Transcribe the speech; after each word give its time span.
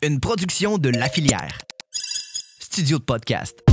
une 0.00 0.20
production 0.20 0.78
de 0.78 0.90
La 0.90 1.08
Filière. 1.08 1.58
Studio 2.60 2.98
de 2.98 3.02
podcast. 3.02 3.64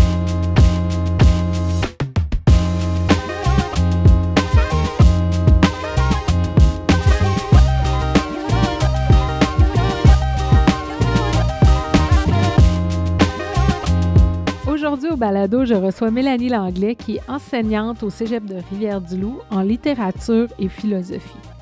Aujourd'hui 14.67 15.10
au 15.10 15.15
balado, 15.15 15.63
je 15.65 15.76
reçois 15.76 16.09
Mélanie 16.09 16.49
Langlais 16.49 16.95
qui 16.95 17.17
est 17.17 17.30
enseignante 17.30 18.02
au 18.02 18.09
Cégep 18.09 18.45
de 18.45 18.55
Rivière-du-Loup 18.71 19.41
en 19.52 19.62
littérature 19.62 20.48
et 20.57 20.70
philosophie. 20.70 21.55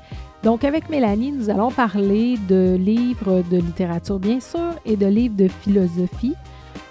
Donc 0.44 0.62
avec 0.62 0.90
Mélanie, 0.90 1.32
nous 1.32 1.48
allons 1.48 1.70
parler 1.70 2.36
de 2.36 2.76
livres 2.78 3.42
de 3.50 3.56
littérature 3.56 4.18
bien 4.18 4.40
sûr 4.40 4.74
et 4.84 4.94
de 4.94 5.06
livres 5.06 5.36
de 5.36 5.48
philosophie. 5.48 6.34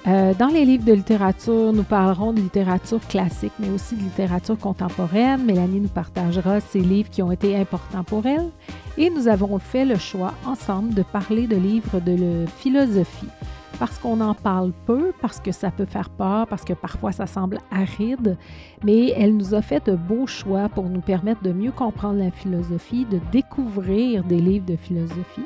Euh, 0.07 0.34
dans 0.34 0.48
les 0.48 0.66
livres 0.66 0.85
de 0.85 0.93
littérature, 0.93 1.71
nous 1.71 1.84
parlerons 1.84 2.34
de 2.34 2.41
littérature 2.41 2.99
classique, 3.07 3.53
mais 3.59 3.70
aussi 3.70 3.95
de 3.95 4.02
littérature 4.02 4.57
contemporaine. 4.57 5.45
Mélanie 5.45 5.81
nous 5.81 5.88
partagera 5.88 6.62
ses 6.62 6.79
livres 6.79 7.12
qui 7.12 7.21
ont 7.21 7.31
été 7.31 7.55
importants 7.55 8.03
pour 8.03 8.26
elle. 8.26 8.49
Et 8.98 9.12
nous 9.12 9.27
avons 9.27 9.59
fait 9.59 9.85
le 9.85 9.98
choix 9.98 10.34
ensemble 10.48 10.95
de 10.95 11.04
parler 11.04 11.45
de 11.45 11.55
livres 11.55 11.99
de 11.99 12.45
philosophie 12.57 13.29
parce 13.80 13.98
qu'on 13.98 14.22
en 14.22 14.34
parle 14.34 14.72
peu, 14.86 15.12
parce 15.22 15.40
que 15.40 15.52
ça 15.52 15.72
peut 15.72 15.86
faire 15.86 16.09
peur, 16.09 16.48
parce 16.48 16.63
que 16.63 16.73
parfois 16.73 17.12
ça 17.12 17.26
semble 17.26 17.59
aride, 17.72 18.38
mais 18.84 19.09
elle 19.09 19.36
nous 19.36 19.54
a 19.54 19.62
fait 19.62 19.86
de 19.86 19.96
beaux 19.96 20.27
choix 20.27 20.70
pour 20.70 20.90
nous 20.90 21.02
permettre 21.02 21.44
de 21.44 21.52
mieux 21.52 21.72
comprendre 21.72 22.20
la 22.20 22.32
philosophie, 22.32 23.05
de 23.05 23.20
découvrir 23.32 24.23
des 24.23 24.40
livres 24.40 24.66
de 24.66 24.76
philosophie. 24.76 25.46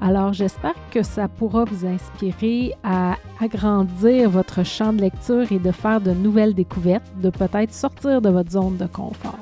Alors 0.00 0.32
j'espère 0.32 0.74
que 0.90 1.02
ça 1.02 1.26
pourra 1.28 1.64
vous 1.64 1.86
inspirer 1.86 2.74
à 2.84 3.16
agrandir 3.40 4.28
votre 4.28 4.62
champ 4.62 4.92
de 4.92 5.00
lecture 5.00 5.50
et 5.50 5.58
de 5.58 5.70
faire 5.70 6.00
de 6.00 6.12
nouvelles 6.12 6.54
découvertes, 6.54 7.10
de 7.22 7.30
peut-être 7.30 7.72
sortir 7.72 8.20
de 8.20 8.28
votre 8.28 8.50
zone 8.50 8.76
de 8.76 8.86
confort. 8.86 9.38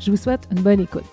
Je 0.00 0.10
vous 0.10 0.16
souhaite 0.16 0.48
une 0.50 0.62
bonne 0.62 0.80
écoute. 0.80 1.04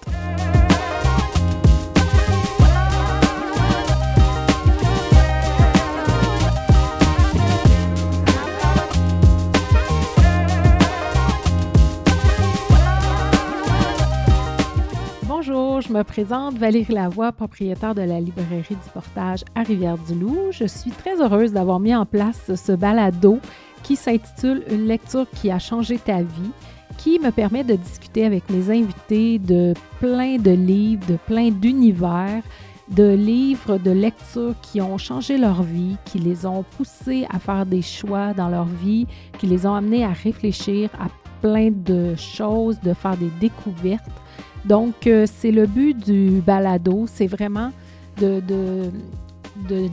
Je 15.81 15.91
me 15.93 16.03
présente 16.03 16.57
Valérie 16.57 16.93
Lavoie, 16.93 17.31
propriétaire 17.31 17.93
de 17.95 18.02
la 18.02 18.19
librairie 18.19 18.75
du 18.75 18.89
Portage 18.93 19.43
à 19.55 19.63
Rivière-du-Loup. 19.63 20.52
Je 20.52 20.65
suis 20.65 20.91
très 20.91 21.21
heureuse 21.21 21.53
d'avoir 21.53 21.79
mis 21.79 21.93
en 21.95 22.05
place 22.05 22.53
ce 22.55 22.71
balado 22.71 23.39
qui 23.83 23.95
s'intitule 23.95 24.63
Une 24.69 24.85
lecture 24.87 25.25
qui 25.35 25.52
a 25.52 25.59
changé 25.59 25.97
ta 25.97 26.21
vie, 26.21 26.52
qui 26.97 27.19
me 27.19 27.31
permet 27.31 27.63
de 27.63 27.75
discuter 27.75 28.25
avec 28.25 28.49
mes 28.49 28.69
invités 28.69 29.39
de 29.39 29.73
plein 29.99 30.37
de 30.37 30.52
livres, 30.52 31.05
de 31.07 31.17
plein 31.27 31.49
d'univers, 31.49 32.41
de 32.89 33.13
livres 33.13 33.77
de 33.77 33.91
lecture 33.91 34.55
qui 34.61 34.81
ont 34.81 34.97
changé 34.97 35.37
leur 35.37 35.63
vie, 35.63 35.97
qui 36.05 36.19
les 36.19 36.45
ont 36.45 36.63
poussés 36.77 37.25
à 37.30 37.39
faire 37.39 37.65
des 37.65 37.81
choix 37.81 38.33
dans 38.33 38.49
leur 38.49 38.65
vie, 38.65 39.07
qui 39.37 39.47
les 39.47 39.65
ont 39.65 39.75
amenés 39.75 40.03
à 40.03 40.11
réfléchir 40.11 40.89
à 40.99 41.07
plein 41.41 41.69
de 41.71 42.15
choses, 42.15 42.80
de 42.81 42.93
faire 42.93 43.17
des 43.17 43.31
découvertes. 43.39 44.09
Donc, 44.65 45.07
euh, 45.07 45.25
c'est 45.31 45.52
le 45.52 45.65
but 45.65 45.97
du 45.97 46.41
balado, 46.41 47.05
c'est 47.07 47.27
vraiment 47.27 47.71
de, 48.17 48.91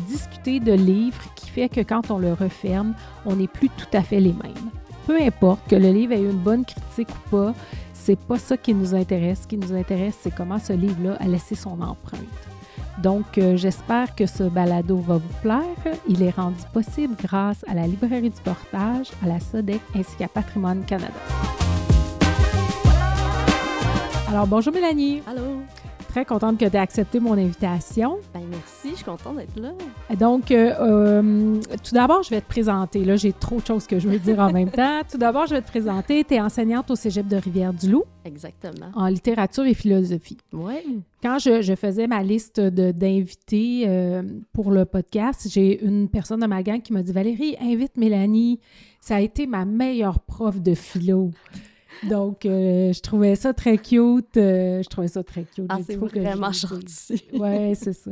discuter 0.09 0.61
de 0.61 0.73
livres 0.73 1.23
qui 1.35 1.49
fait 1.49 1.69
que 1.69 1.81
quand 1.81 2.11
on 2.11 2.19
le 2.19 2.33
referme, 2.33 2.95
on 3.25 3.37
n'est 3.37 3.49
plus 3.49 3.69
tout 3.69 3.97
à 3.97 4.03
fait 4.03 4.21
les 4.21 4.33
mêmes. 4.33 4.71
Peu 5.07 5.21
importe 5.21 5.61
que 5.69 5.77
le 5.77 5.93
livre 5.93 6.13
ait 6.13 6.23
une 6.23 6.33
bonne 6.33 6.65
critique 6.65 7.09
ou 7.11 7.31
pas, 7.31 7.55
c'est 7.95 8.19
pas 8.19 8.39
ça 8.39 8.57
qui 8.57 8.75
nous 8.75 8.95
intéresse. 8.95 9.43
Ce 9.43 9.47
qui 9.47 9.57
nous 9.57 9.73
intéresse, 9.73 10.17
c'est 10.21 10.35
comment 10.35 10.59
ce 10.59 10.73
livre-là 10.73 11.17
a 11.21 11.27
laissé 11.27 11.55
son 11.55 11.81
empreinte. 11.81 12.23
Donc, 13.03 13.39
euh, 13.39 13.57
j'espère 13.57 14.15
que 14.15 14.27
ce 14.27 14.45
balado 14.45 14.97
va 14.99 15.19
vous 15.19 15.35
plaire. 15.43 15.97
Il 16.09 16.23
est 16.23 16.31
rendu 16.31 16.63
possible 16.73 17.15
grâce 17.23 17.65
à 17.69 17.75
la 17.75 17.87
Librairie 17.87 18.31
du 18.31 18.41
Portage, 18.43 19.11
à 19.23 19.29
la 19.29 19.41
SODEC 19.41 19.81
ainsi 19.95 20.17
qu'à 20.17 20.29
Patrimoine 20.29 20.85
Canada. 20.85 21.13
Alors, 24.29 24.49
bonjour 24.49 24.73
Mélanie. 24.73 25.23
Allô. 25.25 25.63
Très 26.09 26.25
contente 26.25 26.59
que 26.59 26.65
tu 26.65 26.75
aies 26.75 26.81
accepté 26.81 27.21
mon 27.21 27.35
invitation. 27.35 28.19
Ben 28.35 28.41
merci, 28.51 28.91
je 28.91 28.95
suis 28.97 29.05
contente 29.05 29.37
d'être 29.37 29.57
là. 29.57 29.71
Donc, 30.17 30.51
euh, 30.51 30.73
euh, 30.81 31.61
tout 31.85 31.95
d'abord, 31.95 32.25
je 32.25 32.31
vais 32.31 32.41
te 32.41 32.49
présenter. 32.49 33.05
Là, 33.05 33.15
j'ai 33.15 33.33
trop 33.33 33.61
de 33.61 33.67
choses 33.67 33.87
que 33.87 34.01
je 34.01 34.09
veux 34.09 34.19
dire 34.19 34.41
en 34.41 34.51
même 34.51 34.71
temps. 34.71 35.03
Tout 35.09 35.19
d'abord, 35.19 35.47
je 35.47 35.55
vais 35.55 35.63
te 35.63 35.69
présenter. 35.69 36.25
Tu 36.25 36.35
es 36.35 36.41
enseignante 36.41 36.91
au 36.91 36.97
cégep 36.97 37.29
de 37.29 37.37
Rivière-du-Loup. 37.37 38.03
Exactement. 38.25 38.91
En 38.95 39.07
littérature 39.07 39.65
et 39.65 39.75
philosophie. 39.75 40.39
Oui. 40.53 41.03
Quand 41.23 41.39
je, 41.39 41.75
faisais 41.77 42.09
ma 42.09 42.25
liste 42.25 42.61
d'invités 42.61 43.85
euh, 43.87 44.23
pour 44.53 44.73
le 44.73 44.87
podcast, 44.87 45.47
j'ai 45.49 45.85
une 45.85 46.09
personne 46.09 46.41
de 46.41 46.47
ma 46.47 46.65
gang 46.65 46.83
qui 46.83 46.93
m'a 46.93 47.03
dit 47.03 47.13
Valérie, 47.13 47.57
invite 47.61 47.97
Mélanie. 47.97 48.59
Ça 49.01 49.17
a 49.17 49.21
été 49.21 49.47
ma 49.47 49.65
meilleure 49.65 50.19
prof 50.19 50.61
de 50.61 50.75
philo. 50.75 51.31
Donc, 52.03 52.45
euh, 52.47 52.93
je 52.93 53.01
trouvais 53.01 53.37
ça 53.37 53.53
très 53.53 53.79
cute. 53.79 54.37
Euh, 54.37 54.83
je 54.83 54.89
trouvais 54.89 55.09
ça 55.09 55.23
très 55.23 55.45
cute. 55.45 55.67
Ah, 55.69 55.79
c'est 55.85 55.97
vraiment 55.97 56.53
gentil. 56.53 57.23
Oui, 57.33 57.75
c'est 57.75 57.93
ça. 57.93 58.11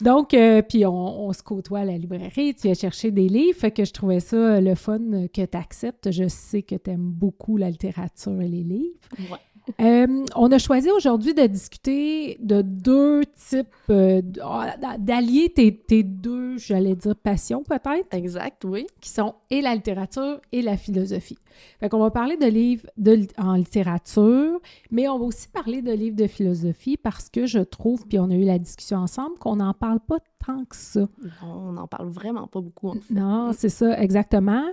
Donc, 0.00 0.34
euh, 0.34 0.62
puis 0.62 0.84
on, 0.86 1.32
se 1.32 1.42
côtoie 1.42 1.80
à 1.80 1.84
la 1.84 1.96
librairie, 1.96 2.54
tu 2.54 2.68
vas 2.68 2.74
chercher 2.74 3.10
des 3.10 3.28
livres, 3.28 3.58
fait 3.58 3.70
que 3.70 3.84
je 3.84 3.92
trouvais 3.92 4.20
ça 4.20 4.60
le 4.60 4.74
fun 4.74 5.26
que 5.32 5.44
tu 5.44 5.56
acceptes. 5.56 6.10
Je 6.10 6.28
sais 6.28 6.62
que 6.62 6.74
tu 6.74 6.90
aimes 6.90 7.10
beaucoup 7.10 7.56
la 7.56 7.70
littérature 7.70 8.40
et 8.40 8.48
les 8.48 8.62
livres. 8.62 8.98
Ouais. 9.30 9.38
Euh, 9.80 10.24
on 10.36 10.52
a 10.52 10.58
choisi 10.58 10.90
aujourd'hui 10.90 11.32
de 11.32 11.46
discuter 11.46 12.36
de 12.40 12.60
deux 12.60 13.24
types 13.48 13.66
euh, 13.88 14.20
ah, 14.42 14.76
d'allier 14.98 15.48
tes, 15.50 16.02
deux, 16.02 16.58
j'allais 16.58 16.94
dire, 16.94 17.16
passions 17.16 17.62
peut-être. 17.62 18.12
Exact, 18.12 18.64
oui. 18.64 18.86
Qui 19.00 19.08
sont 19.08 19.34
et 19.50 19.62
la 19.62 19.74
littérature 19.74 20.40
et 20.52 20.60
la 20.60 20.76
philosophie. 20.76 21.38
Fait 21.80 21.88
qu'on 21.88 22.00
va 22.00 22.10
parler 22.10 22.36
de 22.36 22.46
livres 22.46 22.86
de, 22.96 23.26
en 23.38 23.54
littérature, 23.54 24.60
mais 24.90 25.08
on 25.08 25.18
va 25.18 25.24
aussi 25.24 25.48
parler 25.48 25.80
de 25.80 25.92
livres 25.92 26.16
de 26.16 26.26
philosophie 26.26 26.96
parce 26.96 27.30
que 27.30 27.46
je 27.46 27.60
trouve, 27.60 28.06
puis 28.06 28.18
on 28.18 28.30
a 28.30 28.34
eu 28.34 28.44
la 28.44 28.58
discussion 28.58 28.98
ensemble, 28.98 29.38
qu'on 29.38 29.56
n'en 29.56 29.72
parle 29.72 30.00
pas 30.00 30.18
tant 30.44 30.64
que 30.64 30.76
ça. 30.76 31.00
Non, 31.00 31.68
on 31.68 31.72
n'en 31.72 31.86
parle 31.86 32.08
vraiment 32.08 32.46
pas 32.46 32.60
beaucoup, 32.60 32.88
en 32.88 32.94
fait. 32.94 33.14
Non, 33.14 33.52
c'est 33.52 33.68
ça, 33.68 34.00
exactement. 34.00 34.64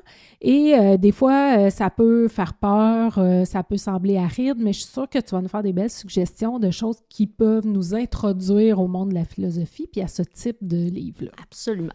Et 0.42 0.76
euh, 0.76 0.98
des 0.98 1.12
fois, 1.12 1.58
euh, 1.58 1.70
ça 1.70 1.90
peut 1.90 2.28
faire 2.28 2.54
peur, 2.54 3.18
euh, 3.18 3.46
ça 3.46 3.64
peut 3.64 3.78
sembler 3.78 4.18
aride, 4.18 4.58
mais 4.58 4.74
je 4.74 4.80
suis 4.80 4.92
sûre 4.92 5.10
que 5.10 5.20
tu 5.20 5.32
vas 5.32 5.42
nous 5.42 5.48
faire 5.48 5.64
des 5.64 5.74
belles 5.74 5.90
suggestions 5.90 6.60
de 6.60 6.72
choses 6.72 6.98
qui 7.10 7.28
peuvent 7.28 7.68
nous 7.68 7.96
introduire 7.96 8.80
au 8.80 8.88
monde 8.88 9.10
de 9.10 9.16
la 9.16 9.26
philosophie 9.26 9.88
puis 9.88 10.02
à 10.02 10.08
ce 10.08 10.22
type 10.22 10.58
de 10.62 10.90
livre-là. 10.90 11.32
Absolument. 11.42 11.94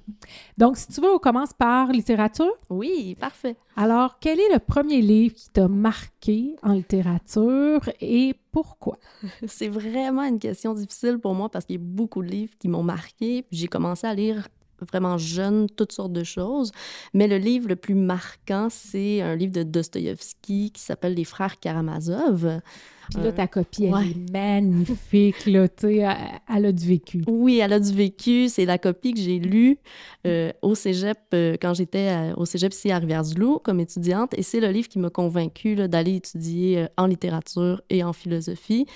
Donc, 0.58 0.76
si 0.76 0.88
tu 0.88 1.00
veux, 1.00 1.12
on 1.12 1.18
commence 1.18 1.52
par 1.52 1.92
littérature? 1.92 2.52
Oui, 2.70 3.16
parfait. 3.18 3.56
Alors, 3.76 4.18
quel 4.20 4.40
est 4.40 4.52
le 4.52 4.58
premier 4.58 5.02
livre 5.02 5.34
qui 5.34 5.50
t'a 5.50 5.68
marqué 5.68 6.56
en 6.62 6.72
littérature 6.72 7.90
et 8.00 8.34
pourquoi? 8.56 8.98
C'est 9.46 9.68
vraiment 9.68 10.22
une 10.22 10.38
question 10.38 10.72
difficile 10.72 11.18
pour 11.18 11.34
moi 11.34 11.50
parce 11.50 11.66
qu'il 11.66 11.76
y 11.76 11.78
a 11.78 11.82
beaucoup 11.82 12.22
de 12.22 12.28
livres 12.28 12.54
qui 12.58 12.68
m'ont 12.68 12.82
marqué. 12.82 13.44
J'ai 13.50 13.66
commencé 13.68 14.06
à 14.06 14.14
lire 14.14 14.48
vraiment 14.80 15.18
jeune 15.18 15.68
toutes 15.68 15.92
sortes 15.92 16.14
de 16.14 16.24
choses. 16.24 16.72
Mais 17.12 17.28
le 17.28 17.36
livre 17.36 17.68
le 17.68 17.76
plus 17.76 17.94
marquant, 17.94 18.68
c'est 18.70 19.20
un 19.20 19.34
livre 19.34 19.52
de 19.52 19.62
Dostoïevski 19.62 20.70
qui 20.70 20.80
s'appelle 20.80 21.12
Les 21.12 21.24
Frères 21.24 21.60
Karamazov. 21.60 22.62
Puis 23.10 23.22
là, 23.22 23.32
ta 23.32 23.46
copie, 23.46 23.84
elle 23.84 24.10
est 24.10 24.32
magnifique, 24.32 25.46
là, 25.46 25.68
tu 25.68 25.86
sais, 25.86 26.06
elle, 26.54 26.66
a 26.66 26.72
du 26.72 26.86
vécu. 26.86 27.22
Oui, 27.26 27.58
elle 27.58 27.72
a 27.72 27.80
du 27.80 27.92
vécu. 27.92 28.48
C'est 28.48 28.64
la 28.64 28.78
copie 28.78 29.14
que 29.14 29.20
j'ai 29.20 29.38
lue 29.38 29.78
euh, 30.26 30.52
au 30.62 30.74
cégep 30.74 31.18
euh, 31.34 31.56
quand 31.60 31.74
j'étais 31.74 32.32
au 32.36 32.44
cégep 32.44 32.72
ici 32.72 32.90
à 32.90 32.98
Rivière-du-Loup 32.98 33.60
comme 33.62 33.80
étudiante. 33.80 34.32
Et 34.36 34.42
c'est 34.42 34.60
le 34.60 34.68
livre 34.68 34.88
qui 34.88 34.98
m'a 34.98 35.10
convaincue 35.10 35.76
d'aller 35.88 36.16
étudier 36.16 36.78
euh, 36.78 36.86
en 36.96 37.06
littérature 37.06 37.82
et 37.90 38.02
en 38.02 38.12
philosophie. 38.12 38.86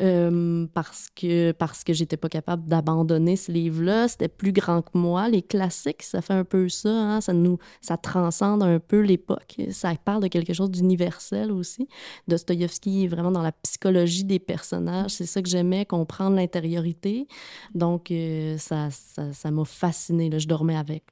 Euh, 0.00 0.66
parce 0.74 1.08
que, 1.14 1.52
parce 1.52 1.82
que 1.82 1.92
j'étais 1.92 2.16
pas 2.16 2.28
capable 2.28 2.66
d'abandonner 2.68 3.36
ce 3.36 3.50
livre-là. 3.50 4.08
C'était 4.08 4.28
plus 4.28 4.52
grand 4.52 4.82
que 4.82 4.96
moi. 4.96 5.28
Les 5.28 5.42
classiques, 5.42 6.02
ça 6.02 6.20
fait 6.20 6.34
un 6.34 6.44
peu 6.44 6.68
ça. 6.68 6.90
Hein? 6.90 7.20
Ça, 7.20 7.32
nous, 7.32 7.58
ça 7.80 7.96
transcende 7.96 8.62
un 8.62 8.78
peu 8.78 9.00
l'époque. 9.00 9.56
Ça 9.70 9.92
parle 10.04 10.22
de 10.22 10.28
quelque 10.28 10.52
chose 10.52 10.70
d'universel 10.70 11.50
aussi. 11.50 11.88
Dostoïevski 12.28 13.04
est 13.04 13.08
vraiment 13.08 13.30
dans 13.30 13.42
la 13.42 13.52
psychologie 13.52 14.24
des 14.24 14.38
personnages. 14.38 15.12
C'est 15.12 15.26
ça 15.26 15.40
que 15.40 15.48
j'aimais, 15.48 15.86
comprendre 15.86 16.36
l'intériorité. 16.36 17.26
Donc, 17.74 18.10
euh, 18.10 18.58
ça 18.58 18.88
ça 18.90 19.50
m'a 19.50 19.64
fasciné. 19.64 20.28
Là. 20.28 20.38
Je 20.38 20.46
dormais 20.48 20.76
avec. 20.76 21.04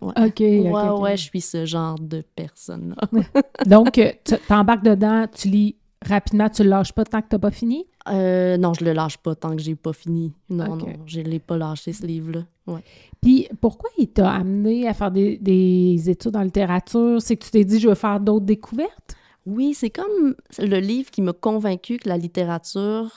Ouais. 0.00 0.26
OK. 0.26 0.40
Ouais, 0.40 1.00
ouais, 1.00 1.16
je 1.16 1.24
suis 1.24 1.40
ce 1.40 1.64
genre 1.64 1.98
de 1.98 2.24
personne-là. 2.34 3.22
Donc, 3.66 3.92
tu 3.92 4.34
embarques 4.50 4.84
dedans, 4.84 5.26
tu 5.32 5.48
lis 5.48 5.76
rapidement, 6.06 6.48
tu 6.48 6.62
le 6.62 6.70
lâches 6.70 6.92
pas 6.92 7.04
tant 7.04 7.20
que 7.20 7.28
tu 7.28 7.34
n'as 7.34 7.40
pas 7.40 7.50
fini? 7.50 7.86
Euh, 8.08 8.56
non, 8.56 8.74
je 8.74 8.84
le 8.84 8.92
lâche 8.92 9.18
pas 9.18 9.34
tant 9.34 9.54
que 9.54 9.62
j'ai 9.62 9.74
pas 9.74 9.92
fini. 9.92 10.32
Non, 10.48 10.76
non, 10.76 10.86
je 11.06 11.20
l'ai 11.20 11.38
pas 11.38 11.56
lâché, 11.56 11.92
ce 11.92 12.04
livre-là. 12.06 12.44
Ouais. 12.66 12.82
Puis 13.20 13.48
pourquoi 13.60 13.90
il 13.98 14.08
t'a 14.08 14.30
amené 14.30 14.88
à 14.88 14.94
faire 14.94 15.10
des, 15.10 15.38
des 15.38 16.10
études 16.10 16.36
en 16.36 16.42
littérature? 16.42 17.20
C'est 17.20 17.36
que 17.36 17.44
tu 17.44 17.50
t'es 17.50 17.64
dit, 17.64 17.78
je 17.78 17.88
veux 17.88 17.94
faire 17.94 18.20
d'autres 18.20 18.46
découvertes? 18.46 19.16
Oui, 19.46 19.74
c'est 19.74 19.90
comme 19.90 20.34
le 20.58 20.78
livre 20.78 21.10
qui 21.10 21.22
m'a 21.22 21.32
convaincu 21.32 21.96
que 21.96 22.08
la 22.08 22.16
littérature, 22.16 23.10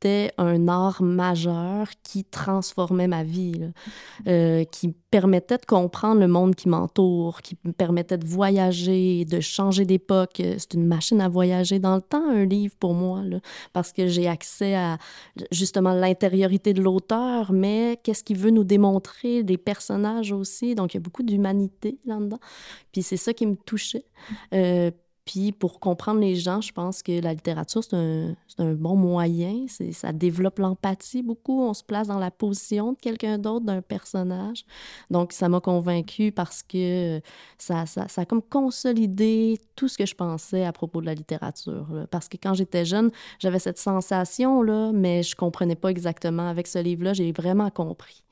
c'était 0.00 0.32
un 0.38 0.68
art 0.68 1.02
majeur 1.02 1.88
qui 2.04 2.24
transformait 2.24 3.08
ma 3.08 3.24
vie, 3.24 3.54
là. 3.54 3.66
Euh, 4.28 4.64
qui 4.64 4.88
me 4.88 4.94
permettait 5.10 5.58
de 5.58 5.64
comprendre 5.66 6.20
le 6.20 6.28
monde 6.28 6.54
qui 6.54 6.68
m'entoure, 6.68 7.42
qui 7.42 7.56
me 7.64 7.72
permettait 7.72 8.18
de 8.18 8.26
voyager, 8.26 9.24
de 9.24 9.40
changer 9.40 9.84
d'époque. 9.84 10.40
Euh, 10.40 10.54
C'est 10.58 10.74
une 10.74 10.86
machine 10.86 11.20
à 11.20 11.28
voyager 11.28 11.80
dans 11.80 11.96
le 11.96 12.02
temps, 12.02 12.28
un 12.28 12.44
livre 12.44 12.74
pour 12.78 12.94
moi, 12.94 13.22
là, 13.24 13.40
parce 13.72 13.92
que 13.92 14.06
j'ai 14.06 14.28
accès 14.28 14.76
à 14.76 14.98
justement 15.50 15.92
l'intériorité 15.92 16.74
de 16.74 16.82
l'auteur, 16.82 17.52
mais 17.52 17.98
qu'est-ce 18.02 18.22
qu'il 18.22 18.38
veut 18.38 18.50
nous 18.50 18.64
démontrer, 18.64 19.42
des 19.42 19.58
personnages 19.58 20.30
aussi. 20.30 20.74
Donc, 20.74 20.94
il 20.94 20.98
y 20.98 21.00
a 21.00 21.02
beaucoup 21.02 21.24
d'humanité 21.24 21.98
là-dedans. 22.04 22.40
Puis 22.92 23.02
c'est 23.02 23.16
ça 23.16 23.32
qui 23.32 23.46
me 23.46 23.56
touchait. 23.56 24.04
Euh, 24.54 24.90
puis 25.28 25.52
pour 25.52 25.78
comprendre 25.78 26.20
les 26.20 26.36
gens, 26.36 26.62
je 26.62 26.72
pense 26.72 27.02
que 27.02 27.20
la 27.20 27.34
littérature, 27.34 27.84
c'est 27.84 27.94
un, 27.94 28.72
bon 28.72 28.96
moyen. 28.96 29.66
Ça 29.92 30.10
développe 30.10 30.58
l'empathie 30.58 31.22
beaucoup. 31.22 31.60
On 31.60 31.74
se 31.74 31.84
place 31.84 32.08
dans 32.08 32.18
la 32.18 32.30
position 32.30 32.92
de 32.92 32.98
quelqu'un 32.98 33.36
d'autre, 33.36 33.66
d'un 33.66 33.82
personnage. 33.82 34.64
Donc, 35.10 35.34
ça 35.34 35.50
m'a 35.50 35.60
convaincue 35.60 36.32
parce 36.32 36.62
que 36.62 37.20
ça, 37.58 37.84
ça, 37.84 38.08
ça 38.08 38.22
a 38.22 38.24
comme 38.24 38.40
consolidé 38.40 39.60
tout 39.76 39.86
ce 39.86 39.98
que 39.98 40.06
je 40.06 40.14
pensais 40.14 40.64
à 40.64 40.72
propos 40.72 41.02
de 41.02 41.06
la 41.06 41.14
littérature. 41.14 41.86
Parce 42.10 42.26
que 42.26 42.38
quand 42.42 42.54
j'étais 42.54 42.86
jeune, 42.86 43.10
j'avais 43.38 43.58
cette 43.58 43.78
sensation-là, 43.78 44.92
mais 44.94 45.22
je 45.22 45.36
comprenais 45.36 45.76
pas 45.76 45.90
exactement. 45.90 46.48
Avec 46.48 46.66
ce 46.68 46.78
livre-là, 46.78 47.12
j'ai 47.12 47.32
vraiment 47.32 47.68
compris 47.68 48.24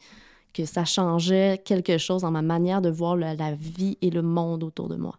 que 0.55 0.65
ça 0.65 0.87
changeait 0.87 1.61
quelque 1.63 1.99
chose 1.99 2.23
dans 2.23 2.31
ma 2.31 2.41
manière 2.41 2.81
de 2.81 2.89
voir 2.89 3.17
la 3.17 3.53
vie 3.53 3.99
et 4.01 4.09
le 4.09 4.23
monde 4.23 4.65
autour 4.65 4.89
de 4.89 4.97
moi. 4.97 5.19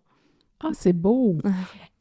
Ah, 0.64 0.70
c'est 0.74 0.94
beau. 0.94 1.38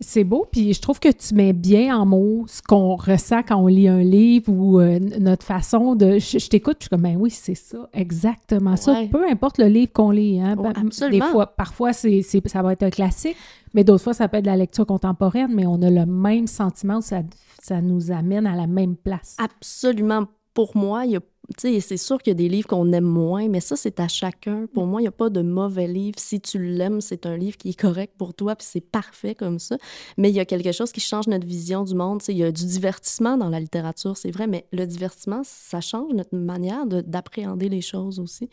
C'est 0.01 0.25
beau, 0.25 0.47
puis 0.51 0.73
je 0.75 0.81
trouve 0.81 0.99
que 1.01 1.11
tu 1.11 1.35
mets 1.35 1.53
bien 1.53 1.99
en 1.99 2.05
mots 2.07 2.45
ce 2.49 2.61
qu'on 2.63 2.97
ressent 2.97 3.43
quand 3.43 3.57
on 3.57 3.67
lit 3.67 3.89
un 3.89 4.01
livre 4.03 4.53
ou 4.53 4.79
euh, 4.81 4.99
notre 4.99 5.45
façon 5.45 5.95
de... 5.95 6.19
Je, 6.19 6.39
je 6.39 6.49
t'écoute, 6.49 6.77
je 6.81 6.85
suis 6.85 6.89
comme, 6.91 7.03
ben 7.03 7.17
oui, 7.19 7.31
c'est 7.31 7.55
ça, 7.55 7.89
exactement 7.95 8.77
ça. 8.77 8.95
Peu 9.11 9.27
importe 9.29 9.59
le 9.59 9.67
livre 9.67 9.93
qu'on 9.93 10.11
lit. 10.11 10.41
Hein. 10.41 10.57
Ouais, 10.57 10.73
Ben, 10.75 10.87
absolument. 10.87 11.25
Des 11.27 11.31
fois, 11.33 11.47
parfois, 11.47 11.93
c'est, 11.93 12.23
c'est- 12.23 12.47
ça 12.49 12.63
va 12.63 12.73
être 12.73 12.83
un 12.83 12.91
classique, 12.91 13.37
mais 13.75 13.85
d'autres 13.85 14.05
fois, 14.05 14.15
ça 14.15 14.29
peut 14.29 14.37
être 14.39 14.45
de 14.45 14.51
la 14.51 14.57
lecture 14.57 14.87
contemporaine, 14.87 15.53
mais 15.55 15.67
on 15.67 15.81
a 15.83 15.91
le 15.91 16.05
même 16.07 16.47
sentiment, 16.47 17.01
ça, 17.01 17.23
ça 17.63 17.81
nous 17.81 18.11
amène 18.11 18.47
à 18.47 18.55
la 18.57 18.67
même 18.67 18.97
place. 18.97 19.37
Absolument. 19.39 20.25
Pour 20.55 20.77
moi, 20.77 21.05
il 21.05 21.13
y 21.13 21.17
a, 21.17 21.21
c'est 21.57 21.97
sûr 21.97 22.19
qu'il 22.19 22.31
y 22.31 22.33
a 22.33 22.35
des 22.35 22.49
livres 22.49 22.67
qu'on 22.67 22.93
aime 22.93 23.05
moins, 23.05 23.49
mais 23.49 23.61
ça, 23.61 23.77
c'est 23.77 24.01
à 24.01 24.09
chacun. 24.09 24.67
Pour 24.73 24.87
moi, 24.87 25.01
il 25.01 25.05
n'y 25.05 25.09
a 25.09 25.13
pas 25.13 25.31
de 25.31 25.43
mauvais 25.43 25.87
livre. 25.87 26.19
Si 26.19 26.41
tu 26.41 26.59
l'aimes, 26.59 27.01
c'est 27.01 27.27
un 27.27 27.37
livre 27.37 27.57
qui 27.57 27.71
est 27.71 27.81
correct 27.81 28.15
pour 28.19 28.35
toi, 28.35 28.57
puis 28.57 28.67
c'est 28.69 28.81
parfait 28.81 29.35
comme 29.35 29.59
ça. 29.59 29.77
Mais 30.17 30.31
il 30.31 30.35
y 30.35 30.41
a 30.41 30.45
quelque 30.45 30.73
chose 30.73 30.93
qui 30.93 31.01
change 31.01 31.29
notre 31.29 31.47
vision 31.47 31.85
du 31.85 31.95
monde. 31.95 32.21
Il 32.29 32.37
y 32.37 32.45
a 32.45 32.51
du 32.51 32.67
divertissement 32.67 33.37
dans 33.37 33.49
la 33.49 33.61
littérature, 33.61 34.17
c'est 34.17 34.31
vrai, 34.31 34.47
mais 34.47 34.67
le 34.73 34.87
divertissement, 34.87 35.43
ça 35.45 35.81
change 35.81 36.13
notre 36.13 36.37
manière 36.37 36.87
de- 36.87 37.01
d'appréhender 37.01 37.69
les 37.69 37.81
choses 37.83 38.19
aussi. 38.19 38.49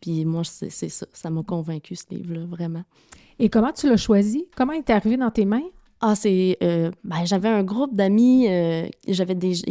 Puis 0.00 0.24
moi, 0.24 0.44
c'est 0.44 0.70
c'est 0.70 0.88
ça. 0.88 1.06
Ça 1.12 1.30
m'a 1.30 1.42
convaincu, 1.42 1.96
ce 1.96 2.04
livre-là, 2.10 2.44
vraiment. 2.46 2.84
Et 3.38 3.48
comment 3.50 3.72
tu 3.72 3.88
l'as 3.88 3.96
choisi? 3.96 4.48
Comment 4.56 4.72
il 4.72 4.78
est 4.78 4.90
arrivé 4.90 5.16
dans 5.16 5.30
tes 5.30 5.44
mains? 5.44 5.68
Ah, 6.02 6.14
c'est. 6.14 6.58
euh, 6.62 6.90
ben, 7.04 7.24
j'avais 7.24 7.48
un 7.48 7.62
groupe 7.64 7.94
d'amis. 7.96 8.48
euh, 8.48 8.86
il 9.06 9.14
y 9.16 9.20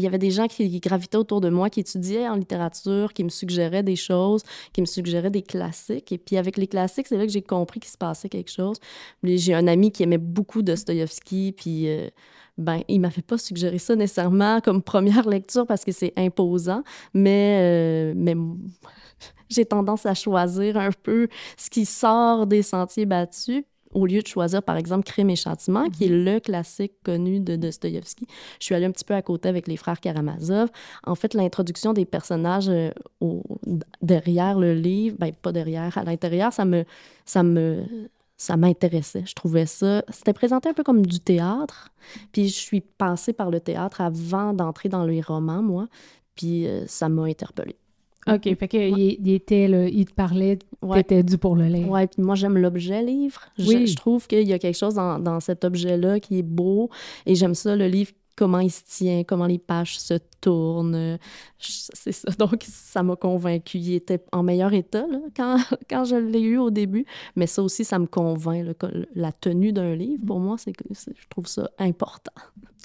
avait 0.07 0.17
des 0.17 0.31
gens 0.31 0.47
qui 0.47 0.79
gravitaient 0.79 1.17
autour 1.17 1.39
de 1.39 1.49
moi, 1.49 1.69
qui 1.69 1.81
étudiaient 1.81 2.27
en 2.27 2.35
littérature, 2.35 3.13
qui 3.13 3.23
me 3.23 3.29
suggéraient 3.29 3.83
des 3.83 3.95
choses, 3.95 4.41
qui 4.73 4.81
me 4.81 4.87
suggéraient 4.87 5.29
des 5.29 5.43
classiques. 5.43 6.11
Et 6.11 6.17
puis, 6.17 6.37
avec 6.37 6.57
les 6.57 6.65
classiques, 6.67 7.07
c'est 7.07 7.17
là 7.17 7.25
que 7.27 7.31
j'ai 7.31 7.43
compris 7.43 7.79
qu'il 7.79 7.91
se 7.91 7.97
passait 7.97 8.27
quelque 8.29 8.49
chose. 8.51 8.77
J'ai 9.23 9.53
un 9.53 9.67
ami 9.67 9.91
qui 9.91 10.01
aimait 10.03 10.17
beaucoup 10.17 10.61
Dostoïevski, 10.63 11.53
puis. 11.55 11.87
euh, 11.89 12.09
ben, 12.57 12.79
il 12.87 13.01
m'avait 13.01 13.21
pas 13.21 13.37
suggéré 13.37 13.77
ça 13.79 13.97
nécessairement 13.97 14.61
comme 14.61 14.81
première 14.81 15.27
lecture 15.27 15.67
parce 15.67 15.83
que 15.83 15.91
c'est 15.91 16.13
imposant, 16.15 16.83
mais, 17.13 17.59
euh, 17.61 18.13
mais 18.15 18.33
j'ai 19.49 19.65
tendance 19.65 20.05
à 20.05 20.13
choisir 20.13 20.77
un 20.77 20.91
peu 21.03 21.27
ce 21.57 21.69
qui 21.69 21.85
sort 21.85 22.47
des 22.47 22.61
sentiers 22.63 23.05
battus 23.05 23.63
au 23.95 24.05
lieu 24.05 24.21
de 24.21 24.27
choisir, 24.27 24.61
par 24.61 24.75
exemple, 24.77 25.05
Crime 25.05 25.29
et 25.29 25.35
Châtiment, 25.35 25.89
qui 25.89 26.05
est 26.05 26.09
le 26.09 26.39
classique 26.39 26.93
connu 27.03 27.39
de 27.39 27.55
Dostoïevski. 27.55 28.27
Je 28.59 28.65
suis 28.65 28.75
allée 28.75 28.85
un 28.85 28.91
petit 28.91 29.05
peu 29.05 29.15
à 29.15 29.21
côté 29.21 29.49
avec 29.49 29.67
les 29.67 29.77
frères 29.77 29.99
Karamazov. 29.99 30.69
En 31.05 31.15
fait, 31.15 31.33
l'introduction 31.33 31.93
des 31.93 32.05
personnages 32.05 32.69
euh, 32.69 32.91
au- 33.21 33.41
derrière 34.01 34.59
le 34.59 34.73
livre, 34.73 35.15
ben 35.17 35.31
pas 35.33 35.51
derrière, 35.53 35.97
à 35.97 36.03
l'intérieur, 36.03 36.51
ça 36.53 36.65
me, 36.65 36.83
ça 37.25 37.41
me, 37.41 37.83
ça 38.37 38.57
m'intéressait. 38.57 39.23
Je 39.25 39.33
trouvais 39.33 39.65
ça. 39.65 40.03
C'était 40.09 40.33
présenté 40.33 40.67
un 40.69 40.73
peu 40.73 40.83
comme 40.83 41.05
du 41.05 41.21
théâtre. 41.21 41.89
Puis 42.33 42.49
je 42.49 42.55
suis 42.55 42.81
passée 42.81 43.31
par 43.33 43.49
le 43.49 43.61
théâtre 43.61 44.01
avant 44.01 44.53
d'entrer 44.53 44.89
dans 44.89 45.05
les 45.05 45.21
romans, 45.21 45.63
moi. 45.63 45.87
Puis 46.35 46.67
euh, 46.67 46.85
ça 46.85 47.07
m'a 47.07 47.23
interpellée. 47.23 47.77
OK, 48.27 48.55
fait 48.57 48.67
qu'il 48.67 48.97
il 48.97 49.29
était, 49.33 49.67
là, 49.67 49.87
il 49.87 50.05
te 50.05 50.13
parlait, 50.13 50.57
Ouais. 50.81 51.03
t'étais 51.03 51.21
dû 51.23 51.37
pour 51.37 51.55
le 51.55 51.65
lire. 51.65 51.87
Ouais, 51.89 52.07
puis 52.07 52.21
moi, 52.23 52.35
j'aime 52.35 52.57
l'objet 52.57 53.03
livre. 53.03 53.41
Je, 53.57 53.67
Oui. 53.67 53.87
je 53.87 53.95
trouve 53.95 54.25
qu'il 54.27 54.47
y 54.47 54.53
a 54.53 54.59
quelque 54.59 54.77
chose 54.77 54.95
dans, 54.95 55.19
dans 55.19 55.39
cet 55.39 55.63
objet-là 55.63 56.19
qui 56.19 56.39
est 56.39 56.43
beau. 56.43 56.89
Et 57.25 57.35
j'aime 57.35 57.53
ça, 57.55 57.75
le 57.75 57.87
livre, 57.87 58.11
comment 58.35 58.59
il 58.59 58.71
se 58.71 58.83
tient, 58.83 59.23
comment 59.23 59.45
les 59.47 59.59
pages 59.59 59.99
se 59.99 60.15
tournent. 60.41 61.17
C'est 61.59 62.11
ça. 62.11 62.31
Donc, 62.37 62.63
ça 62.67 63.01
m'a 63.03 63.15
convaincue. 63.15 63.77
Il 63.79 63.93
était 63.95 64.23
en 64.31 64.43
meilleur 64.43 64.73
état 64.73 65.05
là, 65.07 65.19
quand, 65.35 65.57
quand 65.89 66.05
je 66.05 66.15
l'ai 66.15 66.41
eu 66.41 66.57
au 66.57 66.69
début. 66.69 67.05
Mais 67.35 67.47
ça 67.47 67.61
aussi, 67.63 67.83
ça 67.85 67.97
me 67.99 68.05
convainc. 68.07 68.65
là, 68.65 68.89
la 69.15 69.31
tenue 69.31 69.71
d'un 69.73 69.95
livre, 69.95 70.25
pour 70.25 70.39
moi, 70.39 70.57
c'est 70.57 70.73
que 70.73 70.83
je 70.93 71.27
trouve 71.29 71.47
ça 71.47 71.69
important. 71.79 72.33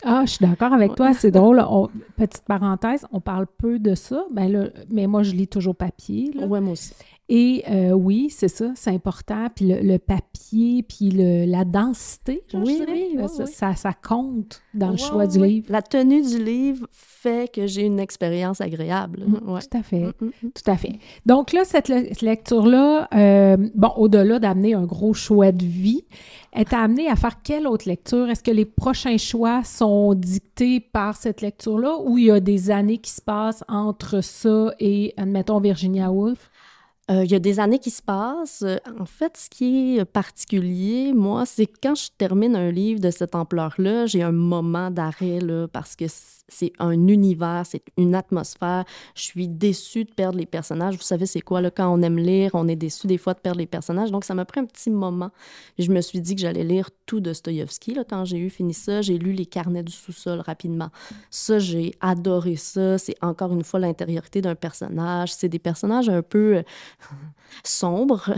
Ah, 0.02 0.22
je 0.24 0.30
suis 0.32 0.46
d'accord 0.46 0.72
avec 0.72 0.90
Ouais. 0.90 0.96
toi, 0.96 1.12
c'est 1.14 1.30
drôle. 1.30 1.60
On- 1.68 1.88
petite 2.16 2.44
parenthèse, 2.46 3.04
on 3.12 3.20
parle 3.20 3.46
peu 3.58 3.78
de 3.78 3.94
ça, 3.94 4.24
ben 4.30 4.50
là, 4.50 4.68
mais 4.88 5.06
moi, 5.06 5.22
je 5.22 5.32
lis 5.32 5.48
toujours 5.48 5.76
papier. 5.76 6.30
Ouais, 6.38 6.60
moi 6.60 6.72
aussi. 6.72 6.94
Et 7.32 7.62
euh, 7.70 7.92
oui, 7.92 8.28
c'est 8.28 8.48
ça, 8.48 8.72
c'est 8.74 8.90
important. 8.90 9.46
Puis 9.54 9.64
le, 9.66 9.80
le 9.82 9.98
papier, 10.00 10.82
puis 10.82 11.10
le- 11.10 11.44
la 11.46 11.64
densité, 11.64 12.42
genre, 12.48 12.62
Oui, 12.64 12.72
je 12.80 12.84
dirais, 12.84 13.06
oui, 13.12 13.18
oui, 13.22 13.28
ça, 13.28 13.44
oui. 13.44 13.50
ça, 13.54 13.74
ça 13.76 13.92
compte 13.92 14.60
dans 14.74 14.90
le 14.90 14.96
choix 14.96 15.28
du 15.28 15.38
livre. 15.38 15.66
La 15.70 15.80
tenue 15.80 16.22
du 16.22 16.42
livre 16.42 16.88
fait 16.92 17.48
que 17.52 17.68
j'ai 17.68 17.82
une 17.86 18.00
expérience 18.00 18.60
agréable. 18.60 19.24
Mhm, 19.28 19.48
Ouais. 19.48 19.60
Tout 19.60 19.78
à 19.78 19.82
fait. 19.84 20.00
Mm, 20.00 20.12
mm, 20.20 20.26
mm. 20.42 20.50
Tout 20.50 20.70
à 20.72 20.76
fait. 20.76 20.98
Donc 21.24 21.52
là, 21.52 21.62
cette 21.64 21.88
le- 21.88 22.08
lecture-là, 22.20 23.08
euh, 23.14 23.56
bon, 23.76 23.92
au-delà 23.96 24.40
d'amener 24.40 24.74
un 24.74 24.84
gros 24.84 25.14
choix 25.14 25.52
de 25.52 25.64
vie, 25.64 26.02
elle 26.52 26.64
t'a 26.64 26.80
amené 26.80 27.08
à 27.08 27.14
faire 27.14 27.42
quelle 27.42 27.68
autre 27.68 27.88
lecture? 27.88 28.28
Est-ce 28.28 28.42
que 28.42 28.50
les 28.50 28.64
prochains 28.64 29.18
choix 29.18 29.62
sont 29.62 30.14
dictés 30.14 30.80
par 30.80 31.16
cette 31.16 31.42
lecture-là 31.42 31.98
ou 32.04 32.18
il 32.18 32.24
y 32.24 32.30
a 32.32 32.40
des 32.40 32.72
années 32.72 32.98
qui 32.98 33.12
se 33.12 33.20
passent 33.20 33.62
entre 33.68 34.20
ça 34.20 34.74
et, 34.80 35.14
admettons, 35.16 35.60
Virginia 35.60 36.10
Woolf? 36.10 36.49
Euh, 37.10 37.24
il 37.24 37.30
y 37.30 37.34
a 37.34 37.40
des 37.40 37.58
années 37.58 37.78
qui 37.78 37.90
se 37.90 38.02
passent. 38.02 38.62
Euh, 38.62 38.76
En 38.98 39.04
fait, 39.04 39.36
ce 39.36 39.50
qui 39.50 39.98
est 39.98 40.04
particulier, 40.04 41.12
moi, 41.12 41.44
c'est 41.44 41.66
quand 41.66 41.96
je 41.96 42.08
termine 42.16 42.54
un 42.54 42.70
livre 42.70 43.00
de 43.00 43.10
cette 43.10 43.34
ampleur-là, 43.34 44.06
j'ai 44.06 44.22
un 44.22 44.32
moment 44.32 44.90
d'arrêt, 44.90 45.40
parce 45.72 45.96
que 45.96 46.04
c'est 46.50 46.72
un 46.78 47.08
univers, 47.08 47.64
c'est 47.64 47.82
une 47.96 48.14
atmosphère. 48.14 48.84
Je 49.14 49.22
suis 49.22 49.48
déçue 49.48 50.04
de 50.04 50.12
perdre 50.12 50.38
les 50.38 50.46
personnages. 50.46 50.96
Vous 50.96 51.02
savez, 51.02 51.26
c'est 51.26 51.40
quoi, 51.40 51.60
là, 51.60 51.70
quand 51.70 51.88
on 51.88 52.02
aime 52.02 52.18
lire, 52.18 52.50
on 52.54 52.68
est 52.68 52.76
déçu 52.76 53.06
des 53.06 53.18
fois 53.18 53.34
de 53.34 53.38
perdre 53.38 53.58
les 53.58 53.66
personnages. 53.66 54.10
Donc, 54.10 54.24
ça 54.24 54.34
m'a 54.34 54.44
pris 54.44 54.60
un 54.60 54.64
petit 54.64 54.90
moment. 54.90 55.30
Je 55.78 55.90
me 55.90 56.00
suis 56.00 56.20
dit 56.20 56.34
que 56.34 56.40
j'allais 56.42 56.64
lire 56.64 56.90
tout 57.06 57.20
Dostoïevski. 57.20 57.94
Là, 57.94 58.04
quand 58.08 58.24
j'ai 58.24 58.38
eu 58.38 58.50
fini 58.50 58.74
ça, 58.74 59.00
j'ai 59.00 59.18
lu 59.18 59.32
Les 59.32 59.46
carnets 59.46 59.82
du 59.82 59.92
sous-sol 59.92 60.40
rapidement. 60.40 60.90
Ça, 61.30 61.58
j'ai 61.58 61.94
adoré 62.00 62.56
ça. 62.56 62.98
C'est 62.98 63.16
encore 63.22 63.52
une 63.52 63.64
fois 63.64 63.80
l'intériorité 63.80 64.42
d'un 64.42 64.54
personnage. 64.56 65.32
C'est 65.32 65.48
des 65.48 65.58
personnages 65.58 66.08
un 66.08 66.22
peu 66.22 66.56
euh, 66.56 66.62
sombres, 67.64 68.30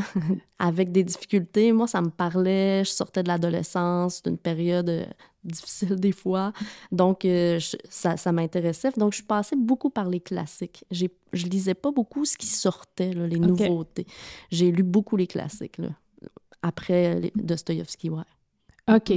avec 0.65 0.93
des 0.93 1.03
difficultés. 1.03 1.73
Moi, 1.73 1.89
ça 1.89 2.01
me 2.01 2.09
parlait. 2.11 2.85
Je 2.85 2.91
sortais 2.91 3.25
de 3.25 3.29
l'adolescence, 3.29 4.23
d'une 4.23 4.39
période 4.39 4.89
euh, 4.89 5.05
difficile 5.43 5.97
des 5.97 6.13
fois. 6.13 6.53
Donc, 6.93 7.25
euh, 7.25 7.59
je- 7.59 7.77
ça, 7.91 8.17
ça 8.17 8.31
m'intéressait. 8.31 8.91
Donc, 8.97 9.13
je 9.13 9.25
passée 9.25 9.57
beaucoup 9.57 9.91
par 9.91 10.09
les 10.09 10.21
classiques. 10.21 10.85
J'ai, 10.93 11.11
je 11.33 11.47
lisais 11.47 11.75
pas 11.75 11.91
beaucoup 11.91 12.25
ce 12.25 12.37
qui 12.37 12.47
sortait, 12.47 13.13
là, 13.13 13.27
les 13.27 13.41
nouveautés. 13.49 14.07
J'ai 14.53 14.71
lu 14.71 14.85
beaucoup 14.85 15.17
les 15.17 15.27
classiques, 15.27 15.79
là, 15.79 15.89
après 16.63 17.19
les- 17.19 17.33
Dostoïevski, 17.35 18.09
ouais. 18.11 18.23
OK. 18.95 19.13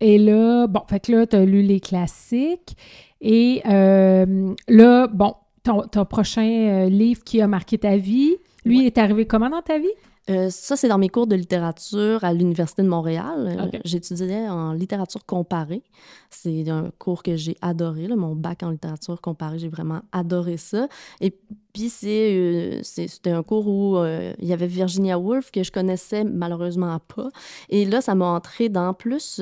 Et 0.00 0.16
là, 0.18 0.66
bon, 0.68 0.82
fait 0.88 1.00
que 1.00 1.12
là, 1.12 1.26
tu 1.26 1.36
as 1.36 1.44
lu 1.44 1.60
les 1.60 1.80
classiques. 1.80 2.76
Et 3.20 3.60
euh, 3.66 4.54
là, 4.68 5.06
bon, 5.08 5.34
ton, 5.64 5.82
ton 5.82 6.04
prochain 6.06 6.48
euh, 6.48 6.88
livre 6.88 7.22
qui 7.24 7.42
a 7.42 7.46
marqué 7.46 7.76
ta 7.76 7.96
vie, 7.98 8.36
Lui 8.64 8.86
est 8.86 8.96
arrivé 8.96 9.26
comment 9.26 9.50
dans 9.50 9.60
ta 9.62 9.78
vie? 9.78 9.88
Euh, 10.28 10.50
ça, 10.50 10.76
c'est 10.76 10.88
dans 10.88 10.98
mes 10.98 11.08
cours 11.08 11.26
de 11.26 11.34
littérature 11.34 12.22
à 12.24 12.32
l'Université 12.32 12.82
de 12.82 12.88
Montréal. 12.88 13.70
Euh. 13.74 13.78
J'étudiais 13.84 14.48
en 14.48 14.72
littérature 14.72 15.24
comparée. 15.24 15.82
C'est 16.30 16.68
un 16.68 16.90
cours 16.98 17.22
que 17.22 17.36
j'ai 17.36 17.56
adoré, 17.62 18.06
là, 18.06 18.16
mon 18.16 18.34
bac 18.34 18.62
en 18.62 18.70
littérature 18.70 19.20
comparée. 19.20 19.58
J'ai 19.58 19.68
vraiment 19.68 20.02
adoré 20.12 20.56
ça. 20.56 20.88
Et 21.20 21.30
puis, 21.30 21.88
c'est, 21.88 22.34
euh, 22.36 22.80
c'était 22.82 23.30
un 23.30 23.42
cours 23.42 23.68
où 23.68 23.96
euh, 23.96 24.34
il 24.38 24.46
y 24.46 24.52
avait 24.52 24.66
Virginia 24.66 25.18
Woolf 25.18 25.50
que 25.50 25.62
je 25.62 25.72
connaissais 25.72 26.24
malheureusement 26.24 26.98
pas. 27.14 27.28
Et 27.68 27.84
là, 27.84 28.00
ça 28.00 28.14
m'a 28.14 28.26
entré 28.26 28.68
dans 28.68 28.92
plus 28.92 29.40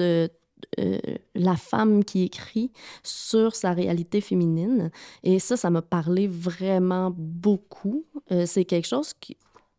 euh, 0.79 0.99
la 1.35 1.57
femme 1.57 2.05
qui 2.05 2.23
écrit 2.23 2.71
sur 3.03 3.55
sa 3.55 3.73
réalité 3.73 4.21
féminine. 4.21 4.91
Et 5.23 5.39
ça, 5.39 5.57
ça 5.57 5.71
m'a 5.71 5.83
parlé 5.83 6.27
vraiment 6.27 7.13
beaucoup. 7.15 8.05
Euh, 8.33 8.45
c'est 8.47 8.65
quelque 8.65 8.87
chose 8.87 9.13
qui, 9.15 9.37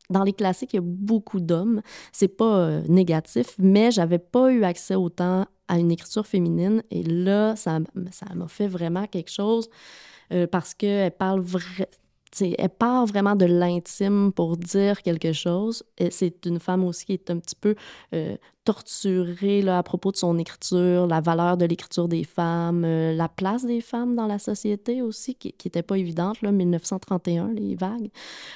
dans 0.10 0.24
les 0.24 0.34
classiques, 0.34 0.74
il 0.74 0.78
y 0.78 0.80
a 0.80 0.82
beaucoup 0.84 1.40
d'hommes. 1.40 1.82
C'est 2.12 2.28
pas 2.28 2.58
euh, 2.60 2.82
négatif, 2.88 3.56
mais 3.60 3.92
j'avais 3.92 4.20
pas 4.20 4.52
eu 4.52 4.64
accès 4.64 4.96
autant 4.96 5.46
à 5.68 5.80
une 5.80 5.92
écriture 5.92 6.26
féminine. 6.26 6.82
Et 6.92 7.04
là, 7.04 7.56
ça 7.56 7.80
m'a 7.80 8.48
fait 8.48 8.68
vraiment 8.68 9.06
quelque 9.08 9.32
chose 9.32 9.70
euh, 10.34 10.48
parce 10.48 10.74
qu'elle 10.74 11.12
parle 11.12 11.42
vrai- 11.42 11.90
elle 12.42 12.70
part 12.70 13.06
vraiment 13.06 13.36
de 13.36 13.46
l'intime 13.46 14.32
pour 14.34 14.58
dire 14.58 15.02
quelque 15.02 15.34
chose. 15.34 15.84
C'est 16.10 16.46
une 16.46 16.60
femme 16.60 16.84
aussi 16.84 17.06
qui 17.06 17.14
est 17.14 17.30
un 17.30 17.40
petit 17.40 17.56
peu 17.56 17.76
euh, 18.14 18.36
torturée 18.64 19.62
là, 19.62 19.78
à 19.78 19.84
propos 19.84 20.12
de 20.12 20.18
son 20.18 20.38
écriture, 20.38 21.08
la 21.08 21.22
valeur 21.22 21.58
de 21.58 21.66
l'écriture 21.66 22.08
des 22.08 22.24
femmes, 22.24 22.84
euh, 22.86 23.14
la 23.14 23.30
place 23.30 23.66
des 23.66 23.82
femmes 23.82 24.16
dans 24.16 24.28
la 24.28 24.40
société 24.40 25.02
aussi, 25.02 25.36
qui 25.36 25.54
n'était 25.66 25.84
pas 25.84 25.98
évidente, 25.98 26.42
là, 26.42 26.52
1931, 26.52 27.54
les 27.54 27.76
vagues. 27.76 28.10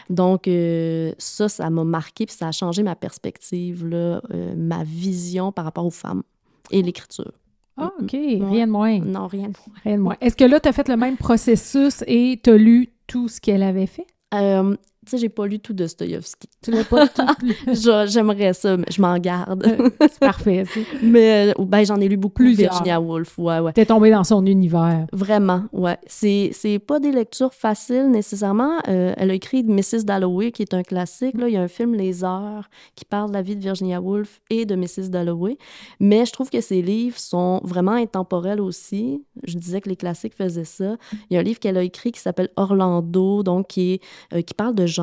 Donc, 0.09 0.47
euh, 0.47 1.13
ça, 1.17 1.47
ça 1.49 1.69
m'a 1.69 1.83
marqué, 1.83 2.25
puis 2.25 2.35
ça 2.35 2.47
a 2.47 2.51
changé 2.51 2.83
ma 2.83 2.95
perspective, 2.95 3.87
là, 3.87 4.21
ma 4.55 4.83
vision 4.83 5.51
par 5.51 5.65
rapport 5.65 5.85
aux 5.85 5.91
femmes 5.91 6.23
et 6.71 6.81
l'écriture. 6.81 7.31
Ah, 7.77 7.91
OK. 8.01 8.11
Rien 8.11 8.67
de 8.67 8.71
moins. 8.71 8.99
Non, 8.99 9.27
rien 9.27 9.47
de 9.47 9.53
moins. 9.53 9.75
Rien 9.83 9.97
de 9.97 10.01
moins. 10.01 10.15
Est-ce 10.21 10.35
que 10.35 10.43
là, 10.43 10.59
tu 10.59 10.69
as 10.69 10.73
fait 10.73 10.87
le 10.87 10.97
même 10.97 11.17
processus 11.17 12.03
et 12.07 12.39
tu 12.43 12.49
as 12.51 12.57
lu 12.57 12.93
tout 13.11 13.27
ce 13.27 13.41
qu'elle 13.41 13.61
avait 13.61 13.87
fait? 13.87 14.07
Euh, 14.33 14.77
sais, 15.11 15.17
j'ai 15.17 15.29
pas 15.29 15.47
lu 15.47 15.59
tout 15.59 15.73
Dostoïevski. 15.73 16.47
Tu 16.61 16.71
l'as 16.71 16.83
pas 16.83 17.07
tout 17.07 17.23
J'aimerais 18.07 18.53
ça, 18.53 18.77
mais 18.77 18.85
je 18.91 19.01
m'en 19.01 19.17
garde. 19.17 19.65
C'est 19.99 20.19
parfait. 20.19 20.65
ça. 20.65 20.79
mais 21.03 21.53
euh, 21.57 21.63
ben, 21.65 21.85
j'en 21.85 21.99
ai 21.99 22.07
lu 22.07 22.17
beaucoup. 22.17 22.31
Plusieurs. 22.31 22.71
Virginia 22.71 22.99
Woolf, 22.99 23.37
ouais, 23.37 23.59
ouais. 23.59 23.73
T'es 23.73 23.85
tombé 23.85 24.09
dans 24.09 24.23
son 24.23 24.45
univers. 24.45 25.05
Vraiment, 25.11 25.63
ouais. 25.73 25.97
C'est, 26.07 26.51
c'est 26.53 26.79
pas 26.79 26.99
des 26.99 27.11
lectures 27.11 27.53
faciles 27.53 28.09
nécessairement. 28.09 28.77
Euh, 28.87 29.13
elle 29.17 29.31
a 29.31 29.33
écrit 29.33 29.63
Mrs. 29.63 30.03
Dalloway, 30.05 30.51
qui 30.51 30.61
est 30.61 30.73
un 30.73 30.83
classique. 30.83 31.37
Là. 31.37 31.47
Il 31.49 31.53
y 31.53 31.57
a 31.57 31.61
un 31.61 31.67
film 31.67 31.93
Les 31.93 32.23
Heures 32.23 32.69
qui 32.95 33.05
parle 33.05 33.29
de 33.29 33.33
la 33.33 33.41
vie 33.41 33.55
de 33.55 33.61
Virginia 33.61 33.99
Woolf 33.99 34.41
et 34.49 34.65
de 34.65 34.75
Mrs. 34.75 35.09
Dalloway. 35.09 35.57
Mais 35.99 36.25
je 36.25 36.31
trouve 36.31 36.49
que 36.49 36.61
ces 36.61 36.81
livres 36.81 37.19
sont 37.19 37.59
vraiment 37.63 37.91
intemporels 37.93 38.61
aussi. 38.61 39.23
Je 39.43 39.57
disais 39.57 39.81
que 39.81 39.89
les 39.89 39.95
classiques 39.95 40.35
faisaient 40.35 40.63
ça. 40.63 40.95
Il 41.29 41.33
y 41.33 41.37
a 41.37 41.41
un 41.41 41.43
livre 41.43 41.59
qu'elle 41.59 41.77
a 41.77 41.83
écrit 41.83 42.11
qui 42.11 42.19
s'appelle 42.19 42.49
Orlando, 42.55 43.43
donc 43.43 43.67
qui, 43.67 43.93
est, 43.93 44.01
euh, 44.33 44.41
qui 44.41 44.53
parle 44.53 44.75
de 44.75 44.85
genre. 44.85 45.00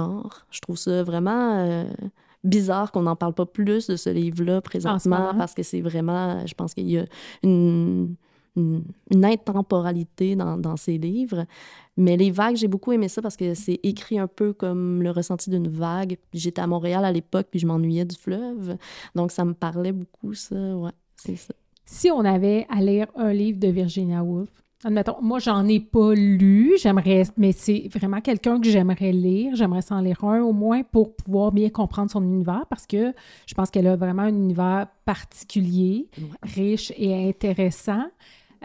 Je 0.50 0.61
trouve 0.61 0.76
ça 0.78 1.02
vraiment. 1.02 1.57
euh, 1.59 1.85
bizarre 2.45 2.93
qu'on 2.93 3.02
n'en 3.02 3.17
parle 3.17 3.35
pas 3.35 3.47
plus 3.47 3.88
de 3.88 3.97
ce 3.97 4.11
livre-là 4.11 4.61
présentement 4.61 5.35
parce 5.37 5.55
que 5.55 5.64
c'est 5.64 5.81
vraiment, 5.81 6.47
je 6.47 6.55
pense 6.55 6.73
qu'il 6.73 6.88
y 6.88 6.97
a 6.97 7.05
une, 7.43 8.14
une, 8.55 8.85
une 9.11 9.25
intemporalité 9.25 10.37
dans, 10.37 10.57
dans 10.57 10.76
ces 10.76 10.99
livres. 10.99 11.47
Mais 11.97 12.17
les 12.17 12.31
vagues, 12.31 12.55
j'ai 12.55 12.69
beaucoup 12.69 12.93
aimé 12.93 13.09
ça 13.09 13.21
parce 13.23 13.37
que 13.37 13.55
c'est 13.55 13.81
écrit 13.83 14.21
un 14.21 14.28
peu 14.28 14.52
comme 14.52 15.02
le 15.02 15.11
ressenti 15.11 15.50
d'une 15.50 15.67
vague. 15.67 16.17
J'étais 16.33 16.61
à 16.62 16.69
Montréal 16.69 17.05
à 17.05 17.11
l'époque, 17.11 17.49
puis 17.50 17.59
je 17.59 17.67
m'ennuyais 17.67 18.05
du 18.05 18.14
fleuve. 18.17 18.76
Donc 19.17 19.33
ça 19.33 19.45
me 19.45 19.52
parlait 19.52 19.93
beaucoup, 19.93 20.33
ça. 20.33 20.55
Ouais, 20.76 20.93
c'est 21.17 21.35
ça. 21.37 21.55
Si 21.85 22.09
on 22.09 22.25
avait 22.25 22.67
à 22.71 22.81
lire 22.81 23.09
un 23.17 23.33
livre 23.33 23.59
de 23.59 23.67
Virginia 23.69 24.23
Woolf, 24.23 24.50
admettons, 24.85 25.17
moi, 25.21 25.39
j'en 25.39 25.67
ai 25.67 25.81
pas 25.81 26.15
lu, 26.15 26.75
j'aimerais, 26.81 27.25
mais 27.37 27.53
c'est 27.53 27.89
vraiment 27.93 28.21
quelqu'un 28.21 28.61
que 28.61 28.69
j'aimerais 28.69 29.13
lire. 29.13 29.55
J'aimerais 29.57 29.83
s'en 29.83 30.01
lire 30.01 30.23
un 30.25 30.43
au 30.43 30.53
moins 30.53 30.83
pour 30.83 31.15
pouvoir 31.15 31.53
bien 31.53 31.69
comprendre 31.71 32.11
son 32.11 32.23
univers 32.23 32.67
parce 32.69 32.87
que 32.87 33.13
je 33.47 33.55
pense 33.55 33.71
qu'elle 33.71 33.87
a 33.87 33.97
vraiment 33.97 34.23
un 34.23 34.29
univers 34.29 34.87
particulier, 35.05 36.09
riche 36.43 36.93
et 36.97 37.29
intéressant. 37.29 38.05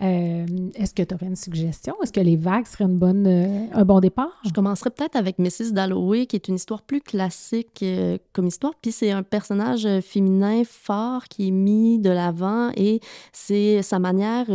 Euh, 0.01 0.45
Est-ce 0.75 0.93
que 0.93 1.03
tu 1.03 1.13
aurais 1.13 1.27
une 1.27 1.35
suggestion? 1.35 1.95
Est-ce 2.01 2.11
que 2.11 2.19
les 2.19 2.35
vagues 2.35 2.65
seraient 2.65 2.85
une 2.85 2.97
bonne, 2.97 3.27
euh, 3.27 3.67
un 3.73 3.85
bon 3.85 3.99
départ? 3.99 4.41
Je 4.45 4.51
commencerai 4.51 4.89
peut-être 4.89 5.15
avec 5.15 5.37
Mrs. 5.37 5.71
Dalloway, 5.71 6.25
qui 6.25 6.35
est 6.35 6.47
une 6.47 6.55
histoire 6.55 6.81
plus 6.81 7.01
classique 7.01 7.81
euh, 7.83 8.17
comme 8.33 8.47
histoire. 8.47 8.73
Puis 8.81 8.91
c'est 8.91 9.11
un 9.11 9.23
personnage 9.23 9.87
féminin 10.01 10.63
fort 10.65 11.25
qui 11.25 11.49
est 11.49 11.51
mis 11.51 11.99
de 11.99 12.09
l'avant 12.09 12.71
et 12.75 12.99
c'est 13.31 13.81
sa 13.83 13.99
manière 13.99 14.45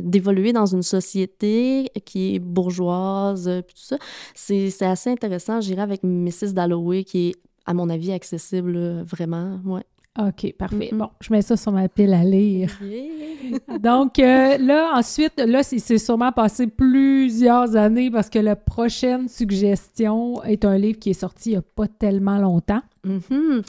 d'évoluer 0.00 0.52
dans 0.52 0.66
une 0.66 0.82
société 0.82 1.90
qui 2.04 2.34
est 2.34 2.38
bourgeoise, 2.38 3.44
puis 3.66 3.74
tout 3.74 3.82
ça. 3.82 3.98
C'est 4.34 4.82
assez 4.82 5.10
intéressant. 5.10 5.60
J'irai 5.60 5.82
avec 5.82 6.02
Mrs. 6.02 6.52
Dalloway, 6.52 7.04
qui 7.04 7.28
est, 7.28 7.34
à 7.66 7.74
mon 7.74 7.88
avis, 7.88 8.12
accessible 8.12 9.02
vraiment. 9.02 9.60
Ouais. 9.64 9.84
OK, 10.18 10.52
parfait. 10.58 10.90
Bon, 10.92 11.10
je 11.20 11.32
mets 11.32 11.42
ça 11.42 11.56
sur 11.56 11.70
ma 11.70 11.88
pile 11.88 12.12
à 12.12 12.24
lire. 12.24 12.76
Donc 13.80 14.18
euh, 14.18 14.58
là, 14.58 14.90
ensuite, 14.94 15.34
là, 15.38 15.62
c'est 15.62 15.98
sûrement 15.98 16.32
passé 16.32 16.66
plusieurs 16.66 17.76
années 17.76 18.10
parce 18.10 18.28
que 18.28 18.38
la 18.40 18.56
prochaine 18.56 19.28
suggestion 19.28 20.42
est 20.42 20.64
un 20.64 20.76
livre 20.76 20.98
qui 20.98 21.10
est 21.10 21.14
sorti 21.20 21.50
il 21.50 21.52
n'y 21.52 21.58
a 21.58 21.62
pas 21.62 21.86
tellement 21.86 22.38
longtemps, 22.38 22.82
Mhm. 23.04 23.62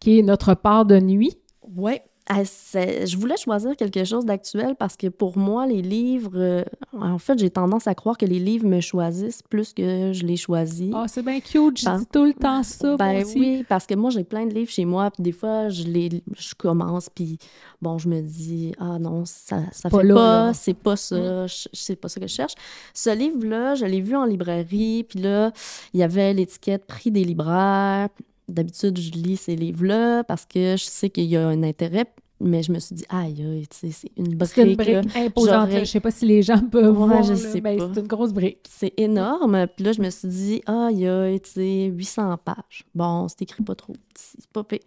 qui 0.00 0.18
est 0.18 0.22
Notre 0.22 0.54
part 0.54 0.84
de 0.84 0.98
nuit. 1.00 1.38
Ouais. 1.76 2.02
Je 2.28 3.16
voulais 3.16 3.36
choisir 3.36 3.76
quelque 3.76 4.04
chose 4.04 4.24
d'actuel 4.24 4.74
parce 4.76 4.96
que 4.96 5.06
pour 5.06 5.38
moi, 5.38 5.66
les 5.66 5.82
livres, 5.82 6.32
euh, 6.34 6.64
en 6.92 7.18
fait, 7.18 7.38
j'ai 7.38 7.50
tendance 7.50 7.86
à 7.86 7.94
croire 7.94 8.18
que 8.18 8.26
les 8.26 8.38
livres 8.40 8.66
me 8.66 8.80
choisissent 8.80 9.42
plus 9.42 9.72
que 9.72 10.12
je 10.12 10.24
les 10.24 10.36
choisis. 10.36 10.90
Ah, 10.94 11.06
c'est 11.08 11.22
bien 11.22 11.38
cute, 11.40 11.78
je 11.80 11.84
Ben, 11.84 11.98
dis 11.98 12.06
tout 12.12 12.24
le 12.24 12.34
temps 12.34 12.62
ça. 12.62 12.96
Ben 12.96 13.22
aussi. 13.22 13.38
oui, 13.38 13.64
parce 13.68 13.86
que 13.86 13.94
moi, 13.94 14.10
j'ai 14.10 14.24
plein 14.24 14.46
de 14.46 14.52
livres 14.54 14.70
chez 14.70 14.84
moi, 14.84 15.10
puis 15.10 15.22
des 15.22 15.32
fois, 15.32 15.68
je 15.68 15.84
les 15.84 16.22
je 16.36 16.54
commence, 16.54 17.08
puis 17.08 17.38
bon, 17.80 17.98
je 17.98 18.08
me 18.08 18.20
dis, 18.20 18.72
ah 18.78 18.98
non, 18.98 19.24
ça, 19.24 19.60
ça 19.72 19.88
Pas 19.90 20.00
fait 20.00 20.06
là, 20.06 20.14
pas, 20.14 20.54
c'est 20.54 20.74
pas 20.74 20.96
ça, 20.96 21.46
je- 21.46 21.68
c'est 21.72 21.96
pas 21.96 22.08
ça 22.08 22.20
que 22.20 22.26
je 22.26 22.34
cherche. 22.34 22.54
Ce 22.92 23.10
livre-là, 23.14 23.74
je 23.76 23.84
l'ai 23.84 24.00
vu 24.00 24.16
en 24.16 24.24
librairie, 24.24 25.04
puis 25.08 25.20
là, 25.20 25.52
il 25.94 26.00
y 26.00 26.02
avait 26.02 26.34
l'étiquette 26.34 26.86
prix 26.86 27.10
des 27.10 27.24
libraires. 27.24 28.08
D'habitude, 28.48 28.98
je 28.98 29.10
lis 29.12 29.36
ces 29.36 29.56
livres-là 29.56 30.24
parce 30.24 30.44
que 30.44 30.76
je 30.76 30.84
sais 30.84 31.10
qu'il 31.10 31.24
y 31.24 31.36
a 31.36 31.48
un 31.48 31.62
intérêt, 31.64 32.06
mais 32.40 32.62
je 32.62 32.70
me 32.70 32.78
suis 32.78 32.94
dit, 32.94 33.04
aïe, 33.08 33.42
aïe, 33.42 33.66
tu 33.66 33.76
sais, 33.76 33.90
c'est 33.90 34.10
une 34.16 34.36
brique. 34.36 34.50
C'est 34.54 34.62
une 34.68 34.76
brique 34.76 35.16
imposante. 35.16 35.70
Je 35.70 35.84
sais 35.84 36.00
pas 36.00 36.10
si 36.10 36.26
les 36.26 36.42
gens 36.42 36.60
peuvent 36.60 36.86
Ouais, 36.98 37.06
voir. 37.06 37.22
je 37.22 37.32
là, 37.32 37.36
sais 37.36 37.60
pas. 37.60 37.70
C'est 37.78 38.00
une 38.00 38.06
grosse 38.06 38.32
brique. 38.32 38.66
C'est 38.68 38.92
énorme. 38.98 39.66
Puis 39.74 39.84
là, 39.84 39.92
je 39.92 40.02
me 40.02 40.10
suis 40.10 40.28
dit, 40.28 40.62
aïe, 40.66 41.06
aïe, 41.08 41.40
tu 41.40 41.50
sais, 41.50 41.84
800 41.86 42.36
pages. 42.44 42.84
Bon, 42.94 43.26
c'est 43.28 43.42
écrit 43.42 43.62
pas 43.62 43.74
trop 43.74 43.94
c'est 44.14 44.46
pas 44.50 44.62
pire. 44.64 44.80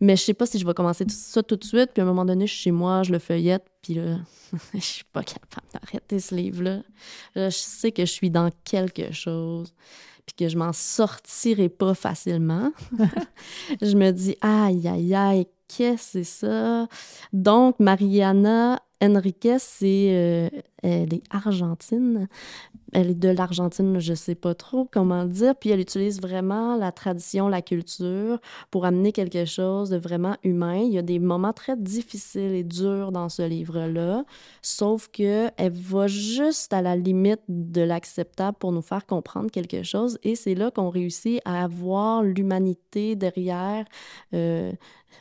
Mais 0.00 0.16
je 0.16 0.22
sais 0.22 0.34
pas 0.34 0.44
si 0.44 0.58
je 0.58 0.66
vais 0.66 0.74
commencer 0.74 1.04
tout 1.06 1.14
ça 1.16 1.42
tout 1.42 1.56
de 1.56 1.64
suite. 1.64 1.90
Puis 1.94 2.00
à 2.00 2.04
un 2.04 2.06
moment 2.06 2.24
donné, 2.24 2.46
je 2.46 2.52
suis 2.52 2.62
chez 2.64 2.70
moi, 2.70 3.02
je 3.02 3.12
le 3.12 3.18
feuillette, 3.18 3.64
puis 3.80 3.94
là, 3.94 4.18
je 4.74 4.78
suis 4.80 5.04
pas 5.12 5.22
capable 5.22 5.66
d'arrêter 5.72 6.18
ce 6.18 6.34
livre-là. 6.34 6.82
Là, 7.34 7.48
je 7.48 7.56
sais 7.56 7.92
que 7.92 8.04
je 8.04 8.10
suis 8.12 8.30
dans 8.30 8.50
quelque 8.64 9.12
chose, 9.12 9.72
puis 10.26 10.34
que 10.36 10.48
je 10.48 10.56
m'en 10.56 10.72
sortirai 10.72 11.68
pas 11.68 11.94
facilement. 11.94 12.72
je 13.82 13.96
me 13.96 14.10
dis, 14.10 14.36
aïe, 14.40 14.86
aïe, 14.88 15.14
aïe, 15.14 15.46
qu'est-ce 15.68 16.18
que 16.18 16.24
c'est 16.24 16.46
ça? 16.46 16.88
Donc, 17.32 17.78
Mariana 17.80 18.80
Enriquez, 19.02 19.58
c'est, 19.58 20.08
euh, 20.12 20.48
elle 20.82 21.12
est 21.12 21.22
argentine. 21.30 22.28
Elle 22.92 23.10
est 23.10 23.14
de 23.14 23.28
l'Argentine, 23.28 23.98
je 23.98 24.14
sais 24.14 24.36
pas 24.36 24.54
trop 24.54 24.88
comment 24.90 25.24
le 25.24 25.28
dire. 25.28 25.54
Puis 25.56 25.70
elle 25.70 25.80
utilise 25.80 26.20
vraiment 26.20 26.76
la 26.76 26.92
tradition, 26.92 27.48
la 27.48 27.60
culture 27.62 28.38
pour 28.70 28.84
amener 28.86 29.12
quelque 29.12 29.44
chose 29.44 29.90
de 29.90 29.96
vraiment 29.96 30.36
humain. 30.44 30.76
Il 30.76 30.92
y 30.92 30.98
a 30.98 31.02
des 31.02 31.18
moments 31.18 31.52
très 31.52 31.76
difficiles 31.76 32.54
et 32.54 32.62
durs 32.64 33.12
dans 33.12 33.28
ce 33.28 33.42
livre-là, 33.42 34.24
sauf 34.62 35.08
que 35.08 35.50
elle 35.56 35.72
va 35.72 36.06
juste 36.06 36.72
à 36.72 36.82
la 36.82 36.96
limite 36.96 37.40
de 37.48 37.82
l'acceptable 37.82 38.56
pour 38.58 38.72
nous 38.72 38.82
faire 38.82 39.06
comprendre 39.06 39.50
quelque 39.50 39.82
chose. 39.82 40.18
Et 40.22 40.36
c'est 40.36 40.54
là 40.54 40.70
qu'on 40.70 40.90
réussit 40.90 41.40
à 41.44 41.66
voir 41.66 42.22
l'humanité 42.22 43.16
derrière. 43.16 43.84
euh, 44.34 44.72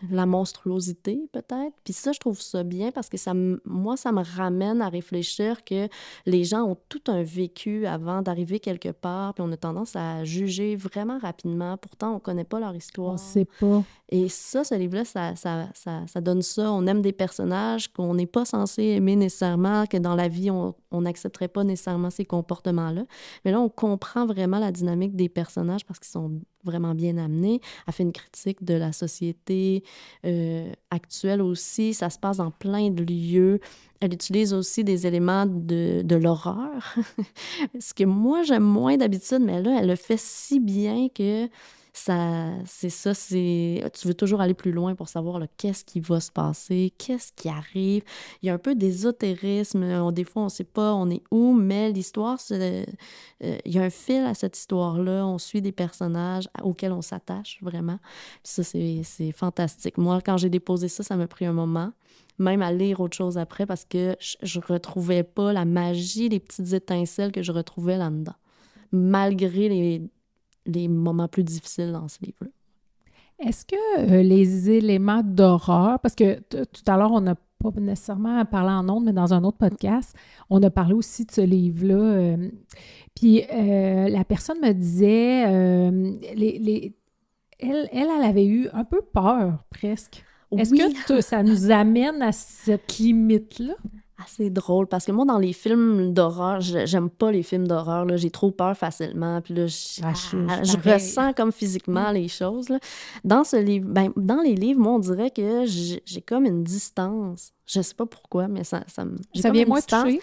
la 0.11 0.25
monstruosité, 0.25 1.27
peut-être. 1.31 1.73
Puis 1.83 1.93
ça, 1.93 2.11
je 2.11 2.19
trouve 2.19 2.41
ça 2.41 2.63
bien 2.63 2.91
parce 2.91 3.09
que 3.09 3.17
ça, 3.17 3.33
moi, 3.65 3.97
ça 3.97 4.11
me 4.11 4.23
ramène 4.23 4.81
à 4.81 4.89
réfléchir 4.89 5.63
que 5.63 5.87
les 6.25 6.43
gens 6.43 6.63
ont 6.63 6.77
tout 6.89 7.01
un 7.07 7.23
vécu 7.23 7.85
avant 7.85 8.21
d'arriver 8.21 8.59
quelque 8.59 8.89
part, 8.89 9.33
puis 9.33 9.43
on 9.47 9.51
a 9.51 9.57
tendance 9.57 9.95
à 9.95 10.23
juger 10.23 10.75
vraiment 10.75 11.17
rapidement. 11.19 11.77
Pourtant, 11.77 12.15
on 12.15 12.19
connaît 12.19 12.43
pas 12.43 12.59
leur 12.59 12.75
histoire. 12.75 13.13
On 13.13 13.17
sait 13.17 13.47
pas. 13.59 13.83
Et 14.09 14.29
ça, 14.29 14.63
ce 14.63 14.75
livre-là, 14.75 15.05
ça, 15.05 15.35
ça, 15.35 15.69
ça, 15.73 16.03
ça 16.07 16.21
donne 16.21 16.41
ça. 16.41 16.71
On 16.71 16.85
aime 16.85 17.01
des 17.01 17.13
personnages 17.13 17.91
qu'on 17.91 18.13
n'est 18.13 18.27
pas 18.27 18.45
censé 18.45 18.83
aimer 18.83 19.15
nécessairement, 19.15 19.85
que 19.87 19.97
dans 19.97 20.15
la 20.15 20.27
vie, 20.27 20.51
on 20.51 20.75
on 20.93 21.01
n'accepterait 21.01 21.47
pas 21.47 21.63
nécessairement 21.63 22.09
ces 22.09 22.23
comportements-là. 22.23 23.05
Mais 23.43 23.51
là, 23.51 23.59
on 23.59 23.69
comprend 23.69 24.25
vraiment 24.25 24.59
la 24.59 24.71
dynamique 24.71 25.15
des 25.15 25.27
personnages 25.27 25.85
parce 25.85 25.99
qu'ils 25.99 26.11
sont 26.11 26.39
vraiment 26.63 26.95
bien 26.95 27.17
amenée. 27.17 27.61
Elle 27.87 27.93
fait 27.93 28.03
une 28.03 28.11
critique 28.11 28.63
de 28.63 28.73
la 28.73 28.91
société 28.91 29.83
euh, 30.25 30.71
actuelle 30.91 31.41
aussi. 31.41 31.93
Ça 31.93 32.09
se 32.09 32.19
passe 32.19 32.37
dans 32.37 32.51
plein 32.51 32.89
de 32.89 33.03
lieux. 33.03 33.59
Elle 33.99 34.13
utilise 34.13 34.53
aussi 34.53 34.83
des 34.83 35.07
éléments 35.07 35.45
de, 35.45 36.01
de 36.03 36.15
l'horreur, 36.17 36.95
ce 37.79 37.93
que 37.93 38.03
moi 38.03 38.43
j'aime 38.43 38.63
moins 38.63 38.97
d'habitude, 38.97 39.39
mais 39.39 39.61
là, 39.61 39.77
elle 39.79 39.87
le 39.87 39.95
fait 39.95 40.19
si 40.19 40.59
bien 40.59 41.07
que 41.07 41.47
ça, 41.95 42.49
c'est 42.65 42.89
ça, 42.89 43.13
c'est, 43.13 43.83
tu 43.93 44.07
veux 44.07 44.15
toujours 44.15 44.41
aller 44.41 44.55
plus 44.55 44.71
loin 44.71 44.95
pour 44.95 45.09
savoir 45.09 45.39
qu'est-ce 45.57 45.85
qui 45.85 45.99
va 45.99 46.19
se 46.19 46.31
passer, 46.31 46.91
qu'est-ce 46.97 47.31
qui 47.31 47.49
arrive. 47.49 48.03
Il 48.41 48.47
y 48.47 48.49
a 48.49 48.53
un 48.55 48.57
peu 48.57 48.73
d'ésotérisme. 48.73 50.11
des 50.11 50.23
fois, 50.23 50.41
on 50.41 50.45
ne 50.45 50.49
sait 50.49 50.63
pas 50.63 50.95
on 50.95 51.11
est 51.11 51.21
où, 51.29 51.53
mais 51.53 51.91
l'histoire, 51.91 52.39
euh, 52.49 52.83
il 53.39 53.71
y 53.71 53.77
a 53.77 53.83
un 53.83 53.91
fil 53.91 54.23
à 54.23 54.33
cette 54.33 54.57
histoire-là. 54.57 55.27
On 55.27 55.37
suit 55.37 55.61
des 55.61 55.71
personnages 55.71 56.49
auxquels 56.63 56.93
on 56.93 57.03
s'attache 57.03 57.59
vraiment. 57.61 57.99
ça, 58.43 58.63
c'est, 58.63 59.01
c'est 59.03 59.31
fantastique. 59.31 59.99
Moi, 59.99 60.19
quand 60.25 60.37
j'ai 60.37 60.49
déposé 60.49 60.87
ça, 60.87 61.03
ça 61.03 61.15
m'a 61.15 61.27
pris 61.27 61.45
un 61.45 61.53
moment 61.53 61.93
même 62.39 62.63
à 62.63 62.71
lire 62.71 62.99
autre 62.99 63.15
chose 63.15 63.37
après 63.37 63.67
parce 63.67 63.85
que 63.85 64.15
je, 64.19 64.59
ne 64.59 64.65
retrouvais 64.65 65.21
pas 65.21 65.53
la 65.53 65.65
magie, 65.65 66.29
les 66.29 66.39
petites 66.39 66.73
étincelles 66.73 67.31
que 67.31 67.43
je 67.43 67.51
retrouvais 67.51 67.97
là-dedans, 67.97 68.33
malgré 68.91 69.69
les 69.69 70.01
les 70.65 70.87
moments 70.87 71.27
plus 71.27 71.43
difficiles 71.43 71.91
dans 71.91 72.07
ce 72.07 72.19
livre-là. 72.21 72.51
Est-ce 73.39 73.65
que 73.65 73.75
euh, 73.99 74.21
les 74.21 74.69
éléments 74.69 75.23
d'horreur, 75.23 75.99
parce 75.99 76.15
que 76.15 76.39
tout 76.39 76.83
à 76.87 76.97
l'heure, 76.97 77.11
on 77.11 77.21
n'a 77.21 77.35
pas 77.35 77.71
nécessairement 77.77 78.43
parlé 78.45 78.71
en 78.71 78.87
ondes, 78.89 79.05
mais 79.05 79.13
dans 79.13 79.33
un 79.33 79.43
autre 79.43 79.57
podcast, 79.57 80.15
on 80.49 80.61
a 80.63 80.69
parlé 80.69 80.93
aussi 80.93 81.25
de 81.25 81.31
ce 81.31 81.41
livre-là. 81.41 81.95
Euh, 81.95 82.49
puis 83.15 83.43
euh, 83.51 84.09
la 84.09 84.23
personne 84.23 84.59
me 84.61 84.73
disait, 84.73 85.91
les, 86.35 86.95
elle, 87.59 87.89
elle, 87.91 88.07
elle 88.15 88.23
avait 88.23 88.45
eu 88.45 88.69
un 88.73 88.83
peu 88.83 89.01
peur 89.01 89.63
presque. 89.69 90.23
Est-ce 90.57 91.07
que 91.07 91.21
ça 91.21 91.41
nous 91.41 91.71
amène 91.71 92.21
à 92.21 92.31
cette 92.31 92.97
limite-là? 92.99 93.73
Assez 94.23 94.49
drôle 94.49 94.87
parce 94.87 95.05
que 95.05 95.11
moi, 95.11 95.25
dans 95.25 95.37
les 95.37 95.53
films 95.53 96.13
d'horreur, 96.13 96.61
j'aime 96.61 97.09
pas 97.09 97.31
les 97.31 97.43
films 97.43 97.67
d'horreur. 97.67 98.05
J'ai 98.17 98.29
trop 98.29 98.51
peur 98.51 98.75
facilement. 98.77 99.41
Puis 99.41 99.53
là, 99.53 99.67
je, 99.67 100.01
ah, 100.03 100.13
ah, 100.49 100.93
ressens 100.93 101.33
comme 101.33 101.51
physiquement 101.51 102.11
mm. 102.11 102.13
les 102.13 102.27
choses. 102.27 102.67
Dans, 103.23 103.43
ce 103.43 103.57
livre, 103.57 103.87
ben, 103.89 104.11
dans 104.15 104.41
les 104.41 104.55
livres, 104.55 104.79
moi, 104.79 104.93
on 104.93 104.99
dirait 104.99 105.31
que 105.31 105.65
j'ai 105.65 106.21
comme 106.21 106.45
une 106.45 106.63
distance. 106.63 107.51
Je 107.65 107.81
sais 107.81 107.95
pas 107.95 108.05
pourquoi, 108.05 108.47
mais 108.47 108.63
ça, 108.63 108.83
ça 108.87 109.05
me. 109.05 109.17
Ça 109.35 109.51
vient 109.51 109.65
moins 109.65 109.81
toucher? 109.81 110.19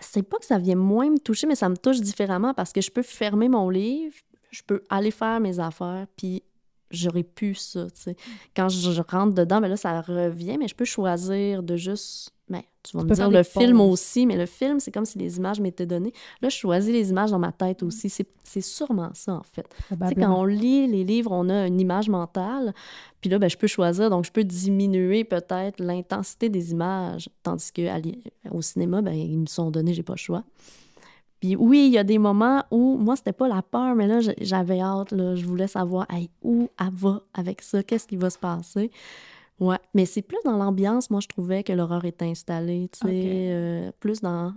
C'est 0.00 0.22
pas 0.22 0.38
que 0.38 0.46
ça 0.46 0.58
vient 0.58 0.76
moins 0.76 1.10
me 1.10 1.18
toucher, 1.18 1.46
mais 1.46 1.56
ça 1.56 1.68
me 1.68 1.76
touche 1.76 2.00
différemment 2.00 2.54
parce 2.54 2.72
que 2.72 2.80
je 2.80 2.90
peux 2.90 3.02
fermer 3.02 3.48
mon 3.48 3.68
livre, 3.70 4.14
je 4.50 4.62
peux 4.62 4.82
aller 4.88 5.10
faire 5.10 5.40
mes 5.40 5.58
affaires, 5.58 6.06
puis 6.16 6.42
j'aurais 6.90 7.24
pu 7.24 7.54
ça, 7.54 7.86
tu 7.86 8.02
sais. 8.02 8.16
Quand 8.54 8.68
je, 8.68 9.00
rentre 9.08 9.34
dedans, 9.34 9.56
mais 9.56 9.62
ben 9.62 9.70
là, 9.70 9.76
ça 9.76 10.00
revient, 10.00 10.56
mais 10.58 10.68
je 10.68 10.74
peux 10.74 10.84
choisir 10.84 11.62
de 11.62 11.76
juste 11.76 12.32
mais 12.48 12.64
tu 12.82 12.96
vas 12.96 13.02
me 13.02 13.12
dire 13.12 13.30
le 13.30 13.42
film 13.42 13.80
aussi, 13.80 14.26
mais 14.26 14.36
le 14.36 14.46
film, 14.46 14.78
c'est 14.78 14.92
comme 14.92 15.04
si 15.04 15.18
les 15.18 15.38
images 15.38 15.60
m'étaient 15.60 15.86
données. 15.86 16.12
Là, 16.40 16.48
je 16.48 16.56
choisis 16.56 16.92
les 16.92 17.10
images 17.10 17.30
dans 17.30 17.38
ma 17.38 17.52
tête 17.52 17.82
aussi. 17.82 18.08
C'est 18.08 18.60
sûrement 18.60 19.10
ça, 19.14 19.34
en 19.34 19.42
fait. 19.42 19.66
quand 20.14 20.40
on 20.40 20.44
lit 20.44 20.86
les 20.86 21.04
livres, 21.04 21.32
on 21.32 21.48
a 21.48 21.66
une 21.66 21.80
image 21.80 22.08
mentale, 22.08 22.72
puis 23.20 23.30
là, 23.30 23.38
ben, 23.38 23.50
je 23.50 23.56
peux 23.56 23.66
choisir, 23.66 24.08
donc 24.10 24.24
je 24.24 24.30
peux 24.30 24.44
diminuer 24.44 25.24
peut-être 25.24 25.82
l'intensité 25.82 26.48
des 26.48 26.70
images, 26.70 27.28
tandis 27.42 27.72
qu'au 27.72 28.62
cinéma, 28.62 29.02
ben, 29.02 29.14
ils 29.14 29.38
me 29.38 29.46
sont 29.46 29.70
donnés, 29.70 29.92
j'ai 29.92 30.04
pas 30.04 30.14
le 30.14 30.18
choix. 30.18 30.44
Puis 31.40 31.56
oui, 31.56 31.86
il 31.88 31.92
y 31.92 31.98
a 31.98 32.04
des 32.04 32.18
moments 32.18 32.64
où, 32.70 32.96
moi, 32.96 33.16
c'était 33.16 33.32
pas 33.32 33.48
la 33.48 33.62
peur, 33.62 33.94
mais 33.94 34.06
là, 34.06 34.20
j'avais 34.40 34.80
hâte, 34.80 35.12
là, 35.12 35.34
je 35.34 35.44
voulais 35.44 35.66
savoir, 35.66 36.06
où 36.42 36.70
elle 36.78 36.90
va 36.92 37.22
avec 37.34 37.62
ça, 37.62 37.82
qu'est-ce 37.82 38.06
qui 38.06 38.16
va 38.16 38.30
se 38.30 38.38
passer? 38.38 38.90
Ouais, 39.58 39.78
mais 39.94 40.04
c'est 40.04 40.22
plus 40.22 40.38
dans 40.44 40.56
l'ambiance, 40.56 41.08
moi, 41.10 41.20
je 41.20 41.28
trouvais 41.28 41.62
que 41.62 41.72
l'horreur 41.72 42.04
est 42.04 42.22
installée, 42.22 42.90
tu 42.92 43.06
sais, 43.06 43.08
euh, 43.08 43.90
plus 44.00 44.20
dans... 44.20 44.52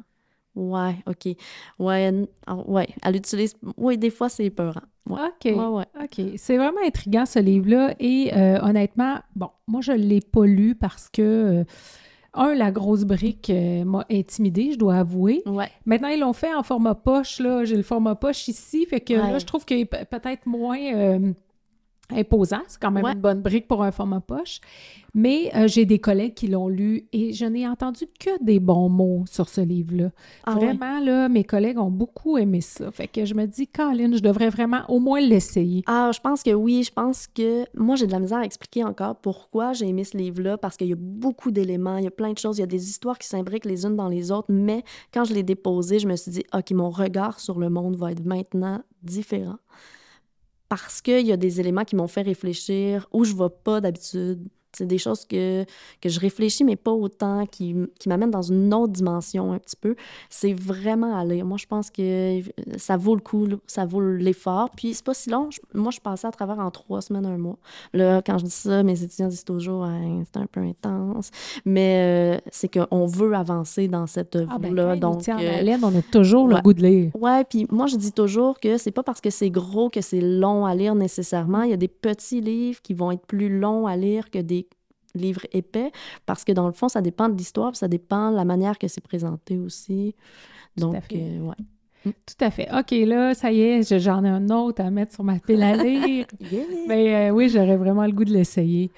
Ouais, 0.55 0.95
OK. 1.07 1.35
Ouais, 1.79 2.11
ouais, 2.67 2.87
elle 3.03 3.15
utilise... 3.15 3.55
Oui, 3.77 3.97
des 3.97 4.09
fois, 4.09 4.27
c'est 4.27 4.49
peurant. 4.49 4.81
Ouais. 5.07 5.21
OK. 5.21 5.45
Ouais, 5.45 5.53
ouais. 5.53 5.85
OK. 6.03 6.33
C'est 6.35 6.57
vraiment 6.57 6.81
intriguant, 6.85 7.25
ce 7.25 7.39
livre-là. 7.39 7.95
Et 7.99 8.33
euh, 8.35 8.59
honnêtement, 8.61 9.19
bon, 9.35 9.49
moi, 9.67 9.79
je 9.81 9.93
ne 9.93 9.97
l'ai 9.97 10.21
pas 10.21 10.45
lu 10.45 10.75
parce 10.75 11.07
que... 11.09 11.21
Euh, 11.21 11.63
un, 12.33 12.53
la 12.53 12.71
grosse 12.71 13.05
brique 13.05 13.51
m'a 13.85 14.05
intimidée, 14.12 14.73
je 14.73 14.77
dois 14.77 14.97
avouer. 14.97 15.41
Ouais. 15.47 15.69
Maintenant, 15.85 16.09
ils 16.09 16.19
l'ont 16.19 16.33
fait 16.33 16.53
en 16.53 16.62
format 16.62 16.93
poche, 16.93 17.39
là. 17.39 17.65
J'ai 17.65 17.75
le 17.75 17.81
format 17.81 18.13
poche 18.13 18.47
ici, 18.47 18.85
fait 18.85 19.01
que 19.01 19.13
là, 19.13 19.39
je 19.39 19.45
trouve 19.45 19.65
qu'il 19.65 19.79
est 19.79 19.85
peut-être 19.85 20.45
moins 20.45 21.33
imposant. 22.12 22.62
C'est 22.67 22.80
quand 22.82 22.91
même 22.91 23.06
une 23.06 23.19
bonne 23.19 23.41
brique 23.41 23.67
pour 23.67 23.84
un 23.84 23.91
format 23.91 24.19
poche. 24.19 24.60
Mais 25.13 25.52
euh, 25.56 25.67
j'ai 25.67 25.86
des 25.86 26.00
collègues 26.00 26.34
qui 26.34 26.48
l'ont 26.48 26.67
lu 26.67 27.08
et 27.13 27.34
je 27.34 27.45
n'ai 27.45 27.67
entendu 27.67 28.06
que 28.19 28.43
des 28.43 28.60
bons 28.60 28.89
mots 28.89 29.24
sur 29.28 29.50
ce 29.50 29.62
livre-là. 29.62 30.12
Ah 30.45 30.54
vraiment, 30.54 31.00
là, 31.00 31.30
mes 31.30 31.43
collègues 31.43 31.80
ont 31.80 31.89
beaucoup 31.89 32.38
aimé 32.38 32.62
ça. 32.62 32.91
Fait 32.91 33.08
que 33.08 33.26
je 33.26 33.34
me 33.34 33.45
dis, 33.45 33.67
Caroline, 33.67 34.15
je 34.15 34.22
devrais 34.22 34.50
vraiment 34.50 34.82
au 34.88 35.00
moins 35.00 35.19
l'essayer. 35.19 35.84
Ah, 35.88 36.12
je 36.13 36.19
pense 36.19 36.43
que 36.43 36.52
oui. 36.52 36.84
Je 36.84 36.91
pense 36.91 37.28
que 37.28 37.65
moi, 37.76 37.95
j'ai 37.95 38.08
de 38.08 38.12
la 38.12 38.19
misère 38.19 38.39
à 38.39 38.45
expliquer 38.45 38.84
encore 38.84 39.15
pourquoi 39.15 39.74
j'ai 39.74 39.88
aimé 39.88 40.04
ce 40.04 40.17
livre-là 40.17 40.58
parce 40.58 40.78
qu'il 40.78 40.88
y 40.88 40.93
a 40.93 40.98
beaucoup 40.98 41.52
d'éléments, 41.52 41.98
il 41.98 42.04
y 42.04 42.08
a 42.08 42.12
plein 42.12 42.34
de 42.34 42.38
choses, 42.38 42.58
il 42.58 42.62
y 42.62 42.63
a 42.63 42.67
des 42.67 42.89
histoires 42.89 43.17
qui 43.17 43.28
s'imbriquent 43.28 43.65
les 43.65 43.86
unes 43.86 43.95
dans 43.95 44.10
les 44.10 44.32
autres. 44.32 44.48
Mais 44.50 44.84
quand 45.13 45.24
je 45.24 45.34
l'ai 45.34 45.43
déposé, 45.43 46.00
je 46.00 46.08
me 46.08 46.15
suis 46.15 46.32
dit, 46.32 46.43
OK, 46.54 46.72
mon 46.72 46.89
regard 46.89 47.39
sur 47.39 47.60
le 47.60 47.69
monde 47.69 47.95
va 47.95 48.12
être 48.12 48.24
maintenant 48.24 48.82
différent 49.02 49.58
parce 50.69 51.01
qu'il 51.01 51.25
y 51.25 51.32
a 51.32 51.38
des 51.38 51.60
éléments 51.60 51.84
qui 51.84 51.95
m'ont 51.95 52.08
fait 52.08 52.21
réfléchir 52.21 53.08
où 53.12 53.23
je 53.25 53.34
ne 53.34 53.39
vais 53.39 53.49
pas 53.63 53.82
d'habitude 53.82 54.47
c'est 54.71 54.86
des 54.86 54.97
choses 54.97 55.25
que, 55.25 55.65
que 56.01 56.10
je 56.10 56.19
réfléchis, 56.19 56.63
mais 56.63 56.75
pas 56.75 56.91
autant, 56.91 57.45
qui, 57.45 57.75
qui 57.99 58.10
m'amènent 58.10 58.32
dans 58.32 58.41
une 58.41 58.73
autre 58.73 58.93
dimension 58.93 59.53
un 59.53 59.60
petit 59.60 59.75
peu. 59.75 59.95
C'est 60.29 60.53
vraiment 60.53 61.17
à 61.17 61.25
lire. 61.25 61.45
Moi, 61.45 61.58
je 61.58 61.65
pense 61.65 61.89
que 61.89 62.41
ça 62.77 62.97
vaut 62.97 63.15
le 63.15 63.21
coup, 63.21 63.47
ça 63.67 63.86
vaut 63.86 64.01
l'effort. 64.01 64.69
Puis, 64.75 64.93
c'est 64.93 65.05
pas 65.05 65.13
si 65.13 65.29
long. 65.29 65.49
moi, 65.73 65.91
je 65.91 65.99
passais 65.99 66.27
à 66.27 66.32
travers 66.32 66.60
en 66.60 66.71
trois 66.71 67.01
semaines, 67.01 67.25
un 67.25 67.38
mois. 67.38 67.58
Là, 67.93 68.21
quand 68.21 68.38
je 68.38 68.45
dis 68.45 68.51
ça, 68.51 68.84
mes 68.84 69.01
étudiants 69.03 69.27
disent 69.27 69.45
toujours 69.45 69.88
c'est 70.32 70.39
un 70.39 70.45
peu 70.45 70.62
intense. 70.62 71.32
Mais 71.65 72.38
euh, 72.38 72.49
c'est 72.51 72.69
qu'on 72.69 73.05
veut 73.05 73.34
avancer 73.34 73.88
dans 73.88 74.08
cette 74.08 74.36
ah, 74.36 74.58
ben, 74.60 74.77
œuvre-là. 74.77 74.95
donc, 74.95 75.27
euh, 75.27 75.77
on 75.82 75.95
a 75.95 76.01
toujours 76.01 76.47
le 76.47 76.62
goût 76.62 76.73
de 76.73 76.82
lire. 76.82 77.12
Ouais, 77.15 77.43
puis 77.43 77.67
moi, 77.71 77.88
je 77.88 77.95
dis 77.95 78.12
toujours 78.12 78.60
que 78.60 78.77
c'est 78.77 78.91
pas 78.91 79.03
parce 79.03 79.21
que 79.21 79.29
c'est 79.29 79.49
gros 79.49 79.89
que 79.89 80.01
c'est 80.01 80.21
long 80.21 80.65
à 80.65 80.75
lire 80.75 80.95
nécessairement. 80.95 81.63
Il 81.63 81.71
y 81.71 81.73
a 81.73 81.77
des 81.77 81.88
petits 81.88 82.41
livres 82.41 82.82
qui 82.82 82.93
vont 82.93 83.12
être 83.12 83.25
plus 83.25 83.60
longs 83.60 83.88
à 83.88 83.95
lire 83.95 84.29
que 84.29 84.39
des 84.39 84.59
livre 85.15 85.41
épais, 85.52 85.91
parce 86.26 86.43
que 86.43 86.52
dans 86.52 86.67
le 86.67 86.74
fond, 86.74 86.89
ça 86.89 87.02
dépend 87.02 87.30
de 87.30 87.38
l'histoire, 87.38 87.76
ça 87.76 87.88
dépend 87.88 88.32
de 88.32 88.36
la 88.36 88.45
manière 88.45 88.78
que 88.78 88.88
c'est 88.88 89.02
présenté 89.02 89.58
aussi. 89.58 90.15
Donc, 90.78 91.13
euh, 91.13 91.39
ouais. 91.39 91.56
Mm. 92.05 92.12
Tout 92.25 92.45
à 92.45 92.49
fait. 92.49 92.67
OK, 92.73 92.91
là, 92.91 93.33
ça 93.33 93.51
y 93.51 93.62
est, 93.62 93.99
j'en 93.99 94.23
ai 94.23 94.29
un 94.29 94.49
autre 94.49 94.81
à 94.81 94.89
mettre 94.89 95.13
sur 95.13 95.23
ma 95.23 95.38
pile 95.39 95.62
à 95.63 95.75
lire. 95.75 96.25
Mais 96.88 97.29
euh, 97.29 97.33
oui, 97.33 97.49
j'aurais 97.49 97.75
vraiment 97.75 98.05
le 98.05 98.13
goût 98.13 98.23
de 98.23 98.31
l'essayer. 98.31 98.89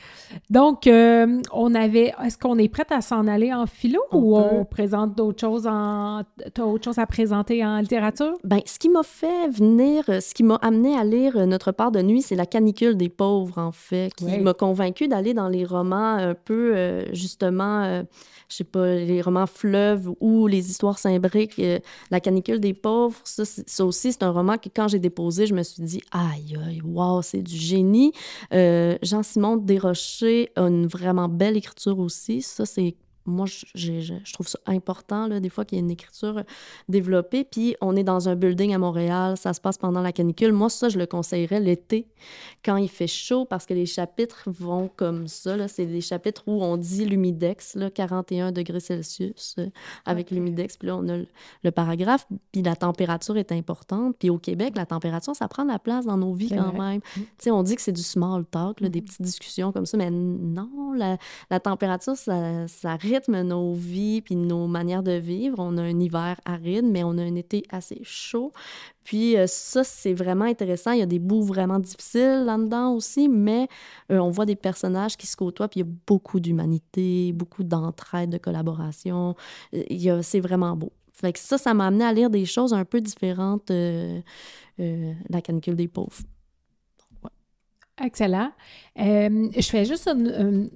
Donc, 0.49 0.85
euh, 0.85 1.41
on 1.51 1.73
avait. 1.73 2.13
Est-ce 2.23 2.37
qu'on 2.37 2.57
est 2.59 2.69
prête 2.69 2.91
à 2.91 3.01
s'en 3.01 3.27
aller 3.27 3.51
en 3.53 3.65
philo 3.65 4.01
ou 4.11 4.37
on 4.37 4.65
présente 4.65 5.15
d'autres 5.15 5.41
choses 5.41 5.65
en. 5.65 6.21
T'as 6.53 6.63
autre 6.63 6.85
chose 6.85 6.99
à 6.99 7.07
présenter 7.07 7.65
en 7.65 7.79
littérature? 7.79 8.33
Bien, 8.43 8.59
ce 8.65 8.77
qui 8.77 8.89
m'a 8.89 9.03
fait 9.03 9.49
venir, 9.49 10.03
ce 10.05 10.33
qui 10.33 10.43
m'a 10.43 10.55
amené 10.55 10.95
à 10.95 11.03
lire 11.03 11.47
Notre 11.47 11.71
part 11.71 11.91
de 11.91 12.01
nuit, 12.01 12.21
c'est 12.21 12.35
la 12.35 12.45
canicule 12.45 12.97
des 12.97 13.09
pauvres, 13.09 13.57
en 13.57 13.71
fait, 13.71 14.13
qui 14.15 14.39
m'a 14.39 14.53
convaincu 14.53 15.07
d'aller 15.07 15.33
dans 15.33 15.49
les 15.49 15.65
romans 15.65 16.15
un 16.15 16.35
peu, 16.35 16.73
euh, 16.75 17.05
justement, 17.13 18.03
je 18.47 18.55
sais 18.55 18.63
pas, 18.63 18.95
les 18.95 19.21
romans 19.21 19.47
fleuves 19.47 20.11
ou 20.19 20.45
les 20.45 20.69
histoires 20.69 20.99
s'imbriquent. 20.99 21.61
la 22.11 22.19
canicule 22.19 22.59
des 22.59 22.73
pauvres 22.73 22.90
ça, 23.23 23.85
aussi, 23.85 24.13
c'est 24.13 24.23
un 24.23 24.31
roman 24.31 24.57
que 24.57 24.69
quand 24.73 24.87
j'ai 24.87 24.99
déposé, 24.99 25.45
je 25.45 25.53
me 25.53 25.63
suis 25.63 25.83
dit, 25.83 26.01
aïe, 26.11 26.57
aïe, 26.65 26.81
wow, 26.83 27.21
c'est 27.21 27.41
du 27.41 27.55
génie. 27.55 28.13
Euh, 28.53 28.97
Jean-Simon 29.01 29.57
Desrochers 29.57 30.51
a 30.55 30.61
une 30.63 30.87
vraiment 30.87 31.27
belle 31.27 31.57
écriture 31.57 31.99
aussi. 31.99 32.41
Ça, 32.41 32.65
c'est 32.65 32.95
moi, 33.25 33.45
je, 33.45 34.31
trouve 34.33 34.47
ça 34.47 34.59
important, 34.65 35.27
là, 35.27 35.39
des 35.39 35.49
fois, 35.49 35.65
qu'il 35.65 35.77
y 35.77 35.81
ait 35.81 35.83
une 35.83 35.91
écriture 35.91 36.43
développée. 36.89 37.43
Puis, 37.43 37.75
on 37.81 37.95
est 37.95 38.03
dans 38.03 38.29
un 38.29 38.35
building 38.35 38.73
à 38.73 38.77
Montréal, 38.77 39.37
ça 39.37 39.53
se 39.53 39.61
passe 39.61 39.77
pendant 39.77 40.01
la 40.01 40.11
canicule. 40.11 40.53
Moi, 40.53 40.69
ça, 40.69 40.89
je 40.89 40.97
le 40.97 41.05
conseillerais 41.05 41.59
l'été, 41.59 42.07
quand 42.63 42.77
il 42.77 42.89
fait 42.89 43.07
chaud, 43.07 43.45
parce 43.45 43.65
que 43.65 43.73
les 43.73 43.85
chapitres 43.85 44.43
vont 44.47 44.89
comme 44.95 45.27
ça. 45.27 45.67
C'est 45.67 45.85
des 45.85 46.01
chapitres 46.01 46.43
où 46.47 46.63
on 46.63 46.77
dit 46.77 47.05
l'humidex, 47.05 47.77
41 47.93 48.51
degrés 48.51 48.79
Celsius 48.79 49.55
euh, 49.59 49.67
avec 50.05 50.31
l'humidex. 50.31 50.77
Puis 50.77 50.87
là, 50.87 50.97
on 50.97 51.07
a 51.07 51.17
le, 51.63 51.71
paragraphe. 51.71 52.27
Puis 52.51 52.61
la 52.61 52.75
température 52.75 53.37
est 53.37 53.51
importante. 53.51 54.15
Puis 54.17 54.29
au 54.29 54.37
Québec, 54.37 54.73
la 54.75 54.85
température, 54.85 55.35
ça 55.35 55.47
prend 55.47 55.63
de 55.63 55.71
la 55.71 55.79
place 55.79 56.05
dans 56.05 56.17
nos 56.17 56.33
vies 56.33 56.49
quand 56.49 56.73
même. 56.73 56.97
Mm. 56.99 57.19
Tu 57.19 57.25
sais, 57.39 57.51
on 57.51 57.63
dit 57.63 57.75
que 57.75 57.81
c'est 57.81 57.91
du 57.91 58.03
small 58.03 58.45
talk, 58.45 58.81
des 58.81 58.89
mm-hmm. 58.89 59.03
petites 59.03 59.21
discussions 59.21 59.71
comme 59.71 59.85
ça, 59.85 59.97
mais 59.97 60.09
non, 60.09 60.93
la, 60.95 61.17
la 61.49 61.59
température, 61.59 62.15
ça, 62.15 62.67
ça 62.67 62.95
rythme 63.11 63.41
nos 63.41 63.73
vies 63.73 64.21
puis 64.21 64.35
nos 64.35 64.67
manières 64.67 65.03
de 65.03 65.13
vivre. 65.13 65.57
On 65.59 65.77
a 65.77 65.81
un 65.81 65.99
hiver 65.99 66.39
aride, 66.45 66.85
mais 66.85 67.03
on 67.03 67.17
a 67.17 67.21
un 67.21 67.35
été 67.35 67.63
assez 67.69 67.99
chaud. 68.03 68.51
Puis 69.03 69.37
euh, 69.37 69.45
ça, 69.47 69.83
c'est 69.83 70.13
vraiment 70.13 70.45
intéressant. 70.45 70.91
Il 70.91 70.99
y 70.99 71.03
a 71.03 71.07
des 71.07 71.19
bouts 71.19 71.43
vraiment 71.43 71.79
difficiles 71.79 72.43
là-dedans 72.45 72.93
aussi, 72.93 73.27
mais 73.27 73.67
euh, 74.11 74.19
on 74.19 74.29
voit 74.29 74.45
des 74.45 74.55
personnages 74.55 75.17
qui 75.17 75.27
se 75.27 75.35
côtoient, 75.35 75.67
puis 75.67 75.81
il 75.81 75.85
y 75.85 75.89
a 75.89 75.93
beaucoup 76.07 76.39
d'humanité, 76.39 77.33
beaucoup 77.33 77.63
d'entraide, 77.63 78.29
de 78.29 78.37
collaboration. 78.37 79.35
Euh, 79.73 80.21
c'est 80.21 80.39
vraiment 80.39 80.75
beau. 80.75 80.91
Fait 81.13 81.33
que 81.33 81.39
ça, 81.39 81.57
ça 81.57 81.73
m'a 81.73 81.87
amené 81.87 82.05
à 82.05 82.13
lire 82.13 82.29
des 82.29 82.45
choses 82.45 82.73
un 82.73 82.85
peu 82.85 83.01
différentes 83.01 83.67
de 83.67 84.21
La 85.29 85.41
canicule 85.41 85.75
des 85.75 85.87
pauvres. 85.87 86.23
Excellent. 88.03 88.51
je 88.95 89.67
fais 89.69 89.85
juste 89.85 90.07
une, 90.07 90.69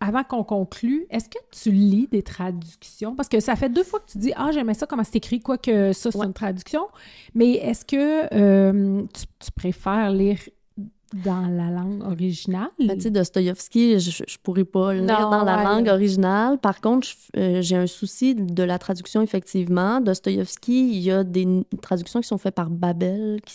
avant 0.00 0.24
qu'on 0.24 0.44
conclue, 0.44 1.06
est-ce 1.10 1.28
que 1.28 1.38
tu 1.50 1.70
lis 1.70 2.08
des 2.10 2.22
traductions? 2.22 3.14
Parce 3.14 3.28
que 3.28 3.40
ça 3.40 3.56
fait 3.56 3.68
deux 3.68 3.82
fois 3.82 4.00
que 4.00 4.10
tu 4.10 4.18
dis 4.18 4.32
Ah, 4.36 4.50
j'aimais 4.52 4.74
ça, 4.74 4.86
comment 4.86 5.04
c'est 5.04 5.16
écrit, 5.16 5.40
quoi 5.40 5.58
que 5.58 5.92
ça, 5.92 6.10
c'est 6.10 6.18
une 6.18 6.32
traduction. 6.32 6.86
Mais 7.34 7.52
est-ce 7.52 7.84
que 7.84 8.34
euh, 8.34 9.02
tu, 9.12 9.50
préfères 9.52 10.10
lire 10.10 10.38
dans 11.14 11.46
la 11.46 11.70
langue 11.70 12.02
originale. 12.02 12.70
Ben, 12.78 12.96
tu 12.96 13.02
sais, 13.02 13.10
Dostoïevski, 13.10 14.00
je, 14.00 14.24
je 14.26 14.38
pourrais 14.42 14.64
pas 14.64 14.92
le 14.94 15.00
lire 15.00 15.30
dans 15.30 15.44
la 15.44 15.62
langue 15.62 15.86
originale. 15.88 16.58
Par 16.58 16.80
contre, 16.80 17.06
euh, 17.36 17.62
j'ai 17.62 17.76
un 17.76 17.86
souci 17.86 18.34
de 18.34 18.62
la 18.64 18.78
traduction, 18.78 19.22
effectivement. 19.22 20.00
Dostoïevski, 20.00 20.90
il 20.90 21.00
y 21.00 21.12
a 21.12 21.22
des 21.22 21.46
traductions 21.82 22.20
qui 22.20 22.26
sont 22.26 22.38
faites 22.38 22.54
par 22.54 22.68
Babel, 22.68 23.40
qui, 23.44 23.54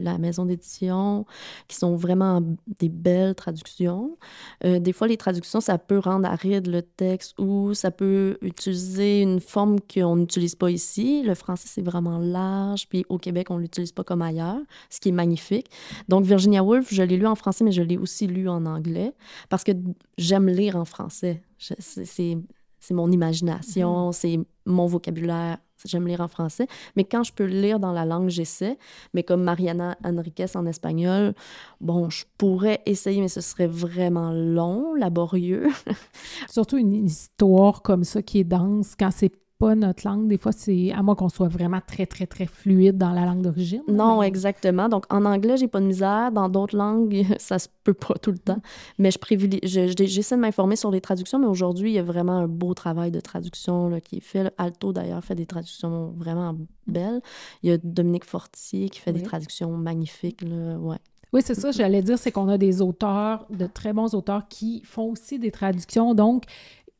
la, 0.00 0.18
maison 0.18 0.44
d'édition, 0.44 1.26
qui 1.66 1.76
sont 1.76 1.96
vraiment 1.96 2.40
des 2.78 2.88
belles 2.88 3.34
traductions. 3.34 4.16
Euh, 4.64 4.78
des 4.78 4.92
fois, 4.92 5.08
les 5.08 5.16
traductions, 5.16 5.60
ça 5.60 5.78
peut 5.78 5.98
rendre 5.98 6.28
aride 6.28 6.68
le 6.68 6.82
texte 6.82 7.36
ou 7.38 7.74
ça 7.74 7.90
peut 7.90 8.38
utiliser 8.42 9.22
une 9.22 9.40
forme 9.40 9.78
qu'on 9.92 10.16
n'utilise 10.16 10.54
pas 10.54 10.70
ici. 10.70 11.22
Le 11.24 11.34
français, 11.34 11.66
c'est 11.66 11.82
vraiment 11.82 12.18
large, 12.18 12.88
puis 12.88 13.04
au 13.08 13.18
Québec, 13.18 13.48
on 13.50 13.56
l'utilise 13.56 13.90
pas 13.90 14.04
comme 14.04 14.22
ailleurs, 14.22 14.60
ce 14.88 15.00
qui 15.00 15.08
est 15.08 15.12
magnifique. 15.12 15.68
Donc, 16.08 16.24
Virginia 16.24 16.62
Woolf, 16.62 16.91
je 16.94 17.02
l'ai 17.02 17.16
lu 17.16 17.26
en 17.26 17.34
français, 17.34 17.64
mais 17.64 17.72
je 17.72 17.82
l'ai 17.82 17.98
aussi 17.98 18.26
lu 18.26 18.48
en 18.48 18.66
anglais 18.66 19.12
parce 19.48 19.64
que 19.64 19.72
j'aime 20.18 20.48
lire 20.48 20.76
en 20.76 20.84
français. 20.84 21.42
C'est 21.58 22.94
mon 22.94 23.10
imagination, 23.10 24.10
mm-hmm. 24.10 24.12
c'est 24.12 24.40
mon 24.66 24.86
vocabulaire. 24.86 25.58
J'aime 25.84 26.06
lire 26.06 26.20
en 26.20 26.28
français. 26.28 26.66
Mais 26.96 27.02
quand 27.04 27.24
je 27.24 27.32
peux 27.32 27.44
lire 27.44 27.80
dans 27.80 27.92
la 27.92 28.04
langue, 28.04 28.28
j'essaie. 28.28 28.78
Mais 29.14 29.24
comme 29.24 29.42
Mariana 29.42 29.96
Enriquez 30.04 30.46
en 30.54 30.66
espagnol, 30.66 31.34
bon, 31.80 32.08
je 32.08 32.24
pourrais 32.38 32.80
essayer, 32.86 33.20
mais 33.20 33.28
ce 33.28 33.40
serait 33.40 33.66
vraiment 33.66 34.30
long, 34.32 34.94
laborieux. 34.94 35.66
Surtout 36.48 36.76
une 36.76 36.94
histoire 36.94 37.82
comme 37.82 38.04
ça 38.04 38.22
qui 38.22 38.38
est 38.38 38.44
dense, 38.44 38.94
quand 38.98 39.10
c'est 39.10 39.32
notre 39.74 40.06
langue. 40.06 40.28
Des 40.28 40.38
fois, 40.38 40.52
c'est 40.52 40.92
à 40.92 41.02
moi 41.02 41.14
qu'on 41.14 41.28
soit 41.28 41.48
vraiment 41.48 41.80
très, 41.86 42.06
très, 42.06 42.26
très 42.26 42.46
fluide 42.46 42.98
dans 42.98 43.12
la 43.12 43.24
langue 43.24 43.42
d'origine. 43.42 43.82
Non, 43.88 44.22
exactement. 44.22 44.88
Donc, 44.88 45.04
en 45.10 45.24
anglais, 45.24 45.56
j'ai 45.56 45.68
pas 45.68 45.80
de 45.80 45.86
misère. 45.86 46.32
Dans 46.32 46.48
d'autres 46.48 46.76
langues, 46.76 47.24
ça 47.38 47.58
se 47.58 47.68
peut 47.84 47.94
pas 47.94 48.14
tout 48.14 48.32
le 48.32 48.38
temps. 48.38 48.60
Mais 48.98 49.10
je 49.10 49.18
privilégie, 49.18 49.94
j'essaie 50.06 50.36
de 50.36 50.40
m'informer 50.40 50.76
sur 50.76 50.90
les 50.90 51.00
traductions, 51.00 51.38
mais 51.38 51.46
aujourd'hui, 51.46 51.90
il 51.90 51.94
y 51.94 51.98
a 51.98 52.02
vraiment 52.02 52.38
un 52.38 52.48
beau 52.48 52.74
travail 52.74 53.10
de 53.10 53.20
traduction 53.20 53.88
là, 53.88 54.00
qui 54.00 54.16
est 54.16 54.20
fait. 54.20 54.52
Alto, 54.58 54.92
d'ailleurs, 54.92 55.24
fait 55.24 55.34
des 55.34 55.46
traductions 55.46 56.12
vraiment 56.16 56.56
belles. 56.86 57.20
Il 57.62 57.70
y 57.70 57.72
a 57.72 57.78
Dominique 57.78 58.24
Fortier 58.24 58.88
qui 58.88 59.00
fait 59.00 59.12
des 59.12 59.22
traductions 59.22 59.70
magnifiques. 59.70 60.42
Là. 60.42 60.78
Ouais. 60.78 60.98
Oui, 61.32 61.40
c'est 61.42 61.54
ça, 61.54 61.70
j'allais 61.70 62.02
dire, 62.02 62.18
c'est 62.18 62.30
qu'on 62.30 62.48
a 62.48 62.58
des 62.58 62.82
auteurs, 62.82 63.46
de 63.48 63.66
très 63.66 63.94
bons 63.94 64.14
auteurs 64.14 64.48
qui 64.48 64.82
font 64.84 65.12
aussi 65.12 65.38
des 65.38 65.50
traductions. 65.50 66.14
Donc, 66.14 66.44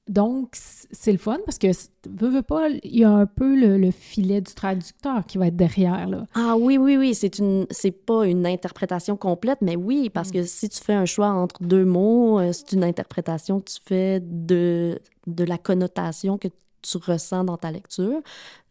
donc, 0.08 0.48
c'est 0.54 1.12
le 1.12 1.18
fun 1.18 1.38
parce 1.44 1.58
que, 1.58 1.68
veux, 2.08 2.28
veux 2.28 2.42
pas, 2.42 2.68
il 2.68 2.98
y 2.98 3.04
a 3.04 3.10
un 3.10 3.26
peu 3.26 3.54
le, 3.54 3.90
filet 3.92 4.40
du 4.40 4.52
traducteur 4.52 5.24
qui 5.26 5.38
va 5.38 5.46
être 5.46 5.56
derrière. 5.56 6.08
Là. 6.08 6.26
Ah 6.34 6.56
oui, 6.58 6.76
oui, 6.76 6.96
oui. 6.96 7.14
C'est 7.14 7.38
une, 7.38 7.66
c'est 7.70 7.92
pas 7.92 8.26
une 8.26 8.44
interprétation 8.44 9.16
complète, 9.16 9.58
mais 9.60 9.76
oui, 9.76 10.10
parce 10.10 10.30
mm. 10.30 10.32
que 10.32 10.42
si 10.42 10.68
tu 10.68 10.80
fais 10.82 10.94
un 10.94 11.04
choix 11.04 11.28
entre 11.28 11.62
deux 11.62 11.84
mots, 11.84 12.40
euh, 12.40 12.52
c'est 12.52 12.72
une 12.72 12.82
interprétation 12.82 13.60
que 13.60 13.70
tu 13.70 13.78
fais 13.84 14.20
de, 14.20 14.98
de 15.28 15.44
la 15.44 15.56
connotation 15.56 16.36
que 16.36 16.48
tu 16.82 16.98
ressens 16.98 17.44
dans 17.44 17.56
ta 17.56 17.70
lecture. 17.70 18.20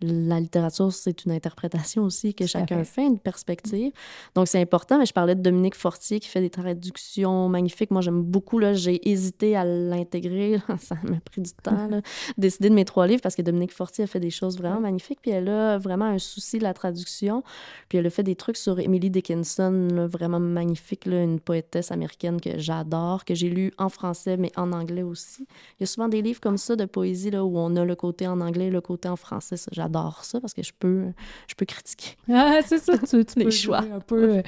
La 0.02 0.40
littérature, 0.40 0.92
c'est 0.92 1.26
une 1.26 1.32
interprétation 1.32 2.04
aussi 2.04 2.34
que 2.34 2.46
chacun 2.46 2.84
fait. 2.84 3.06
une 3.06 3.20
perspective. 3.20 3.92
Donc, 4.36 4.48
c'est 4.48 4.60
important. 4.60 4.98
Mais 4.98 5.06
je 5.06 5.14
parlais 5.14 5.36
de 5.36 5.42
Dominique 5.42 5.76
Fortier 5.76 6.20
qui 6.20 6.28
fait 6.28 6.42
des 6.42 6.50
traductions 6.50 7.48
magnifiques. 7.50 7.92
Moi, 7.92 8.02
j'aime 8.02 8.24
beaucoup. 8.24 8.60
Là, 8.60 8.74
j'ai 8.74 9.08
hésité 9.10 9.56
à 9.56 9.64
l'intégrer. 9.64 10.60
Ça 10.80 10.96
m'a 11.04 11.20
pris 11.20 11.42
du 11.42 11.52
temps, 11.52 11.88
là, 11.88 12.02
décider 12.38 12.70
de 12.70 12.76
mes 12.76 12.86
trois 12.86 13.08
livres 13.08 13.22
parce 13.22 13.36
que 13.36 13.42
Dominique 13.42 13.74
Fortier 13.74 14.06
a 14.06 14.08
fait 14.08 14.20
des 14.20 14.30
choses 14.30 14.58
vraiment 14.58 14.80
magnifiques. 14.80 15.20
Puis 15.22 15.32
elle 15.32 15.50
a 15.50 15.78
vraiment 15.78 16.06
un 16.06 16.20
souci 16.20 16.58
de 16.58 16.64
la 16.64 16.74
traduction. 16.74 17.44
Puis 17.88 17.98
elle 17.98 18.08
a 18.08 18.10
fait 18.10 18.24
des 18.24 18.36
trucs 18.36 18.58
sur 18.58 18.80
Emily 18.80 19.10
Dickinson, 19.10 20.08
vraiment 20.12 20.40
magnifique, 20.40 21.06
là, 21.06 21.22
une 21.24 21.40
poétesse 21.40 21.92
américaine 21.92 22.42
que 22.42 22.58
j'adore, 22.58 23.24
que 23.24 23.36
j'ai 23.36 23.50
lu 23.50 23.72
en 23.78 23.90
français, 23.90 24.38
mais 24.38 24.52
en 24.56 24.72
anglais 24.72 25.04
aussi. 25.04 25.48
Il 25.80 25.82
y 25.82 25.84
a 25.84 25.88
souvent 25.88 26.08
des 26.08 26.22
livres 26.22 26.42
comme 26.42 26.58
ça 26.58 26.76
de 26.76 26.86
poésie 26.86 27.32
là, 27.32 27.44
où 27.44 27.58
on 27.58 27.76
a 27.76 27.86
le 27.86 27.96
côté 28.02 28.28
en 28.28 28.42
anglais, 28.42 28.70
le 28.70 28.82
côté 28.82 29.08
en 29.08 29.16
français. 29.16 29.56
J'adore 29.72 30.24
ça 30.24 30.42
parce 30.42 30.54
que 30.54 30.64
je 30.64 30.72
peux, 30.78 31.06
je 31.48 31.56
peux 31.56 31.66
critiquer. 31.66 32.18
Ah, 32.34 32.60
c'est 32.66 32.80
ça, 32.80 32.98
tu, 32.98 33.24
tu 33.24 33.40
Les 33.44 33.52
choix. 33.52 33.80
un 33.80 34.00
peu 34.00 34.38
euh, 34.38 34.42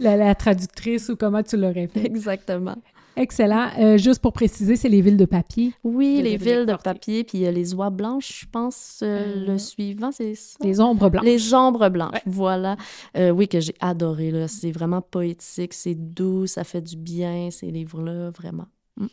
la, 0.00 0.34
traductrice 0.34 1.10
ou 1.10 1.16
comment 1.16 1.42
tu 1.42 1.56
l'aurais 1.56 1.86
fait. 1.86 2.06
Exactement. 2.06 2.76
Excellent. 3.16 3.68
Euh, 3.78 3.98
juste 3.98 4.22
pour 4.22 4.32
préciser, 4.32 4.76
c'est 4.76 4.88
les 4.88 5.02
villes 5.02 5.16
de 5.16 5.24
papier. 5.24 5.74
Oui, 5.84 6.20
les 6.22 6.36
villes 6.36 6.64
de 6.64 6.74
papier, 6.74 7.24
puis 7.24 7.44
euh, 7.44 7.50
les 7.50 7.74
oies 7.74 7.90
blanches, 7.90 8.42
je 8.42 8.46
pense. 8.50 9.02
le 9.02 9.58
suivant, 9.58 10.10
c'est 10.12 10.34
ça? 10.34 10.56
Les 10.62 10.80
ombres 10.80 11.10
blanches. 11.10 11.24
Les 11.24 11.52
ombres 11.52 11.88
blanches, 11.90 12.20
voilà. 12.24 12.76
oui, 13.16 13.46
que 13.48 13.60
j'ai 13.60 13.74
adoré. 13.80 14.32
C'est 14.48 14.72
vraiment 14.72 15.02
poétique, 15.02 15.74
c'est 15.74 15.96
doux, 15.96 16.46
ça 16.46 16.64
fait 16.64 16.80
du 16.80 16.96
bien, 16.96 17.50
ces 17.50 17.70
livres-là, 17.70 18.30
vraiment. 18.30 18.66
Mm. 18.96 19.06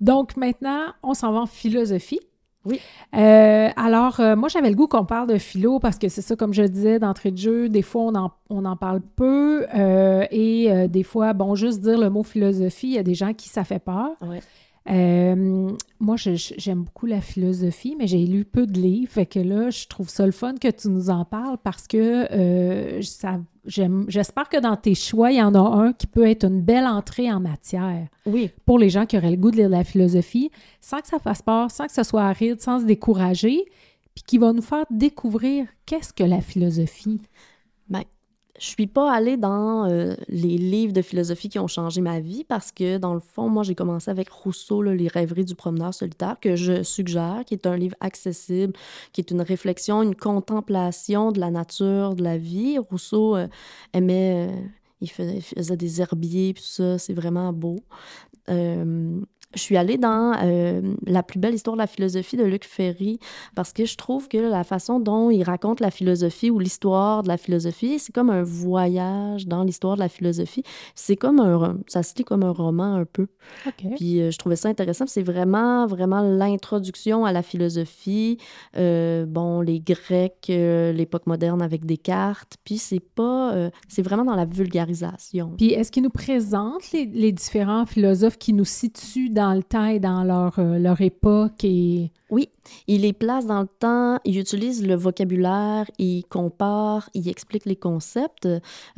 Donc 0.00 0.36
maintenant, 0.36 0.92
on 1.02 1.14
s'en 1.14 1.32
va 1.32 1.40
en 1.40 1.46
philosophie. 1.46 2.20
Oui. 2.66 2.80
Euh, 3.16 3.68
alors, 3.76 4.20
euh, 4.20 4.36
moi, 4.36 4.48
j'avais 4.48 4.68
le 4.68 4.76
goût 4.76 4.88
qu'on 4.88 5.04
parle 5.04 5.28
de 5.28 5.38
philo 5.38 5.78
parce 5.78 5.98
que 5.98 6.08
c'est 6.08 6.20
ça, 6.20 6.36
comme 6.36 6.52
je 6.52 6.62
disais 6.62 6.98
d'entrée 6.98 7.30
de 7.30 7.38
jeu, 7.38 7.68
des 7.68 7.82
fois, 7.82 8.02
on 8.02 8.14
en, 8.14 8.32
on 8.50 8.64
en 8.64 8.76
parle 8.76 9.00
peu 9.00 9.66
euh, 9.74 10.26
et 10.30 10.88
des 10.88 11.02
fois, 11.02 11.32
bon, 11.32 11.54
juste 11.54 11.80
dire 11.80 11.98
le 11.98 12.10
mot 12.10 12.22
philosophie, 12.22 12.88
il 12.88 12.94
y 12.94 12.98
a 12.98 13.02
des 13.02 13.14
gens 13.14 13.32
qui 13.32 13.48
ça 13.48 13.64
fait 13.64 13.78
peur. 13.78 14.10
Euh, 14.88 15.72
moi, 15.98 16.16
j'aime 16.16 16.84
beaucoup 16.84 17.06
la 17.06 17.20
philosophie, 17.20 17.96
mais 17.98 18.06
j'ai 18.06 18.24
lu 18.24 18.44
peu 18.44 18.66
de 18.66 18.78
livres. 18.78 19.10
Fait 19.10 19.26
que 19.26 19.38
là, 19.38 19.70
je 19.70 19.86
trouve 19.86 20.08
ça 20.08 20.24
le 20.26 20.32
fun 20.32 20.54
que 20.54 20.68
tu 20.68 20.88
nous 20.88 21.10
en 21.10 21.24
parles 21.24 21.58
parce 21.62 21.86
que 21.88 22.26
euh, 22.30 23.00
j'espère 23.66 24.48
que 24.48 24.60
dans 24.60 24.76
tes 24.76 24.94
choix, 24.94 25.32
il 25.32 25.38
y 25.38 25.42
en 25.42 25.54
a 25.54 25.58
un 25.58 25.92
qui 25.92 26.06
peut 26.06 26.26
être 26.26 26.44
une 26.44 26.62
belle 26.62 26.86
entrée 26.86 27.32
en 27.32 27.40
matière. 27.40 28.06
Oui. 28.26 28.50
Pour 28.64 28.78
les 28.78 28.90
gens 28.90 29.06
qui 29.06 29.16
auraient 29.16 29.30
le 29.30 29.36
goût 29.36 29.50
de 29.50 29.56
lire 29.56 29.68
de 29.68 29.74
la 29.74 29.84
philosophie, 29.84 30.50
sans 30.80 31.00
que 31.00 31.08
ça 31.08 31.18
fasse 31.18 31.42
peur, 31.42 31.70
sans 31.70 31.86
que 31.86 31.92
ce 31.92 32.04
soit 32.04 32.24
aride, 32.24 32.60
sans 32.60 32.80
se 32.80 32.84
décourager, 32.84 33.64
puis 34.14 34.24
qui 34.24 34.38
va 34.38 34.52
nous 34.52 34.62
faire 34.62 34.86
découvrir 34.90 35.66
qu'est-ce 35.84 36.12
que 36.12 36.24
la 36.24 36.40
philosophie. 36.40 37.20
Bien, 37.88 38.02
je 38.58 38.66
suis 38.66 38.86
pas 38.86 39.12
allée 39.12 39.36
dans 39.36 39.88
euh, 39.88 40.14
les 40.28 40.56
livres 40.56 40.92
de 40.92 41.02
philosophie 41.02 41.48
qui 41.48 41.58
ont 41.58 41.66
changé 41.66 42.00
ma 42.00 42.20
vie 42.20 42.44
parce 42.44 42.72
que, 42.72 42.98
dans 42.98 43.14
le 43.14 43.20
fond, 43.20 43.48
moi, 43.48 43.62
j'ai 43.62 43.74
commencé 43.74 44.10
avec 44.10 44.28
Rousseau, 44.30 44.82
Les 44.82 45.08
rêveries 45.08 45.44
du 45.44 45.54
promeneur 45.54 45.92
solitaire, 45.92 46.38
que 46.40 46.56
je 46.56 46.82
suggère, 46.82 47.42
qui 47.46 47.54
est 47.54 47.66
un 47.66 47.76
livre 47.76 47.96
accessible, 48.00 48.72
qui 49.12 49.20
est 49.20 49.30
une 49.30 49.42
réflexion, 49.42 50.02
une 50.02 50.14
contemplation 50.14 51.32
de 51.32 51.40
la 51.40 51.50
nature, 51.50 52.14
de 52.14 52.22
la 52.22 52.38
vie. 52.38 52.78
Rousseau 52.78 53.36
euh, 53.36 53.48
aimait... 53.92 54.48
Euh, 54.48 54.60
il, 55.02 55.10
faisait, 55.10 55.76
des 55.76 56.00
herbiers, 56.00 56.54
tout 56.54 56.62
ça, 56.62 56.98
c'est 56.98 57.12
vraiment 57.12 57.52
beau 57.52 57.76
je 59.54 59.60
suis 59.60 59.76
allée 59.76 59.96
dans 59.96 60.34
euh, 60.42 60.82
La 61.06 61.22
plus 61.22 61.38
belle 61.38 61.54
histoire 61.54 61.76
de 61.76 61.80
la 61.80 61.86
philosophie 61.86 62.36
de 62.36 62.44
Luc 62.44 62.64
Ferry 62.64 63.18
parce 63.54 63.72
que 63.72 63.84
je 63.84 63.96
trouve 63.96 64.28
que 64.28 64.36
la 64.38 64.64
façon 64.64 65.00
dont 65.00 65.30
il 65.30 65.42
raconte 65.42 65.80
la 65.80 65.90
philosophie 65.90 66.50
ou 66.50 66.58
l'histoire 66.58 67.22
de 67.22 67.28
la 67.28 67.36
philosophie, 67.36 67.98
c'est 67.98 68.12
comme 68.12 68.30
un 68.30 68.42
voyage 68.42 69.46
dans 69.46 69.64
l'histoire 69.64 69.94
de 69.94 70.00
la 70.00 70.08
philosophie. 70.08 70.62
C'est 70.94 71.16
comme 71.16 71.40
un... 71.40 71.78
Ça 71.86 72.02
se 72.02 72.14
lit 72.16 72.24
comme 72.24 72.42
un 72.42 72.50
roman 72.50 72.94
un 72.96 73.04
peu. 73.04 73.28
Puis 73.96 74.20
euh, 74.20 74.30
je 74.30 74.38
trouvais 74.38 74.56
ça 74.56 74.68
intéressant. 74.68 75.06
C'est 75.06 75.22
vraiment, 75.22 75.86
vraiment 75.86 76.20
l'introduction 76.20 77.24
à 77.24 77.32
la 77.32 77.42
philosophie. 77.42 78.38
Euh, 78.76 79.26
bon, 79.26 79.60
les 79.60 79.80
Grecs, 79.80 80.48
l'époque 80.48 81.26
moderne 81.26 81.62
avec 81.62 81.86
Descartes. 81.86 82.56
Puis 82.64 82.78
c'est 82.78 83.00
pas... 83.00 83.70
c'est 83.88 84.02
vraiment 84.02 84.24
dans 84.24 84.34
la 84.34 84.44
vulgarisation. 84.44 85.52
Puis 85.56 85.72
est-ce 85.72 85.92
qu'il 85.92 86.02
nous 86.02 86.10
présente 86.10 86.92
les, 86.92 87.06
les 87.06 87.32
différents 87.32 87.86
philosophes 87.86 88.38
qui 88.38 88.52
nous 88.52 88.64
situent 88.64 89.30
dans 89.36 89.52
le 89.52 89.62
temps 89.62 89.86
et 89.86 90.00
dans 90.00 90.24
leur, 90.24 90.58
euh, 90.58 90.78
leur 90.78 91.00
époque 91.00 91.62
et... 91.62 92.10
Oui, 92.30 92.48
il 92.88 93.02
les 93.02 93.12
place 93.12 93.46
dans 93.46 93.60
le 93.60 93.68
temps, 93.68 94.18
il 94.24 94.40
utilise 94.40 94.84
le 94.84 94.96
vocabulaire, 94.96 95.88
il 95.98 96.24
compare, 96.24 97.08
il 97.14 97.28
explique 97.28 97.66
les 97.66 97.76
concepts. 97.76 98.48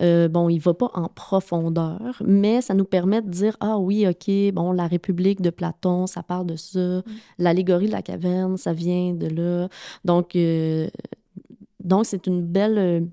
Euh, 0.00 0.28
bon, 0.28 0.48
il 0.48 0.60
va 0.60 0.72
pas 0.72 0.90
en 0.94 1.08
profondeur, 1.08 2.22
mais 2.24 2.62
ça 2.62 2.72
nous 2.72 2.86
permet 2.86 3.20
de 3.20 3.28
dire, 3.28 3.54
ah 3.60 3.78
oui, 3.78 4.06
OK, 4.08 4.30
bon, 4.54 4.72
la 4.72 4.86
République 4.86 5.42
de 5.42 5.50
Platon, 5.50 6.06
ça 6.06 6.22
parle 6.22 6.46
de 6.46 6.56
ça. 6.56 6.78
Mm. 6.78 7.02
L'allégorie 7.38 7.86
de 7.88 7.92
la 7.92 8.02
caverne, 8.02 8.56
ça 8.56 8.72
vient 8.72 9.12
de 9.12 9.26
là. 9.26 9.68
Donc, 10.06 10.34
euh, 10.34 10.88
donc 11.84 12.06
c'est 12.06 12.26
une 12.26 12.42
belle 12.42 13.10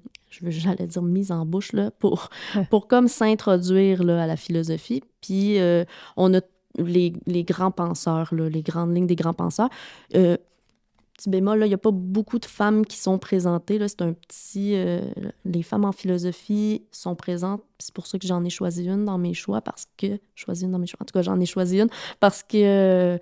j'allais 0.48 0.88
dire 0.88 1.02
mise 1.02 1.32
en 1.32 1.46
bouche, 1.46 1.74
là, 1.74 1.92
pour, 1.92 2.30
pour 2.70 2.88
comme 2.88 3.08
s'introduire 3.08 4.02
à 4.02 4.28
la 4.28 4.38
philosophie. 4.38 5.04
Puis 5.22 5.60
euh, 5.60 5.86
on 6.18 6.34
a 6.34 6.42
les, 6.78 7.14
les, 7.26 7.44
grands 7.44 7.72
penseurs, 7.72 8.34
là, 8.34 8.50
les 8.50 8.62
grandes 8.62 8.96
lignes 8.96 9.08
des 9.08 9.16
grands 9.16 9.34
penseurs. 9.34 9.70
Euh, 10.16 10.38
petit 11.18 11.30
bémol, 11.30 11.62
il 11.64 11.68
n'y 11.68 11.74
a 11.74 11.78
pas 11.78 11.92
beaucoup 11.92 12.40
de 12.40 12.46
femmes 12.46 12.86
qui 12.86 12.98
sont 12.98 13.18
présentées. 13.18 13.80
C'est 13.88 14.02
un 14.02 14.14
petit... 14.14 14.76
Euh, 14.76 15.00
les 15.46 15.64
femmes 15.64 15.86
en 15.86 15.92
philosophie 15.92 16.84
sont 16.92 17.16
présentes. 17.16 17.64
C'est 17.80 17.94
pour 17.94 18.08
ça 18.08 18.20
que 18.20 18.28
j'en 18.28 18.44
ai 18.44 18.50
choisi 18.50 18.86
une 18.86 19.06
dans 19.06 19.18
mes 19.18 19.34
choix, 19.34 19.62
parce 19.62 19.88
que... 19.98 20.20
Choisi 20.36 20.66
une 20.66 20.72
dans 20.72 20.80
mes 20.80 20.88
choix. 20.88 21.00
En 21.02 21.06
tout 21.06 21.14
cas, 21.14 21.22
j'en 21.22 21.40
ai 21.40 21.46
choisi 21.46 21.80
une 21.80 21.90
parce 22.20 22.44
que... 22.44 23.18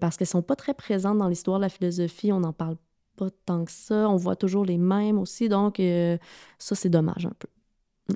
parce 0.00 0.16
qu'elles 0.16 0.26
sont 0.26 0.42
pas 0.42 0.56
très 0.56 0.74
présentes 0.74 1.18
dans 1.18 1.28
l'histoire 1.28 1.58
de 1.58 1.62
la 1.62 1.68
philosophie. 1.68 2.32
On 2.32 2.40
n'en 2.40 2.52
parle 2.52 2.76
pas 3.16 3.30
tant 3.46 3.64
que 3.64 3.72
ça. 3.72 4.08
On 4.08 4.16
voit 4.16 4.36
toujours 4.36 4.64
les 4.64 4.78
mêmes 4.78 5.18
aussi, 5.18 5.48
donc 5.48 5.80
euh, 5.80 6.18
ça, 6.58 6.74
c'est 6.74 6.88
dommage 6.88 7.26
un 7.26 7.32
peu. 7.38 7.48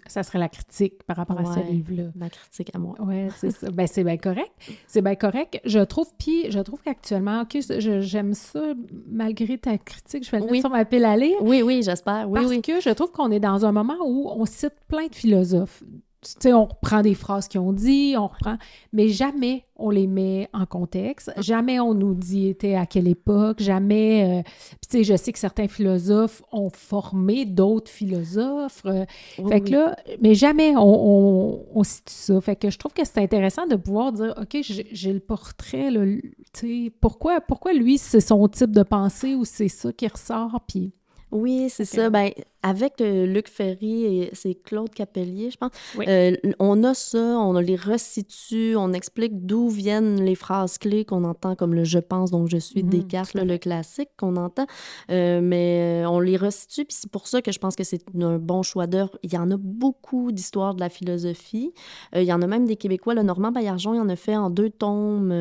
Ça 0.07 0.23
serait 0.23 0.39
la 0.39 0.49
critique 0.49 1.03
par 1.05 1.17
rapport 1.17 1.39
à 1.39 1.45
ce 1.45 1.61
livre-là. 1.61 2.11
La 2.19 2.29
critique 2.29 2.71
à 2.75 2.79
moi. 2.79 2.95
Oui, 3.01 3.29
c'est 3.37 3.51
ça. 3.51 3.71
ben, 3.71 3.87
c'est 3.87 4.05
bien 4.05 4.19
correct. 4.19 4.53
C'est 4.87 5.01
bien 5.01 5.15
correct. 5.15 5.61
Je 5.65 5.81
trouve, 5.81 6.09
puis 6.19 6.51
je 6.51 6.59
trouve 6.59 6.81
qu'actuellement, 6.83 7.43
OK, 7.43 7.59
j'aime 8.01 8.35
ça, 8.35 8.75
malgré 9.07 9.57
ta 9.57 9.79
critique, 9.79 10.25
je 10.27 10.31
vais 10.31 10.41
le 10.41 10.47
mettre 10.47 10.61
sur 10.61 10.71
ma 10.71 10.85
pile 10.85 11.05
à 11.05 11.17
lire. 11.17 11.37
Oui, 11.41 11.63
oui, 11.63 11.83
j'espère. 11.83 12.29
Oui, 12.29 12.41
parce 12.41 12.61
que 12.61 12.81
je 12.81 12.91
trouve 12.91 13.11
qu'on 13.13 13.31
est 13.31 13.41
dans 13.41 13.65
un 13.65 13.73
moment 13.73 13.97
où 14.05 14.29
on 14.29 14.45
cite 14.45 14.75
plein 14.89 15.07
de 15.07 15.15
philosophes 15.15 15.83
tu 16.21 16.31
sais, 16.41 16.53
on 16.53 16.65
reprend 16.65 17.03
des 17.03 17.15
phrases 17.15 17.47
qu'ils 17.47 17.61
ont 17.61 17.73
dit, 17.73 18.15
on 18.19 18.27
reprend, 18.27 18.57
mais 18.93 19.09
jamais 19.09 19.65
on 19.77 19.91
les 19.91 20.09
met 20.09 20.49
en 20.53 20.67
contexte, 20.67 21.33
jamais 21.39 21.79
on 21.79 21.95
nous 21.95 22.15
dit 22.15 22.49
était 22.49 22.75
à 22.75 22.87
quelle 22.87 23.07
époque, 23.07 23.63
jamais. 23.63 24.41
Euh, 24.41 24.43
tu 24.83 24.99
sais, 24.99 25.05
je 25.05 25.17
sais 25.17 25.33
que 25.33 25.39
certains 25.39 25.69
philosophes 25.69 26.43
ont 26.51 26.71
formé 26.71 27.45
d'autres 27.45 27.91
philosophes. 27.91 28.83
Euh, 28.87 29.05
fait 29.49 29.61
que 29.61 29.71
là, 29.71 29.97
mais 30.21 30.35
jamais 30.35 30.75
on, 30.77 31.65
on, 31.73 31.85
cite 31.85 32.11
ça. 32.11 32.41
Fait 32.41 32.57
que 32.57 32.71
je 32.71 32.79
trouve 32.79 32.93
que 32.93 33.05
c'est 33.05 33.19
intéressant 33.19 33.67
de 33.67 33.77
pouvoir 33.77 34.13
dire, 34.13 34.35
OK, 34.41 34.59
j'ai 34.61 35.13
le 35.13 35.21
portrait, 35.21 35.91
tu 35.93 36.35
sais, 36.53 36.93
pourquoi, 37.01 37.41
pourquoi 37.41 37.73
lui, 37.73 37.99
c'est 37.99 38.21
son 38.21 38.49
type 38.49 38.73
de 38.73 38.83
pensée 38.83 39.37
ou 39.37 39.45
c'est 39.45 39.69
ça 39.69 39.93
qui 39.93 40.09
ressort, 40.09 40.61
puis. 40.67 40.93
Oui, 41.31 41.69
c'est 41.69 41.85
ça. 41.85 42.09
Ben, 42.09 42.31
avec 42.63 43.01
euh, 43.01 43.27
Luc 43.27 43.49
Ferry 43.49 44.05
et 44.05 44.31
c'est 44.33 44.55
Claude 44.55 44.91
Capellier, 44.91 45.51
je 45.51 45.57
pense. 45.57 45.71
Euh, 46.01 46.35
on 46.59 46.83
a 46.83 46.93
ça, 46.93 47.19
on 47.19 47.53
les 47.55 47.77
resitue, 47.77 48.75
on 48.77 48.93
explique 48.93 49.47
d'où 49.47 49.69
viennent 49.69 50.23
les 50.23 50.35
phrases 50.35 50.79
clés 50.79 51.05
qu'on 51.05 51.25
entend 51.25 51.55
comme 51.55 51.75
le 51.75 51.85
je 51.85 52.01
pense, 52.01 52.31
donc 52.31 52.49
je 52.49 52.57
suis 52.57 52.83
mmh, 52.83 52.89
Descartes, 52.89 53.35
le 53.35 53.59
classique 53.59 54.11
qu'on 54.17 54.37
entend. 54.37 54.67
Euh, 55.11 55.41
mais 55.41 56.05
on 56.07 56.19
les 56.19 56.37
resitue, 56.37 56.85
puis 56.85 56.97
c'est 56.99 57.11
pour 57.11 57.29
ça 57.29 57.43
que 57.43 57.53
je 57.53 57.59
pense 57.59 57.77
que 57.77 57.85
c'est 57.85 58.03
un 58.21 58.39
bon 58.39 58.63
choix 58.63 58.87
d'œuvre. 58.87 59.19
Il 59.23 59.33
y 59.33 59.39
en 59.39 59.51
a 59.53 59.57
beaucoup 59.57 60.33
d'histoires 60.33 60.75
de 60.75 60.81
la 60.81 60.89
philosophie. 60.89 61.73
il 62.15 62.23
y 62.23 62.33
en 62.33 62.43
a 62.43 62.47
même 62.47 62.67
des 62.67 62.77
Québécois. 62.77 63.15
Le 63.15 63.23
Normand 63.23 63.53
Baillargeon, 63.53 63.95
il 63.95 64.01
en 64.01 64.09
a 64.09 64.17
fait 64.17 64.37
en 64.37 64.51
deux 64.51 64.71
tomes. 64.71 65.33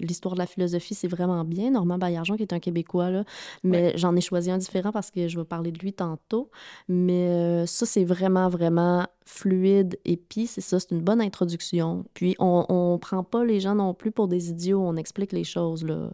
L'histoire 0.00 0.34
de 0.34 0.40
la 0.40 0.46
philosophie, 0.46 0.94
c'est 0.94 1.08
vraiment 1.08 1.44
bien. 1.44 1.70
Normand 1.70 1.98
Baillargeon, 1.98 2.36
qui 2.36 2.42
est 2.42 2.52
un 2.52 2.60
Québécois, 2.60 3.10
là. 3.10 3.24
Mais 3.62 3.96
j'en 3.96 4.16
ai 4.16 4.20
choisi 4.20 4.50
un 4.50 4.58
différent 4.58 4.90
parce 4.92 5.10
que 5.10 5.28
je 5.28 5.38
vais 5.38 5.44
parler 5.44 5.70
de 5.70 5.78
lui 5.78 5.92
tantôt. 5.92 6.47
Mais 6.88 7.28
euh, 7.28 7.66
ça, 7.66 7.86
c'est 7.86 8.04
vraiment, 8.04 8.48
vraiment 8.48 9.06
fluide. 9.24 9.98
Et 10.04 10.16
puis, 10.16 10.46
c'est 10.46 10.60
ça, 10.60 10.80
c'est 10.80 10.90
une 10.90 11.02
bonne 11.02 11.20
introduction. 11.20 12.04
Puis, 12.14 12.34
on 12.38 12.92
ne 12.92 12.98
prend 12.98 13.24
pas 13.24 13.44
les 13.44 13.60
gens 13.60 13.74
non 13.74 13.94
plus 13.94 14.10
pour 14.10 14.28
des 14.28 14.50
idiots, 14.50 14.80
on 14.80 14.96
explique 14.96 15.32
les 15.32 15.44
choses. 15.44 15.84
Là. 15.84 16.10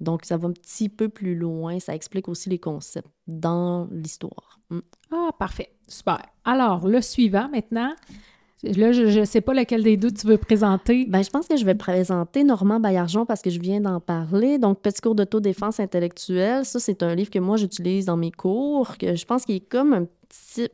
Donc, 0.00 0.24
ça 0.24 0.36
va 0.36 0.48
un 0.48 0.52
petit 0.52 0.88
peu 0.88 1.08
plus 1.08 1.34
loin. 1.34 1.80
Ça 1.80 1.94
explique 1.94 2.28
aussi 2.28 2.48
les 2.48 2.58
concepts 2.58 3.10
dans 3.26 3.88
l'histoire. 3.90 4.60
Mm. 4.70 4.78
Ah, 5.12 5.30
parfait. 5.38 5.72
Super. 5.86 6.20
Alors, 6.44 6.86
le 6.86 7.00
suivant 7.00 7.48
maintenant. 7.48 7.94
Là, 8.64 8.90
je 8.90 9.20
ne 9.20 9.24
sais 9.24 9.40
pas 9.40 9.54
lequel 9.54 9.84
des 9.84 9.96
deux 9.96 10.10
tu 10.10 10.26
veux 10.26 10.36
présenter. 10.36 11.06
Ben, 11.08 11.22
je 11.22 11.30
pense 11.30 11.46
que 11.46 11.56
je 11.56 11.64
vais 11.64 11.76
présenter 11.76 12.42
Normand 12.42 12.80
Baillargeon 12.80 13.24
parce 13.24 13.40
que 13.40 13.50
je 13.50 13.60
viens 13.60 13.80
d'en 13.80 14.00
parler. 14.00 14.58
Donc, 14.58 14.82
Petit 14.82 15.00
cours 15.00 15.14
d'autodéfense 15.14 15.78
intellectuelle, 15.78 16.64
ça, 16.64 16.80
c'est 16.80 17.02
un 17.04 17.14
livre 17.14 17.30
que 17.30 17.38
moi, 17.38 17.56
j'utilise 17.56 18.06
dans 18.06 18.16
mes 18.16 18.32
cours, 18.32 18.98
que 18.98 19.14
je 19.14 19.24
pense 19.24 19.44
qu'il 19.44 19.56
est 19.56 19.68
comme 19.68 19.92
un 19.92 20.06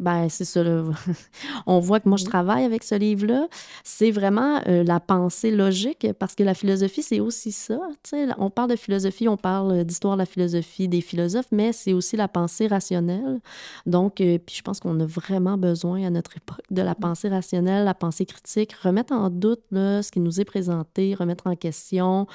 ben, 0.00 0.28
c'est 0.28 0.44
ça, 0.44 0.62
on 1.66 1.78
voit 1.80 2.00
que 2.00 2.08
moi, 2.08 2.16
je 2.16 2.24
travaille 2.24 2.64
avec 2.64 2.82
ce 2.82 2.94
livre-là. 2.94 3.48
C'est 3.82 4.10
vraiment 4.10 4.60
euh, 4.66 4.82
la 4.84 5.00
pensée 5.00 5.50
logique, 5.50 6.06
parce 6.18 6.34
que 6.34 6.42
la 6.42 6.54
philosophie, 6.54 7.02
c'est 7.02 7.20
aussi 7.20 7.52
ça. 7.52 7.78
On 8.38 8.50
parle 8.50 8.70
de 8.70 8.76
philosophie, 8.76 9.28
on 9.28 9.36
parle 9.36 9.84
d'histoire 9.84 10.14
de 10.14 10.20
la 10.20 10.26
philosophie, 10.26 10.88
des 10.88 11.00
philosophes, 11.00 11.48
mais 11.52 11.72
c'est 11.72 11.92
aussi 11.92 12.16
la 12.16 12.28
pensée 12.28 12.66
rationnelle. 12.66 13.40
Donc, 13.86 14.20
euh, 14.20 14.38
puis 14.38 14.56
je 14.56 14.62
pense 14.62 14.80
qu'on 14.80 14.98
a 15.00 15.06
vraiment 15.06 15.58
besoin 15.58 16.04
à 16.06 16.10
notre 16.10 16.36
époque 16.36 16.64
de 16.70 16.82
la 16.82 16.94
pensée 16.94 17.28
rationnelle, 17.28 17.84
la 17.84 17.94
pensée 17.94 18.26
critique, 18.26 18.72
remettre 18.72 19.12
en 19.12 19.30
doute 19.30 19.62
là, 19.70 20.02
ce 20.02 20.10
qui 20.10 20.20
nous 20.20 20.40
est 20.40 20.44
présenté, 20.44 21.14
remettre 21.14 21.46
en 21.46 21.56
question. 21.56 22.26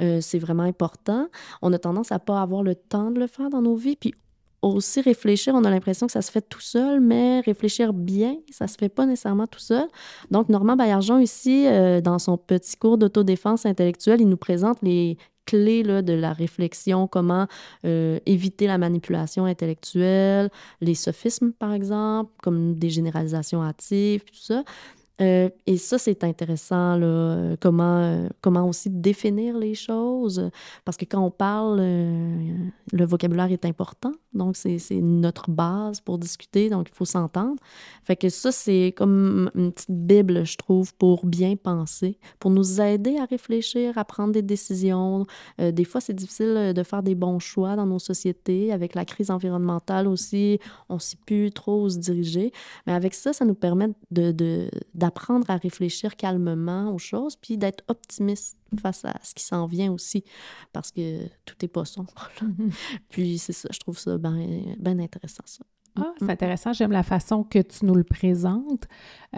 Euh, 0.00 0.20
c'est 0.20 0.38
vraiment 0.38 0.62
important. 0.62 1.28
On 1.60 1.72
a 1.72 1.78
tendance 1.78 2.12
à 2.12 2.18
pas 2.18 2.40
avoir 2.40 2.62
le 2.62 2.74
temps 2.74 3.10
de 3.10 3.20
le 3.20 3.26
faire 3.26 3.50
dans 3.50 3.62
nos 3.62 3.76
vies, 3.76 3.96
puis 3.96 4.14
aussi 4.62 5.00
réfléchir, 5.00 5.54
on 5.54 5.64
a 5.64 5.70
l'impression 5.70 6.06
que 6.06 6.12
ça 6.12 6.22
se 6.22 6.30
fait 6.30 6.40
tout 6.40 6.60
seul, 6.60 7.00
mais 7.00 7.40
réfléchir 7.40 7.92
bien, 7.92 8.36
ça 8.50 8.68
se 8.68 8.76
fait 8.78 8.88
pas 8.88 9.06
nécessairement 9.06 9.46
tout 9.46 9.58
seul. 9.58 9.86
Donc, 10.30 10.48
Normand 10.48 10.76
Baillargeon, 10.76 11.18
ici, 11.18 11.66
euh, 11.66 12.00
dans 12.00 12.18
son 12.18 12.36
petit 12.38 12.76
cours 12.76 12.96
d'autodéfense 12.96 13.66
intellectuelle, 13.66 14.20
il 14.20 14.28
nous 14.28 14.36
présente 14.36 14.78
les 14.82 15.18
clés 15.44 15.82
là, 15.82 16.02
de 16.02 16.12
la 16.12 16.32
réflexion, 16.32 17.08
comment 17.08 17.46
euh, 17.84 18.18
éviter 18.26 18.66
la 18.66 18.78
manipulation 18.78 19.44
intellectuelle, 19.44 20.50
les 20.80 20.94
sophismes, 20.94 21.52
par 21.52 21.72
exemple, 21.72 22.30
comme 22.42 22.74
des 22.78 22.90
généralisations 22.90 23.62
hâtives, 23.62 24.22
tout 24.24 24.34
ça. 24.34 24.62
Euh, 25.20 25.50
et 25.66 25.76
ça, 25.76 25.98
c'est 25.98 26.24
intéressant, 26.24 26.96
là, 26.96 27.54
comment, 27.60 27.98
euh, 27.98 28.28
comment 28.40 28.66
aussi 28.66 28.88
définir 28.90 29.58
les 29.58 29.74
choses, 29.74 30.50
parce 30.84 30.96
que 30.96 31.04
quand 31.04 31.20
on 31.20 31.30
parle, 31.30 31.78
euh, 31.80 32.54
le 32.92 33.04
vocabulaire 33.04 33.52
est 33.52 33.64
important, 33.64 34.12
donc 34.32 34.56
c'est 34.56 34.78
notre 35.00 35.50
base 35.50 36.00
pour 36.00 36.18
discuter, 36.18 36.70
donc 36.70 36.88
il 36.90 36.94
faut 36.94 37.04
s'entendre. 37.04 37.56
Fait 38.04 38.16
que 38.16 38.30
ça, 38.30 38.50
c'est 38.52 38.94
comme 38.96 39.50
une 39.54 39.72
petite 39.72 39.90
bible, 39.90 40.46
je 40.46 40.56
trouve, 40.56 40.94
pour 40.94 41.26
bien 41.26 41.56
penser, 41.56 42.18
pour 42.38 42.50
nous 42.50 42.80
aider 42.80 43.18
à 43.18 43.26
réfléchir, 43.26 43.98
à 43.98 44.04
prendre 44.04 44.32
des 44.32 44.42
décisions. 44.42 45.26
des 45.58 45.84
fois, 45.84 46.00
c'est 46.00 46.14
difficile 46.14 46.72
de 46.74 46.82
faire 46.82 47.02
des 47.02 47.14
bons 47.14 47.38
choix 47.38 47.76
dans 47.76 47.86
nos 47.86 47.98
sociétés, 47.98 48.72
avec 48.72 48.94
la 48.94 49.04
crise 49.04 49.30
environnementale 49.30 50.08
aussi, 50.08 50.58
on 50.88 50.94
ne 50.94 51.00
sait 51.00 51.18
plus 51.26 51.52
trop 51.52 51.82
où 51.84 51.88
se 51.90 51.98
diriger, 51.98 52.52
mais 52.86 52.94
avec 52.94 53.14
ça, 53.14 53.32
ça 53.32 53.44
nous 53.44 53.54
permet 53.54 53.88
de 54.10 54.32
apprendre 55.02 55.48
à 55.50 55.56
réfléchir 55.56 56.16
calmement 56.16 56.92
aux 56.92 56.98
choses, 56.98 57.36
puis 57.36 57.58
d'être 57.58 57.84
optimiste 57.88 58.56
face 58.80 59.04
à 59.04 59.14
ce 59.22 59.34
qui 59.34 59.44
s'en 59.44 59.66
vient 59.66 59.92
aussi, 59.92 60.24
parce 60.72 60.90
que 60.90 61.26
tout 61.44 61.54
n'est 61.60 61.68
pas 61.68 61.84
sombre. 61.84 62.30
puis 63.08 63.38
c'est 63.38 63.52
ça, 63.52 63.68
je 63.72 63.78
trouve 63.78 63.98
ça 63.98 64.18
bien 64.18 64.98
intéressant, 64.98 65.44
ça. 65.44 65.64
Ah, 66.00 66.12
c'est 66.18 66.30
intéressant. 66.30 66.72
J'aime 66.72 66.92
la 66.92 67.02
façon 67.02 67.44
que 67.44 67.58
tu 67.58 67.84
nous 67.84 67.94
le 67.94 68.04
présentes. 68.04 68.88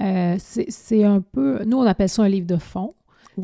Euh, 0.00 0.36
c'est 0.38 1.04
un 1.04 1.20
peu... 1.20 1.64
Nous, 1.64 1.76
on 1.76 1.82
appelle 1.82 2.08
ça 2.08 2.22
un 2.22 2.28
livre 2.28 2.46
de 2.46 2.56
fond. 2.58 2.94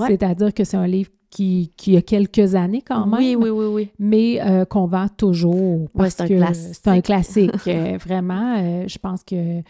C'est-à-dire 0.07 0.55
que 0.55 0.63
c'est 0.63 0.77
un 0.77 0.87
livre 0.87 1.11
qui, 1.31 1.73
qui, 1.77 1.97
a 1.97 2.03
quelques 2.03 2.55
années 2.55 2.83
quand 2.83 3.07
même. 3.07 3.19
Oui, 3.19 3.37
oui, 3.37 3.51
oui, 3.51 3.67
oui. 3.67 3.91
Mais 3.99 4.41
euh, 4.41 4.65
qu'on 4.65 4.87
vend 4.87 5.09
toujours. 5.09 5.89
Parce 5.97 6.15
c'est 6.15 6.23
un 6.23 6.27
classique. 6.29 6.75
C'est 6.75 6.89
un 6.89 7.01
classique. 7.01 7.67
Euh, 7.67 7.99
vraiment, 7.99 8.87
je 8.87 8.99
pense 8.99 9.25
que 9.25 9.63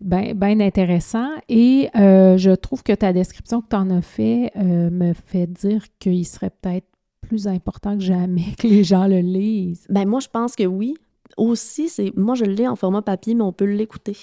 bien 0.00 0.34
ben 0.34 0.60
intéressant. 0.60 1.28
Et 1.48 1.88
euh, 1.96 2.36
je 2.36 2.50
trouve 2.50 2.82
que 2.82 2.92
ta 2.92 3.12
description 3.12 3.60
que 3.60 3.68
tu 3.70 3.76
en 3.76 3.90
as 3.90 4.02
fait 4.02 4.52
euh, 4.56 4.90
me 4.90 5.12
fait 5.12 5.46
dire 5.46 5.84
qu'il 5.98 6.26
serait 6.26 6.50
peut-être 6.50 6.86
plus 7.20 7.48
important 7.48 7.96
que 7.96 8.04
jamais 8.04 8.54
que 8.58 8.66
les 8.66 8.84
gens 8.84 9.06
le 9.06 9.20
lisent. 9.20 9.86
Ben 9.88 10.06
moi, 10.06 10.20
je 10.20 10.28
pense 10.28 10.56
que 10.56 10.64
oui. 10.64 10.96
Aussi, 11.36 11.88
c'est 11.88 12.16
moi, 12.16 12.34
je 12.34 12.44
le 12.44 12.52
lis 12.52 12.68
en 12.68 12.76
format 12.76 13.02
papier, 13.02 13.34
mais 13.34 13.42
on 13.42 13.52
peut 13.52 13.64
l'écouter 13.66 14.16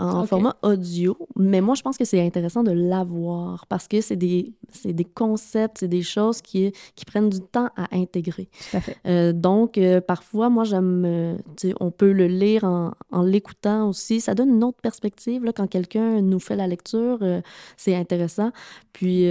en 0.00 0.26
format 0.26 0.56
audio, 0.62 1.16
mais 1.36 1.60
moi, 1.60 1.74
je 1.74 1.82
pense 1.82 1.98
que 1.98 2.04
c'est 2.04 2.24
intéressant 2.24 2.62
de 2.62 2.72
l'avoir 2.72 3.66
parce 3.66 3.86
que 3.86 4.00
c'est 4.00 4.16
des, 4.16 4.52
c'est 4.72 4.92
des 4.92 5.04
concepts, 5.04 5.78
c'est 5.78 5.88
des 5.88 6.02
choses 6.02 6.40
qui, 6.40 6.72
qui 6.94 7.04
prennent 7.04 7.28
du 7.28 7.40
temps 7.40 7.68
à 7.76 7.94
intégrer. 7.94 8.48
Tout 8.70 8.76
à 8.76 8.80
fait. 8.80 8.96
Euh, 9.06 9.32
donc, 9.32 9.78
euh, 9.78 10.00
parfois, 10.00 10.48
moi, 10.48 10.64
j'aime, 10.64 11.04
euh, 11.06 11.36
on 11.80 11.90
peut 11.90 12.12
le 12.12 12.26
lire 12.26 12.64
en, 12.64 12.92
en 13.10 13.22
l'écoutant 13.22 13.88
aussi. 13.88 14.20
Ça 14.20 14.34
donne 14.34 14.50
une 14.50 14.64
autre 14.64 14.80
perspective, 14.80 15.44
là, 15.44 15.52
quand 15.52 15.66
quelqu'un 15.66 16.20
nous 16.20 16.40
fait 16.40 16.56
la 16.56 16.66
lecture, 16.66 17.18
euh, 17.22 17.40
c'est 17.76 17.94
intéressant. 17.94 18.50
Puis, 18.92 19.24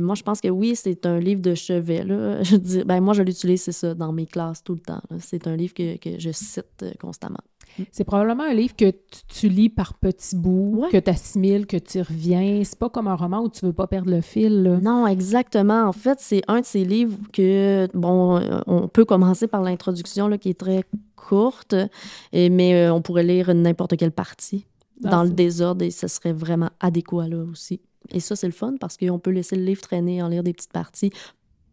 moi, 0.00 0.14
je 0.14 0.22
pense 0.22 0.40
que 0.40 0.48
oui, 0.48 0.76
c'est 0.76 1.06
un 1.06 1.18
livre 1.18 1.40
de 1.40 1.54
chevet, 1.54 2.04
là. 2.04 2.42
Je 2.46 2.56
dis, 2.56 2.84
ben, 2.84 3.00
moi, 3.00 3.14
je 3.14 3.22
l'utilise, 3.22 3.62
c'est 3.62 3.72
ça, 3.72 3.94
dans 3.94 4.12
mes 4.12 4.26
classes 4.26 4.62
tout 4.62 4.74
le 4.74 4.80
temps. 4.80 5.00
C'est 5.20 5.46
un 5.46 5.56
livre 5.56 5.74
que, 5.74 5.96
que 5.96 6.18
je 6.18 6.30
cite 6.30 6.84
constamment. 7.00 7.40
C'est 7.92 8.04
probablement 8.04 8.44
un 8.44 8.54
livre 8.54 8.74
que 8.76 8.90
tu, 8.90 8.98
tu 9.28 9.48
lis 9.48 9.68
par 9.68 9.94
petits 9.94 10.36
bouts, 10.36 10.80
Ouais. 10.82 10.88
que 10.90 10.96
tu 10.98 11.10
assimiles, 11.10 11.66
que 11.66 11.76
tu 11.76 12.00
reviens. 12.00 12.62
C'est 12.64 12.78
pas 12.78 12.88
comme 12.88 13.08
un 13.08 13.14
roman 13.14 13.40
où 13.42 13.48
tu 13.48 13.64
veux 13.66 13.72
pas 13.72 13.86
perdre 13.86 14.10
le 14.10 14.20
fil. 14.20 14.62
là. 14.62 14.78
Non, 14.82 15.06
exactement. 15.06 15.84
En 15.84 15.92
fait, 15.92 16.18
c'est 16.20 16.42
un 16.48 16.60
de 16.60 16.66
ces 16.66 16.84
livres 16.84 17.16
que, 17.32 17.88
bon, 17.94 18.36
euh, 18.38 18.60
on 18.66 18.88
peut 18.88 19.04
commencer 19.04 19.46
par 19.46 19.62
l'introduction, 19.62 20.28
là, 20.28 20.38
qui 20.38 20.50
est 20.50 20.58
très 20.58 20.84
courte, 21.16 21.74
et, 22.32 22.50
mais 22.50 22.74
euh, 22.74 22.94
on 22.94 23.02
pourrait 23.02 23.24
lire 23.24 23.52
n'importe 23.54 23.96
quelle 23.96 24.12
partie 24.12 24.64
Ah, 25.04 25.10
dans 25.10 25.22
le 25.24 25.30
désordre 25.30 25.84
et 25.84 25.90
ce 25.90 26.06
serait 26.08 26.32
vraiment 26.32 26.70
adéquat 26.80 27.26
là 27.28 27.38
aussi. 27.38 27.80
Et 28.12 28.20
ça, 28.20 28.36
c'est 28.36 28.46
le 28.46 28.52
fun 28.52 28.74
parce 28.78 28.96
qu'on 28.96 29.18
peut 29.18 29.30
laisser 29.32 29.56
le 29.56 29.64
livre 29.64 29.80
traîner, 29.80 30.22
en 30.22 30.28
lire 30.28 30.44
des 30.44 30.52
petites 30.52 30.72
parties, 30.72 31.10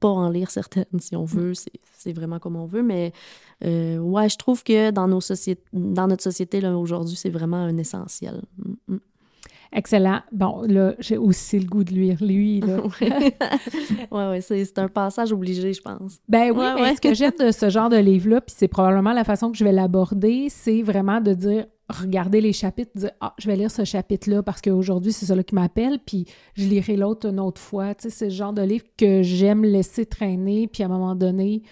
pas 0.04 0.10
en 0.10 0.30
lire 0.30 0.52
certaines 0.52 1.00
si 1.00 1.16
on 1.16 1.24
veut, 1.24 1.54
c'est 1.54 1.72
c'est 1.98 2.12
vraiment 2.12 2.38
comme 2.38 2.58
on 2.58 2.66
veut. 2.66 2.84
Mais 2.84 3.14
euh, 3.64 3.98
ouais, 4.00 4.28
je 4.28 4.38
trouve 4.38 4.62
que 4.62 4.92
dans, 4.92 5.08
nos 5.08 5.22
dans 5.72 6.08
notre 6.08 6.24
société 6.24 6.60
là, 6.60 6.78
aujourd'hui, 6.78 7.16
c'est 7.16 7.30
vraiment 7.30 7.58
un 7.64 7.78
essentiel. 7.78 8.42
Mm, 8.58 8.96
mm. 8.96 9.00
Excellent. 9.76 10.20
Bon, 10.32 10.62
là, 10.68 10.94
j'ai 11.00 11.18
aussi 11.18 11.58
le 11.58 11.66
goût 11.66 11.84
de 11.84 11.92
lire 11.92 12.18
lui. 12.22 12.60
Là. 12.68 12.80
ouais, 14.12 14.30
ouais, 14.30 14.42
c'est 14.42 14.66
c'est 14.66 14.78
un 14.78 14.88
passage 14.90 15.32
obligé, 15.32 15.74
je 15.74 15.82
pense. 15.82 16.20
Ben 16.28 16.52
oui, 16.52 16.58
Ouais, 16.58 16.76
mais 16.76 16.96
ce 16.96 17.02
que 17.02 17.14
j'aime 17.16 17.34
de 17.40 17.50
ce 17.52 17.70
genre 17.70 17.90
de 17.90 17.98
livre-là, 17.98 18.42
puis 18.42 18.54
c'est 18.56 18.68
probablement 18.68 19.14
la 19.14 19.24
façon 19.24 19.52
que 19.52 19.58
je 19.58 19.64
vais 19.64 19.72
l'aborder, 19.72 20.50
c'est 20.50 20.84
vraiment 20.84 21.22
de 21.22 21.34
dire, 21.34 21.66
regarder 22.02 22.42
les 22.42 22.54
chapitres, 22.54 22.92
dire, 22.96 23.12
ah, 23.22 23.34
je 23.38 23.48
vais 23.48 23.56
lire 23.56 23.72
ce 23.72 23.84
chapitre-là 23.84 24.44
parce 24.44 24.62
qu'aujourd'hui, 24.62 25.12
c'est 25.12 25.34
là 25.34 25.44
qui 25.44 25.56
m'appelle, 25.56 26.00
puis 26.06 26.26
je 26.56 26.66
lirai 26.66 26.96
l'autre 26.96 27.28
une 27.28 27.40
autre 27.40 27.62
fois. 27.62 27.94
C'est 27.98 28.26
le 28.26 28.32
genre 28.32 28.54
de 28.54 28.62
livre 28.62 28.86
que 28.98 29.22
j'aime 29.24 29.64
laisser 29.64 30.06
traîner, 30.06 30.68
puis 30.68 30.84
à 30.84 30.88
un 30.88 30.90
moment 30.90 31.16
donné, 31.16 31.64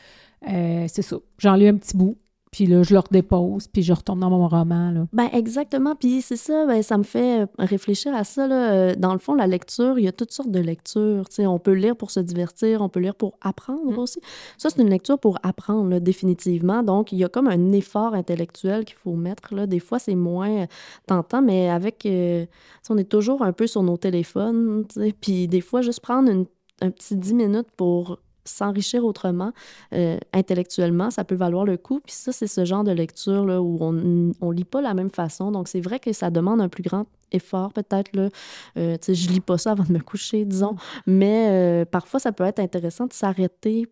euh, 0.47 0.85
c'est 0.87 1.01
ça. 1.01 1.17
J'en 1.37 1.55
lis 1.55 1.67
un 1.67 1.75
petit 1.75 1.95
bout, 1.95 2.17
puis 2.51 2.65
là, 2.65 2.83
je 2.83 2.93
le 2.93 2.99
redépose, 2.99 3.67
puis 3.69 3.81
je 3.81 3.93
retourne 3.93 4.19
dans 4.19 4.29
mon 4.29 4.45
roman, 4.47 4.91
là. 4.91 5.07
Ben 5.13 5.29
exactement. 5.31 5.95
Puis 5.95 6.21
c'est 6.21 6.35
ça, 6.35 6.65
ben, 6.65 6.83
ça 6.83 6.97
me 6.97 7.03
fait 7.03 7.47
réfléchir 7.57 8.13
à 8.13 8.23
ça. 8.25 8.45
Là. 8.45 8.71
Euh, 8.73 8.95
Dans 8.97 9.13
le 9.13 9.19
fond, 9.19 9.35
la 9.35 9.47
lecture, 9.47 9.97
il 9.97 10.03
y 10.03 10.07
a 10.09 10.11
toutes 10.11 10.31
sortes 10.33 10.51
de 10.51 10.59
lectures. 10.59 11.23
On 11.39 11.59
peut 11.59 11.71
lire 11.71 11.95
pour 11.95 12.11
se 12.11 12.19
divertir, 12.19 12.81
on 12.81 12.89
peut 12.89 12.99
lire 12.99 13.15
pour 13.15 13.37
apprendre 13.41 13.91
Mm. 13.91 13.97
aussi. 13.99 14.19
Ça, 14.57 14.69
c'est 14.69 14.81
une 14.81 14.89
lecture 14.89 15.17
pour 15.17 15.37
apprendre, 15.43 15.89
là, 15.89 15.99
définitivement. 16.01 16.83
Donc, 16.83 17.11
il 17.13 17.19
y 17.19 17.23
a 17.23 17.29
comme 17.29 17.47
un 17.47 17.71
effort 17.71 18.13
intellectuel 18.15 18.83
qu'il 18.83 18.97
faut 18.97 19.13
mettre. 19.15 19.55
Là. 19.55 19.65
Des 19.65 19.79
fois, 19.79 19.97
c'est 19.99 20.15
moins 20.15 20.63
euh, 20.63 20.65
tentant, 21.07 21.41
mais 21.41 21.69
avec... 21.69 22.05
euh, 22.05 22.45
on 22.89 22.97
est 22.97 23.05
toujours 23.09 23.43
un 23.43 23.53
peu 23.53 23.65
sur 23.67 23.81
nos 23.83 23.95
téléphones. 23.95 24.85
Puis 25.21 25.47
des 25.47 25.61
fois, 25.61 25.81
juste 25.81 26.01
prendre 26.01 26.29
une- 26.29 26.45
un 26.81 26.91
petit 26.91 27.15
10 27.15 27.33
minutes 27.33 27.71
pour 27.77 28.19
s'enrichir 28.45 29.05
autrement, 29.05 29.51
euh, 29.93 30.17
intellectuellement, 30.33 31.11
ça 31.11 31.23
peut 31.23 31.35
valoir 31.35 31.65
le 31.65 31.77
coup. 31.77 31.99
Puis 31.99 32.13
ça, 32.13 32.31
c'est 32.31 32.47
ce 32.47 32.65
genre 32.65 32.83
de 32.83 32.91
lecture 32.91 33.45
là, 33.45 33.61
où 33.61 33.77
on 33.81 34.31
on 34.41 34.51
lit 34.51 34.63
pas 34.63 34.81
la 34.81 34.93
même 34.93 35.11
façon. 35.11 35.51
Donc, 35.51 35.67
c'est 35.67 35.81
vrai 35.81 35.99
que 35.99 36.13
ça 36.13 36.29
demande 36.29 36.61
un 36.61 36.69
plus 36.69 36.83
grand 36.83 37.05
effort, 37.31 37.73
peut-être. 37.73 38.15
Là. 38.15 38.29
Euh, 38.77 38.97
je 39.07 39.29
lis 39.29 39.39
pas 39.41 39.57
ça 39.57 39.71
avant 39.71 39.83
de 39.83 39.93
me 39.93 39.99
coucher, 39.99 40.45
disons. 40.45 40.75
Mais 41.07 41.47
euh, 41.49 41.85
parfois, 41.85 42.19
ça 42.19 42.31
peut 42.31 42.43
être 42.43 42.59
intéressant 42.59 43.07
de 43.07 43.13
s'arrêter. 43.13 43.87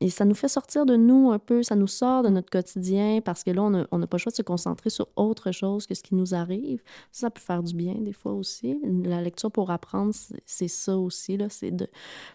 Et 0.00 0.10
ça 0.10 0.24
nous 0.24 0.34
fait 0.34 0.48
sortir 0.48 0.86
de 0.86 0.94
nous 0.96 1.32
un 1.32 1.38
peu, 1.38 1.62
ça 1.62 1.74
nous 1.74 1.86
sort 1.88 2.22
de 2.22 2.28
notre 2.28 2.50
quotidien 2.50 3.20
parce 3.20 3.42
que 3.42 3.50
là, 3.50 3.62
on 3.90 3.98
n'a 3.98 4.06
pas 4.06 4.16
le 4.16 4.18
choix 4.18 4.30
de 4.30 4.36
se 4.36 4.42
concentrer 4.42 4.90
sur 4.90 5.08
autre 5.16 5.50
chose 5.50 5.86
que 5.86 5.94
ce 5.94 6.02
qui 6.02 6.14
nous 6.14 6.34
arrive. 6.34 6.82
Ça, 7.10 7.30
peut 7.30 7.40
faire 7.40 7.62
du 7.62 7.74
bien 7.74 7.94
des 7.94 8.12
fois 8.12 8.32
aussi. 8.32 8.80
La 9.04 9.20
lecture 9.20 9.50
pour 9.50 9.70
apprendre, 9.70 10.12
c'est- 10.46 10.68
ça 10.68 10.96
aussi, 10.96 11.38
c'est 11.50 11.70
de 11.72 11.88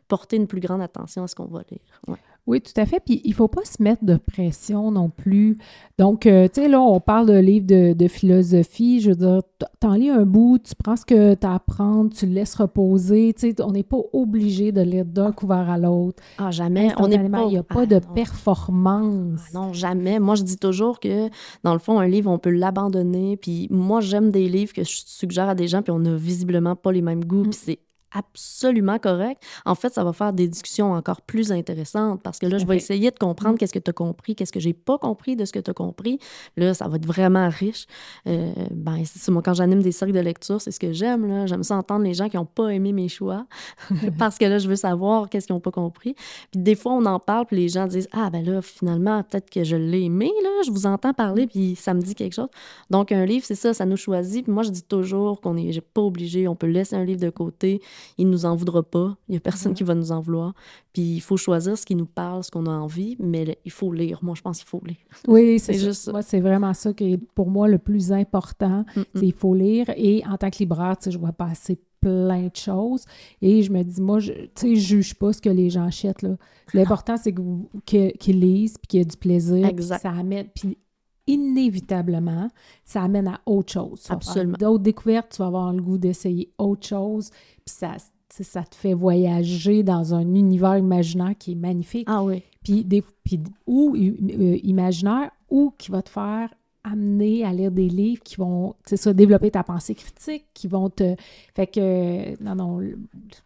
porter 0.07 0.35
une 0.35 0.47
plus 0.47 0.59
grande 0.59 0.81
attention 0.81 1.23
à 1.23 1.27
ce 1.27 1.35
qu'on 1.35 1.45
va 1.45 1.61
lire. 1.71 2.17
Oui, 2.45 2.59
tout 2.59 2.73
à 2.75 2.85
fait. 2.85 2.99
Puis 2.99 3.21
il 3.23 3.33
faut 3.33 3.47
pas 3.47 3.63
se 3.63 3.81
mettre 3.81 4.03
de 4.03 4.17
pression 4.17 4.91
non 4.91 5.09
plus. 5.09 5.57
Donc, 5.97 6.25
euh, 6.25 6.49
tu 6.53 6.61
sais, 6.61 6.67
là, 6.67 6.81
on 6.81 6.99
parle 6.99 7.27
de 7.27 7.37
livres 7.37 7.65
de, 7.65 7.93
de 7.93 8.07
philosophie. 8.09 8.99
Je 8.99 9.11
veux 9.11 9.15
dire, 9.15 9.39
t'en 9.79 9.93
lis 9.93 10.09
un 10.09 10.25
bout, 10.25 10.59
tu 10.61 10.73
prends 10.75 10.97
ce 10.97 11.05
que 11.05 11.35
tu 11.35 11.47
as 11.47 11.51
à 11.51 11.55
apprendre, 11.55 12.11
tu 12.13 12.25
le 12.25 12.33
laisses 12.33 12.55
reposer. 12.55 13.33
Tu 13.33 13.51
sais, 13.51 13.61
on 13.61 13.71
n'est 13.71 13.83
pas 13.83 13.99
obligé 14.11 14.73
de 14.73 14.81
lire 14.81 15.05
d'un 15.05 15.31
couvert 15.31 15.69
à 15.69 15.77
l'autre. 15.77 16.21
Ah, 16.37 16.51
jamais. 16.51 16.91
On 16.97 17.07
n'est 17.07 17.29
pas... 17.29 17.43
Il 17.43 17.49
n'y 17.51 17.57
a 17.57 17.63
pas 17.63 17.81
Ah, 17.83 17.85
de 17.85 17.95
non. 17.95 18.13
performance. 18.13 19.39
Ah 19.47 19.49
non, 19.53 19.73
jamais. 19.73 20.19
Moi, 20.19 20.35
je 20.35 20.43
dis 20.43 20.57
toujours 20.57 20.99
que, 20.99 21.29
dans 21.63 21.73
le 21.73 21.79
fond, 21.79 21.99
un 21.99 22.07
livre, 22.07 22.29
on 22.31 22.39
peut 22.39 22.49
l'abandonner. 22.51 23.37
Puis 23.37 23.67
moi, 23.71 24.01
j'aime 24.01 24.31
des 24.31 24.49
livres 24.49 24.73
que 24.73 24.83
je 24.83 25.01
suggère 25.05 25.49
à 25.49 25.55
des 25.55 25.67
gens, 25.67 25.81
puis 25.81 25.91
on 25.91 25.99
n'a 25.99 26.15
visiblement 26.15 26.75
pas 26.75 26.91
les 26.91 27.01
mêmes 27.01 27.23
goûts, 27.23 27.43
Mm. 27.43 27.49
puis 27.49 27.59
c'est 27.63 27.79
absolument 28.13 28.99
correct. 28.99 29.41
En 29.65 29.75
fait, 29.75 29.93
ça 29.93 30.03
va 30.03 30.13
faire 30.13 30.33
des 30.33 30.47
discussions 30.47 30.93
encore 30.93 31.21
plus 31.21 31.51
intéressantes 31.51 32.21
parce 32.23 32.39
que 32.39 32.45
là, 32.45 32.57
je 32.57 32.65
vais 32.65 32.75
essayer 32.77 33.11
de 33.11 33.17
comprendre 33.19 33.53
Mm. 33.53 33.57
qu'est-ce 33.57 33.73
que 33.73 33.79
tu 33.79 33.89
as 33.89 33.93
compris, 33.93 34.35
qu'est-ce 34.35 34.51
que 34.51 34.59
j'ai 34.59 34.73
pas 34.73 34.97
compris 34.97 35.35
de 35.35 35.45
ce 35.45 35.51
que 35.51 35.59
tu 35.59 35.69
as 35.69 35.73
compris. 35.73 36.19
Là, 36.57 36.73
ça 36.73 36.87
va 36.87 36.97
être 36.97 37.05
vraiment 37.05 37.49
riche. 37.49 37.85
Euh, 38.27 38.51
ben, 38.71 39.03
c'est 39.05 39.31
moi, 39.31 39.41
quand 39.41 39.53
j'anime 39.53 39.81
des 39.81 39.91
cercles 39.91 40.13
de 40.13 40.19
lecture, 40.19 40.61
c'est 40.61 40.71
ce 40.71 40.79
que 40.79 40.91
j'aime. 40.93 41.27
là. 41.27 41.45
J'aime 41.45 41.63
ça 41.63 41.75
entendre 41.75 42.03
les 42.03 42.13
gens 42.13 42.29
qui 42.29 42.37
n'ont 42.37 42.45
pas 42.45 42.69
aimé 42.69 42.91
mes 42.93 43.07
choix 43.09 43.45
parce 44.19 44.37
que 44.37 44.45
là, 44.45 44.57
je 44.57 44.67
veux 44.67 44.75
savoir 44.75 45.29
qu'est-ce 45.29 45.47
qu'ils 45.47 45.55
n'ont 45.55 45.59
pas 45.59 45.71
compris. 45.71 46.15
Puis 46.51 46.61
des 46.61 46.75
fois, 46.75 46.93
on 46.93 47.05
en 47.05 47.19
parle, 47.19 47.45
puis 47.45 47.57
les 47.57 47.69
gens 47.69 47.87
disent 47.87 48.07
Ah, 48.11 48.29
ben 48.29 48.43
là, 48.45 48.61
finalement, 48.61 49.23
peut-être 49.23 49.49
que 49.49 49.63
je 49.63 49.75
l'ai 49.75 50.03
aimé, 50.03 50.31
là, 50.43 50.49
je 50.65 50.71
vous 50.71 50.85
entends 50.85 51.13
parler, 51.13 51.47
puis 51.47 51.75
ça 51.75 51.93
me 51.93 52.01
dit 52.01 52.15
quelque 52.15 52.33
chose. 52.33 52.49
Donc, 52.89 53.11
un 53.11 53.25
livre, 53.25 53.45
c'est 53.45 53.55
ça, 53.55 53.73
ça 53.73 53.85
nous 53.85 53.97
choisit. 53.97 54.43
Puis 54.43 54.53
moi, 54.53 54.63
je 54.63 54.69
dis 54.69 54.83
toujours 54.83 55.41
qu'on 55.41 55.53
n'est 55.55 55.71
pas 55.81 56.01
obligé, 56.01 56.47
on 56.47 56.55
peut 56.55 56.67
laisser 56.67 56.95
un 56.95 57.03
livre 57.03 57.19
de 57.19 57.29
côté, 57.29 57.81
il 58.17 58.29
nous 58.29 58.45
en 58.45 58.55
voudra 58.55 58.83
pas, 58.83 59.15
il 59.27 59.31
n'y 59.31 59.37
a 59.37 59.39
personne 59.39 59.73
qui 59.73 59.83
va 59.83 59.95
nous 59.95 60.11
en 60.11 60.19
vouloir. 60.21 60.53
Puis 60.93 61.01
il 61.15 61.19
faut 61.21 61.37
choisir 61.37 61.77
ce 61.77 61.85
qui 61.85 61.95
nous 61.95 62.05
parle, 62.05 62.43
ce 62.43 62.51
qu'on 62.51 62.65
a 62.65 62.71
envie, 62.71 63.15
mais 63.19 63.57
il 63.65 63.71
faut 63.71 63.91
lire. 63.91 64.19
Moi, 64.21 64.35
je 64.35 64.41
pense 64.41 64.59
qu'il 64.59 64.67
faut 64.67 64.81
lire. 64.85 64.97
Oui, 65.27 65.59
c'est 65.59 65.73
juste 65.73 66.03
ça. 66.03 66.11
Moi, 66.11 66.21
c'est 66.21 66.39
vraiment 66.39 66.73
ça 66.73 66.93
qui 66.93 67.13
est 67.13 67.17
pour 67.35 67.49
moi 67.49 67.67
le 67.67 67.77
plus 67.79 68.11
important. 68.11 68.85
Mm, 68.95 68.99
mm. 68.99 69.05
C'est 69.15 69.25
Il 69.27 69.33
faut 69.33 69.53
lire. 69.55 69.85
Et 69.97 70.23
en 70.29 70.37
tant 70.37 70.49
que 70.49 70.57
libraire, 70.59 70.95
tu 70.97 71.05
sais, 71.05 71.11
je 71.11 71.17
vois 71.17 71.31
passer 71.31 71.79
plein 72.01 72.47
de 72.47 72.55
choses. 72.55 73.05
Et 73.41 73.61
je 73.63 73.71
me 73.71 73.81
dis, 73.81 74.01
moi, 74.01 74.19
je, 74.19 74.33
tu 74.33 74.49
sais, 74.55 74.75
je 74.75 74.81
juge 74.81 75.15
pas 75.15 75.31
ce 75.31 75.41
que 75.41 75.49
les 75.49 75.69
gens 75.69 75.85
achètent. 75.85 76.21
là. 76.21 76.35
L'important, 76.73 77.15
c'est 77.17 77.31
que 77.31 77.41
vous- 77.41 77.69
que- 77.85 78.15
qu'ils 78.17 78.39
lisent 78.41 78.77
puis 78.77 78.87
qu'il 78.87 78.99
y 78.99 79.01
ait 79.01 79.05
du 79.05 79.15
plaisir. 79.17 79.65
Exact. 79.65 80.01
Puis 80.01 80.09
Ça 80.11 80.19
amène, 80.19 80.47
puis 80.53 80.77
inévitablement, 81.27 82.49
ça 82.83 83.03
amène 83.03 83.27
à 83.27 83.39
autre 83.45 83.73
chose. 83.73 84.05
Absolument. 84.09 84.57
D'autres 84.59 84.83
découvertes, 84.83 85.31
tu 85.31 85.37
vas 85.37 85.47
avoir 85.47 85.73
le 85.73 85.81
goût 85.81 85.97
d'essayer 85.97 86.51
autre 86.57 86.87
chose. 86.87 87.29
Puis 87.65 87.75
ça, 87.75 87.95
ça 88.29 88.63
te 88.63 88.75
fait 88.75 88.93
voyager 88.93 89.83
dans 89.83 90.13
un 90.13 90.35
univers 90.35 90.77
imaginaire 90.77 91.33
qui 91.37 91.51
est 91.53 91.55
magnifique 91.55 92.07
Ah 92.09 92.23
oui. 92.23 92.41
puis 92.63 92.83
des 92.83 93.03
puis 93.23 93.39
ou 93.67 93.95
euh, 93.95 94.57
imaginaire 94.63 95.31
ou 95.49 95.71
qui 95.77 95.91
va 95.91 96.01
te 96.01 96.09
faire 96.09 96.49
amener 96.83 97.45
à 97.45 97.53
lire 97.53 97.71
des 97.71 97.87
livres 97.87 98.21
qui 98.23 98.35
vont 98.35 98.75
c'est 98.85 98.97
ça 98.97 99.13
développer 99.13 99.51
ta 99.51 99.63
pensée 99.63 99.95
critique 99.95 100.45
qui 100.53 100.67
vont 100.67 100.89
te 100.89 101.15
fait 101.55 101.67
que 101.67 102.43
non 102.43 102.55
non 102.55 102.79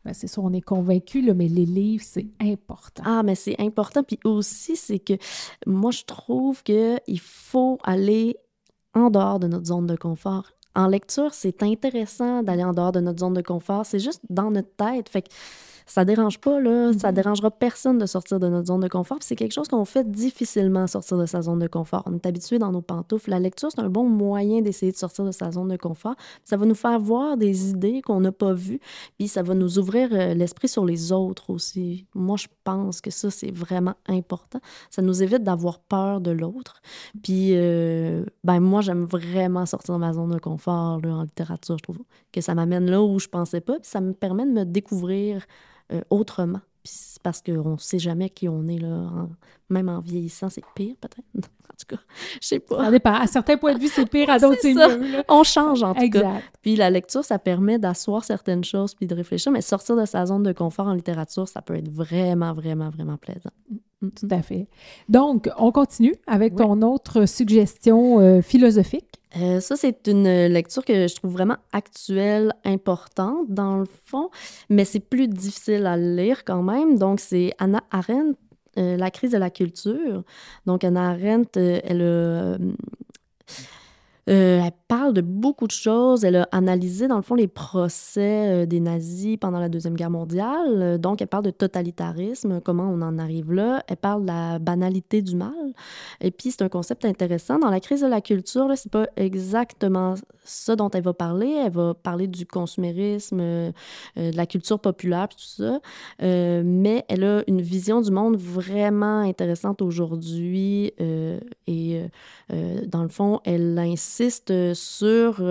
ben, 0.04 0.14
c'est 0.14 0.28
sûr 0.28 0.44
on 0.44 0.54
est 0.54 0.62
convaincu 0.62 1.22
mais 1.34 1.48
les 1.48 1.66
livres 1.66 2.04
c'est 2.04 2.28
important 2.42 3.04
Ah, 3.06 3.24
mais 3.24 3.36
c'est 3.36 3.60
important. 3.60 4.04
Puis 4.04 4.20
aussi, 4.24 4.76
c'est 4.76 5.00
que 5.00 5.14
moi, 5.66 5.92
je 5.92 6.04
trouve 6.04 6.64
qu'il 6.64 7.20
faut 7.20 7.78
aller 7.84 8.38
en 8.94 9.10
dehors 9.10 9.40
de 9.40 9.48
notre 9.48 9.66
zone 9.66 9.88
de 9.88 9.96
confort. 9.96 10.52
En 10.76 10.88
lecture, 10.88 11.34
c'est 11.34 11.64
intéressant 11.64 12.44
d'aller 12.44 12.64
en 12.64 12.74
dehors 12.74 12.92
de 12.92 13.00
notre 13.00 13.20
zone 13.20 13.34
de 13.34 13.42
confort. 13.42 13.86
C'est 13.86 14.00
juste 14.00 14.22
dans 14.30 14.52
notre 14.52 14.76
tête. 14.76 15.10
Fait 15.10 15.24
que 15.24 15.30
ça 15.88 16.06
dérange 16.06 16.38
pas, 16.40 16.60
là. 16.60 16.92
Ça 16.94 17.10
Mhm. 17.10 17.16
dérangera 17.16 17.50
personne 17.50 17.98
de 17.98 18.06
sortir 18.06 18.40
de 18.40 18.48
notre 18.48 18.68
zone 18.68 18.82
de 18.82 18.88
confort. 18.90 19.18
C'est 19.22 19.36
quelque 19.38 19.54
chose 19.54 19.68
qu'on 19.70 19.86
fait 19.86 20.10
difficilement 20.10 20.86
sortir 20.86 21.18
de 21.18 21.26
sa 21.26 21.42
zone 21.42 21.60
de 21.60 21.68
confort. 21.68 22.04
On 22.06 22.14
est 22.14 22.26
habitué 22.26 22.60
dans 22.60 22.72
nos 22.72 22.82
pantoufles. 22.82 23.30
La 23.30 23.40
lecture, 23.40 23.70
c'est 23.74 23.82
un 23.82 23.90
bon 23.90 24.04
moyen 24.08 24.62
d'essayer 24.62 24.92
de 24.92 24.98
sortir 24.98 25.24
de 25.26 25.32
sa 25.32 25.52
zone 25.52 25.70
de 25.70 25.78
confort. 25.78 26.16
Ça 26.44 26.58
va 26.58 26.66
nous 26.66 26.76
faire 26.76 27.00
voir 27.00 27.38
des 27.38 27.70
idées 27.70 28.02
qu'on 28.02 28.20
n'a 28.20 28.32
pas 28.34 28.54
vues. 28.54 28.80
Puis 29.18 29.28
ça 29.30 29.42
va 29.44 29.54
nous 29.56 29.80
ouvrir 29.80 30.10
euh, 30.12 30.34
l'esprit 30.34 30.68
sur 30.68 30.86
les 30.86 31.12
autres 31.12 31.50
aussi. 31.50 32.06
Moi, 32.14 32.36
je 32.38 32.48
pense 32.64 33.02
que 33.02 33.10
ça, 33.10 33.32
c'est 33.32 33.52
vraiment 33.52 33.96
important. 34.08 34.60
Ça 34.90 35.02
nous 35.02 35.24
évite 35.24 35.44
d'avoir 35.44 35.80
peur 35.80 36.20
de 36.20 36.32
l'autre. 36.32 36.82
Puis, 37.24 37.52
euh, 37.56 38.26
ben 38.44 38.60
moi, 38.60 38.82
j'aime 38.82 39.06
vraiment 39.06 39.66
sortir 39.66 39.96
de 39.96 40.00
ma 40.02 40.12
zone 40.14 40.32
de 40.32 40.40
confort 40.40 41.00
là, 41.02 41.16
en 41.16 41.24
littérature. 41.24 41.78
Je 41.78 41.84
trouve 41.84 42.00
que 42.34 42.42
ça 42.42 42.54
m'amène 42.56 42.92
là 42.92 43.02
où 43.02 43.20
je 43.20 43.28
pensais 43.28 43.62
pas. 43.62 43.80
Puis 43.80 43.90
ça 43.90 44.02
me 44.02 44.12
permet 44.14 44.46
de 44.46 44.52
me 44.52 44.66
découvrir 44.66 45.46
euh, 45.92 46.02
autrement. 46.10 46.62
Puis 46.84 46.94
parce 47.24 47.42
qu'on 47.42 47.72
ne 47.74 47.78
sait 47.78 48.00
jamais 48.00 48.30
qui 48.30 48.48
on 48.48 48.68
est, 48.68 48.78
là. 48.80 48.88
en- 48.88 49.30
même 49.70 49.90
en 49.90 50.00
vieillissant, 50.00 50.50
c'est 50.50 50.64
pire, 50.76 50.96
peut-être. 51.02 51.26
en 51.36 51.76
tout 51.78 51.96
cas, 51.96 52.02
je 52.42 52.48
sais 52.48 52.60
pas. 52.60 52.86
Ça 52.86 52.92
dépend. 52.92 53.14
À 53.14 53.28
certains 53.28 53.58
points 53.58 53.74
de 53.74 53.80
vue, 53.80 53.90
c'est 53.90 54.10
pire, 54.10 54.30
à 54.30 54.40
d'autres, 54.40 54.58
C'est 54.62 54.74
mieux. 54.74 55.12
là. 55.12 55.24
On 55.28 55.44
change, 55.44 55.84
en 55.84 55.94
tout 55.94 56.00
cas. 56.00 56.06
Exact. 56.06 56.44
Puis 56.62 56.76
la 56.78 56.90
lecture, 56.90 57.26
ça 57.26 57.38
permet 57.40 57.78
d'asseoir 57.80 58.24
certaines 58.24 58.64
choses 58.64 58.96
puis 58.96 59.06
de 59.08 59.14
réfléchir, 59.16 59.52
mais 59.52 59.62
sortir 59.62 59.98
de 59.98 60.06
sa 60.06 60.26
zone 60.26 60.44
de 60.44 60.54
confort 60.54 60.88
en 60.88 60.94
littérature, 60.94 61.48
ça 61.48 61.62
peut 61.62 61.76
être 61.76 61.90
vraiment, 61.90 62.54
vraiment, 62.54 62.90
vraiment 62.90 63.18
plaisant. 63.18 63.52
Tout 64.00 64.28
à 64.30 64.42
fait. 64.44 64.68
Donc, 65.10 65.50
on 65.58 65.72
continue 65.72 66.14
avec 66.28 66.54
Oui. 66.54 66.64
ton 66.66 66.82
autre 66.84 67.26
suggestion 67.26 68.20
euh, 68.20 68.42
philosophique. 68.42 69.17
Euh, 69.42 69.60
ça, 69.60 69.76
c'est 69.76 70.08
une 70.08 70.48
lecture 70.48 70.84
que 70.86 71.08
je 71.08 71.16
trouve 71.16 71.32
vraiment 71.34 71.58
actuelle, 71.72 72.54
importante 72.64 73.50
dans 73.50 73.78
le 73.78 73.86
fond, 74.06 74.30
mais 74.70 74.86
c'est 74.86 75.00
plus 75.00 75.28
difficile 75.28 75.86
à 75.86 75.98
lire 75.98 76.44
quand 76.46 76.64
même. 76.64 76.98
Donc, 76.98 77.20
c'est 77.20 77.54
Anna 77.60 77.82
Arendt, 77.92 78.38
euh, 78.78 78.96
La 78.98 79.12
crise 79.12 79.32
de 79.32 79.38
la 79.38 79.50
culture. 79.50 80.24
Donc, 80.66 80.84
Anna 80.84 81.10
Arendt, 81.10 81.60
euh, 81.60 81.80
elle 81.84 82.02
a, 82.02 82.58
euh, 84.30 84.62
elle 84.64 84.72
parle 84.88 85.14
de 85.14 85.22
beaucoup 85.22 85.68
de 85.68 85.72
choses. 85.72 86.26
Elle 86.26 86.38
a 86.38 86.50
analysé, 86.52 87.08
dans 87.08 87.16
le 87.16 87.22
fond, 87.22 87.36
les 87.36 87.48
procès 87.48 88.64
euh, 88.64 88.66
des 88.66 88.80
nazis 88.80 89.38
pendant 89.38 89.60
la 89.60 89.70
Deuxième 89.70 89.96
Guerre 89.96 90.10
mondiale. 90.10 90.82
Euh, 90.82 90.98
Donc, 90.98 91.22
elle 91.22 91.28
parle 91.28 91.46
de 91.46 91.52
totalitarisme, 91.52 92.60
comment 92.62 92.90
on 92.90 93.02
en 93.02 93.18
arrive 93.20 93.54
là. 93.54 93.84
Elle 93.88 93.98
parle 93.98 94.24
de 94.24 94.28
la 94.28 94.60
banalité 94.60 95.22
du 95.22 95.36
mal. 95.36 95.74
Et 96.20 96.32
puis, 96.32 96.52
c'est 96.52 96.62
un 96.62 96.70
concept 96.70 97.06
intéressant. 97.06 97.60
Dans 97.60 97.70
la 97.70 97.80
crise 97.80 98.02
de 98.02 98.08
la 98.08 98.22
culture, 98.22 98.70
c'est 98.76 98.92
pas 98.92 99.08
exactement 99.16 100.16
ça 100.48 100.76
dont 100.76 100.90
elle 100.90 101.04
va 101.04 101.14
parler. 101.14 101.62
Elle 101.66 101.72
va 101.72 101.94
parler 101.94 102.28
du 102.28 102.46
consumérisme, 102.46 103.40
euh, 103.40 103.72
euh, 104.18 104.32
de 104.32 104.38
la 104.38 104.46
culture 104.46 104.80
populaire, 104.80 105.28
tout 105.30 105.38
ça. 105.40 105.80
Euh, 106.22 106.64
mais 106.66 107.06
elle 107.10 107.24
a 107.24 107.44
une 107.48 107.62
vision 107.62 108.02
du 108.02 108.12
monde 108.12 108.38
vraiment 108.38 109.20
intéressante 109.20 109.82
aujourd'hui. 109.82 110.94
et 111.68 112.02
dans 112.88 113.04
le 113.04 113.10
fond, 113.10 113.42
elle 113.44 113.78
insiste 113.78 114.74
sur 114.74 115.44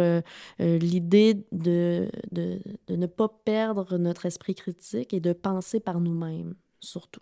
l'idée 0.58 1.44
de, 1.52 2.08
de, 2.32 2.58
de 2.88 2.96
ne 2.96 3.06
pas 3.06 3.28
perdre 3.44 3.98
notre 3.98 4.26
esprit 4.26 4.54
critique 4.54 5.12
et 5.12 5.20
de 5.20 5.32
penser 5.32 5.80
par 5.80 6.00
nous-mêmes, 6.00 6.54
surtout. 6.80 7.20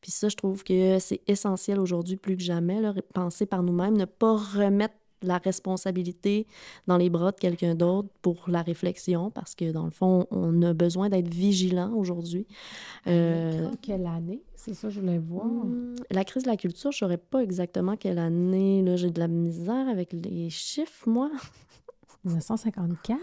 Puis 0.00 0.12
ça, 0.12 0.28
je 0.28 0.36
trouve 0.36 0.64
que 0.64 0.98
c'est 0.98 1.20
essentiel 1.26 1.78
aujourd'hui 1.78 2.16
plus 2.16 2.36
que 2.36 2.42
jamais, 2.42 2.80
là, 2.80 2.94
penser 3.12 3.46
par 3.46 3.62
nous-mêmes, 3.62 3.96
ne 3.96 4.06
pas 4.06 4.36
remettre 4.36 4.94
la 5.22 5.38
responsabilité 5.38 6.46
dans 6.86 6.96
les 6.96 7.10
bras 7.10 7.32
de 7.32 7.36
quelqu'un 7.38 7.74
d'autre 7.74 8.08
pour 8.22 8.44
la 8.48 8.62
réflexion, 8.62 9.30
parce 9.30 9.54
que 9.54 9.70
dans 9.72 9.84
le 9.84 9.90
fond, 9.90 10.26
on 10.30 10.62
a 10.62 10.72
besoin 10.72 11.08
d'être 11.08 11.28
vigilant 11.32 11.92
aujourd'hui. 11.94 12.46
Euh, 13.06 13.68
Quelle 13.82 14.06
année? 14.06 14.42
C'est 14.54 14.74
ça, 14.74 14.90
je 14.90 15.00
voulais 15.00 15.18
voir. 15.18 15.46
Hmm, 15.46 15.94
La 16.10 16.24
crise 16.24 16.42
de 16.42 16.48
la 16.48 16.56
culture, 16.56 16.92
je 16.92 16.96
ne 16.96 17.08
saurais 17.08 17.16
pas 17.18 17.42
exactement 17.42 17.96
quelle 17.96 18.18
année. 18.18 18.82
Là, 18.82 18.96
j'ai 18.96 19.10
de 19.10 19.18
la 19.18 19.28
misère 19.28 19.88
avec 19.88 20.12
les 20.12 20.50
chiffres, 20.50 21.08
moi. 21.08 21.30
1954. 22.24 23.20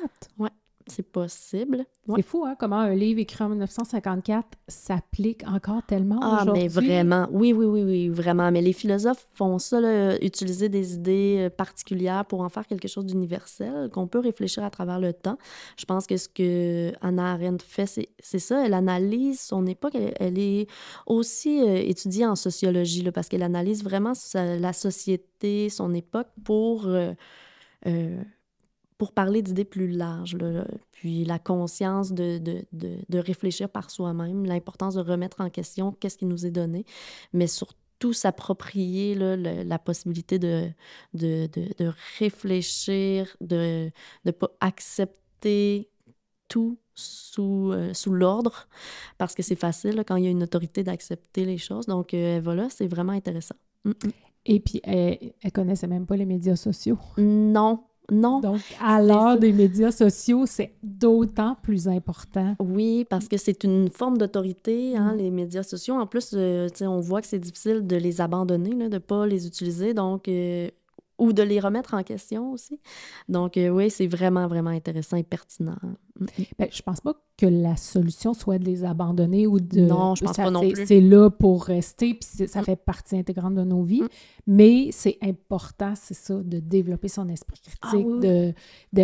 C'est 0.89 1.03
possible. 1.11 1.85
Ouais. 2.07 2.15
C'est 2.17 2.21
fou, 2.25 2.45
hein, 2.45 2.55
comment 2.57 2.77
un 2.79 2.95
livre 2.95 3.19
écrit 3.19 3.43
en 3.43 3.49
1954 3.49 4.45
s'applique 4.67 5.43
encore 5.47 5.81
tellement 5.85 6.19
Ah, 6.21 6.41
aujourd'hui. 6.43 6.63
mais 6.63 6.67
vraiment. 6.69 7.27
Oui, 7.31 7.51
oui, 7.53 7.65
oui, 7.65 7.83
oui, 7.83 8.09
vraiment. 8.09 8.49
Mais 8.51 8.61
les 8.61 8.71
philosophes 8.73 9.27
font 9.33 9.59
ça, 9.59 9.81
là, 9.81 10.17
utiliser 10.23 10.69
des 10.69 10.93
idées 10.95 11.35
euh, 11.39 11.49
particulières 11.49 12.25
pour 12.25 12.41
en 12.41 12.49
faire 12.49 12.65
quelque 12.65 12.87
chose 12.87 13.05
d'universel, 13.05 13.89
qu'on 13.91 14.07
peut 14.07 14.19
réfléchir 14.19 14.63
à 14.63 14.69
travers 14.69 14.99
le 14.99 15.11
temps. 15.13 15.37
Je 15.77 15.85
pense 15.85 16.07
que 16.07 16.15
ce 16.17 16.29
que 16.29 16.93
Hannah 17.01 17.33
Arendt 17.33 17.63
fait, 17.67 17.85
c'est 17.85 18.09
c'est 18.19 18.39
ça. 18.39 18.65
Elle 18.65 18.73
analyse 18.73 19.39
son 19.41 19.65
époque. 19.65 19.95
Elle, 19.95 20.13
elle 20.19 20.39
est 20.39 20.67
aussi 21.05 21.61
euh, 21.61 21.75
étudiée 21.75 22.25
en 22.25 22.35
sociologie, 22.37 23.03
là, 23.03 23.11
parce 23.11 23.27
qu'elle 23.27 23.43
analyse 23.43 23.83
vraiment 23.83 24.13
sa- 24.13 24.55
la 24.57 24.71
société, 24.73 25.69
son 25.69 25.93
époque, 25.93 26.27
pour... 26.45 26.87
euh, 26.87 27.13
euh, 27.85 28.21
pour 28.97 29.13
parler 29.13 29.41
d'idées 29.43 29.65
plus 29.65 29.87
larges, 29.87 30.35
là, 30.35 30.65
puis 30.91 31.23
la 31.25 31.39
conscience 31.39 32.11
de, 32.13 32.39
de, 32.39 32.65
de, 32.73 32.97
de 33.09 33.19
réfléchir 33.19 33.69
par 33.69 33.91
soi-même, 33.91 34.45
l'importance 34.45 34.95
de 34.95 35.01
remettre 35.01 35.41
en 35.41 35.49
question 35.49 35.91
qu'est-ce 35.91 36.17
qui 36.17 36.25
nous 36.25 36.45
est 36.45 36.51
donné, 36.51 36.85
mais 37.33 37.47
surtout 37.47 38.13
s'approprier 38.13 39.15
la 39.15 39.79
possibilité 39.79 40.39
de, 40.39 40.69
de, 41.13 41.47
de, 41.53 41.69
de 41.77 41.91
réfléchir, 42.19 43.35
de 43.41 43.91
ne 44.25 44.31
pas 44.31 44.49
accepter 44.61 45.89
tout 46.47 46.77
sous, 46.95 47.71
euh, 47.73 47.93
sous 47.93 48.13
l'ordre, 48.13 48.67
parce 49.17 49.35
que 49.35 49.43
c'est 49.43 49.55
facile 49.55 49.95
là, 49.95 50.03
quand 50.03 50.15
il 50.15 50.23
y 50.23 50.27
a 50.27 50.31
une 50.31 50.43
autorité 50.43 50.83
d'accepter 50.83 51.45
les 51.45 51.57
choses. 51.57 51.85
Donc 51.85 52.13
euh, 52.13 52.39
voilà, 52.43 52.69
c'est 52.69 52.87
vraiment 52.87 53.13
intéressant. 53.13 53.55
Mm, 53.85 53.91
Et 54.45 54.59
puis, 54.59 54.79
elle, 54.83 55.33
elle 55.41 55.51
connaissait 55.51 55.87
même 55.87 56.05
pas 56.07 56.15
les 56.17 56.25
médias 56.25 56.55
sociaux. 56.55 56.97
mm. 57.17 57.51
Non, 57.51 57.86
non. 58.11 58.39
Donc, 58.39 58.61
à 58.81 59.01
l'heure 59.01 59.37
des 59.37 59.51
médias 59.51 59.91
sociaux, 59.91 60.45
c'est 60.45 60.71
d'autant 60.83 61.57
plus 61.61 61.87
important. 61.87 62.55
Oui, 62.59 63.05
parce 63.09 63.27
que 63.27 63.37
c'est 63.37 63.63
une 63.63 63.89
forme 63.89 64.17
d'autorité, 64.17 64.95
hein, 64.95 65.13
Mm. 65.13 65.17
les 65.17 65.31
médias 65.31 65.63
sociaux. 65.63 65.95
En 65.95 66.07
plus, 66.07 66.31
euh, 66.33 66.67
on 66.81 66.99
voit 67.01 67.21
que 67.21 67.27
c'est 67.27 67.39
difficile 67.39 67.85
de 67.85 67.95
les 67.97 68.21
abandonner, 68.21 68.71
là, 68.71 68.87
de 68.87 68.93
ne 68.95 68.99
pas 68.99 69.25
les 69.27 69.45
utiliser, 69.47 69.93
donc, 69.93 70.27
euh, 70.27 70.69
ou 71.17 71.33
de 71.33 71.43
les 71.43 71.59
remettre 71.59 71.95
en 71.95 72.03
question 72.03 72.51
aussi. 72.51 72.79
Donc, 73.27 73.57
euh, 73.57 73.69
oui, 73.69 73.89
c'est 73.89 74.07
vraiment, 74.07 74.47
vraiment 74.47 74.69
intéressant 74.69 75.17
et 75.17 75.23
pertinent. 75.23 75.75
Ben, 76.57 76.67
je 76.71 76.81
pense 76.81 77.01
pas 77.01 77.13
que 77.37 77.45
la 77.45 77.75
solution 77.75 78.33
soit 78.33 78.57
de 78.57 78.65
les 78.65 78.83
abandonner 78.83 79.45
ou 79.45 79.59
de... 79.59 79.81
Non, 79.81 80.15
je 80.15 80.23
pense 80.25 80.35
ça- 80.35 80.43
pas 80.45 80.49
non 80.51 80.67
plus. 80.67 80.87
C'est 80.87 81.01
là 81.01 81.29
pour 81.29 81.65
rester, 81.65 82.15
puis 82.15 82.47
ça 82.47 82.61
Mm. 82.61 82.65
fait 82.65 82.75
partie 82.75 83.15
intégrante 83.15 83.53
de 83.53 83.63
nos 83.63 83.83
vies. 83.83 84.01
Mm. 84.01 84.07
Mais 84.47 84.89
c'est 84.91 85.17
important, 85.21 85.93
c'est 85.95 86.15
ça, 86.15 86.33
de 86.35 86.59
développer 86.59 87.07
son 87.09 87.27
esprit 87.29 87.59
critique, 87.59 87.79
Ah 87.83 87.91
oui, 87.95 88.05
oui. 88.07 88.19
de- 88.19 88.53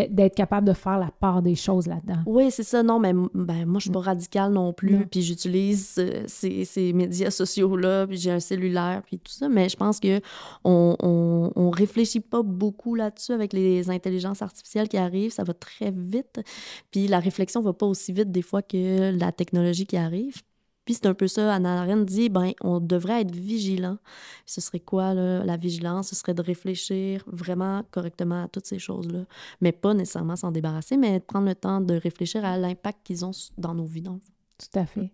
d'être 0.10 0.34
capable 0.36 0.66
de 0.68 0.74
faire 0.74 0.98
la 0.98 1.12
part 1.12 1.42
des 1.44 1.54
choses 1.56 1.86
là-dedans. 1.86 2.22
Oui, 2.26 2.50
c'est 2.50 2.64
ça. 2.64 2.82
Non, 2.82 2.98
mais 3.00 3.14
ben, 3.14 3.66
moi, 3.68 3.78
je 3.80 3.84
suis 3.84 3.92
pas 3.92 4.00
radicale 4.00 4.52
non 4.54 4.74
plus. 4.74 5.06
Puis 5.06 5.22
j'utilise 5.22 5.96
euh, 6.00 6.24
ces, 6.28 6.66
ces 6.66 6.92
médias 6.94 7.30
sociaux-là, 7.30 8.08
puis 8.08 8.18
j'ai 8.18 8.32
un 8.32 8.40
cellulaire, 8.40 9.04
puis 9.06 9.20
tout 9.20 9.32
ça. 9.32 9.48
Mais 9.48 9.70
je 9.70 9.76
pense 9.78 10.00
que 10.00 10.20
on, 10.64 10.96
on, 11.04 11.52
on 11.56 11.70
réfléchit 11.70 12.20
pas 12.22 12.42
beaucoup 12.42 12.96
là-dessus 12.96 13.34
avec 13.34 13.54
les 13.54 13.90
intelligences 13.92 14.42
artificielles 14.42 14.88
qui 14.88 14.98
arrivent. 14.98 15.32
Ça 15.34 15.44
va 15.44 15.54
très 15.54 15.92
vite. 15.92 16.42
Puis 16.90 17.03
la 17.08 17.20
réflexion 17.20 17.62
va 17.62 17.74
pas 17.74 17.86
aussi 17.86 18.14
vite 18.14 18.32
des 18.32 18.42
fois 18.42 18.62
que 18.62 19.18
la 19.18 19.32
technologie 19.32 19.86
qui 19.86 19.98
arrive. 19.98 20.42
Puis 20.86 20.96
c'est 20.96 21.06
un 21.06 21.14
peu 21.14 21.28
ça, 21.28 21.54
Anna 21.54 21.82
Arendt 21.82 22.04
dit, 22.04 22.28
ben, 22.28 22.52
on 22.60 22.82
devrait 22.82 23.22
être 23.22 23.34
vigilant. 23.34 23.98
Ce 24.46 24.60
serait 24.60 24.82
quoi, 24.82 25.14
la 25.14 25.56
vigilance? 25.56 26.10
Ce 26.10 26.16
serait 26.16 26.34
de 26.34 26.42
réfléchir 26.42 27.24
vraiment 27.26 27.84
correctement 27.90 28.44
à 28.44 28.48
toutes 28.50 28.66
ces 28.66 28.80
choses-là 28.80 29.24
mais 29.62 29.72
pas 29.72 29.94
nécessairement 29.94 30.36
s'en 30.36 30.52
débarrasser, 30.52 30.98
mais 30.98 31.20
prendre 31.20 31.48
le 31.48 31.56
temps 31.56 31.82
de 31.82 31.96
réfléchir 31.96 32.44
à 32.46 32.58
l'impact 32.58 33.00
qu'ils 33.04 33.26
ont 33.26 33.32
dans 33.58 33.74
nos 33.74 33.86
vies. 33.86 34.04
Tout 34.04 34.80
à 34.80 34.86
fait. 34.86 35.10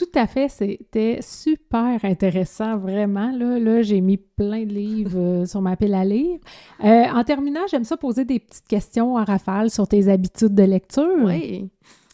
Tout 0.00 0.18
à 0.18 0.26
fait, 0.26 0.48
c'était 0.48 1.18
super 1.20 2.02
intéressant, 2.06 2.78
vraiment. 2.78 3.30
Là, 3.32 3.58
là 3.58 3.82
j'ai 3.82 4.00
mis 4.00 4.16
plein 4.16 4.64
de 4.64 4.72
livres 4.72 5.18
euh, 5.18 5.44
sur 5.44 5.60
ma 5.60 5.76
pile 5.76 5.92
à 5.92 6.06
lire. 6.06 6.38
Euh, 6.82 7.04
en 7.14 7.22
terminant, 7.22 7.66
j'aime 7.70 7.84
ça 7.84 7.98
poser 7.98 8.24
des 8.24 8.38
petites 8.38 8.66
questions 8.66 9.18
à 9.18 9.24
rafale 9.24 9.68
sur 9.68 9.86
tes 9.86 10.08
habitudes 10.08 10.54
de 10.54 10.62
lecture. 10.62 11.22
Oui. 11.22 11.68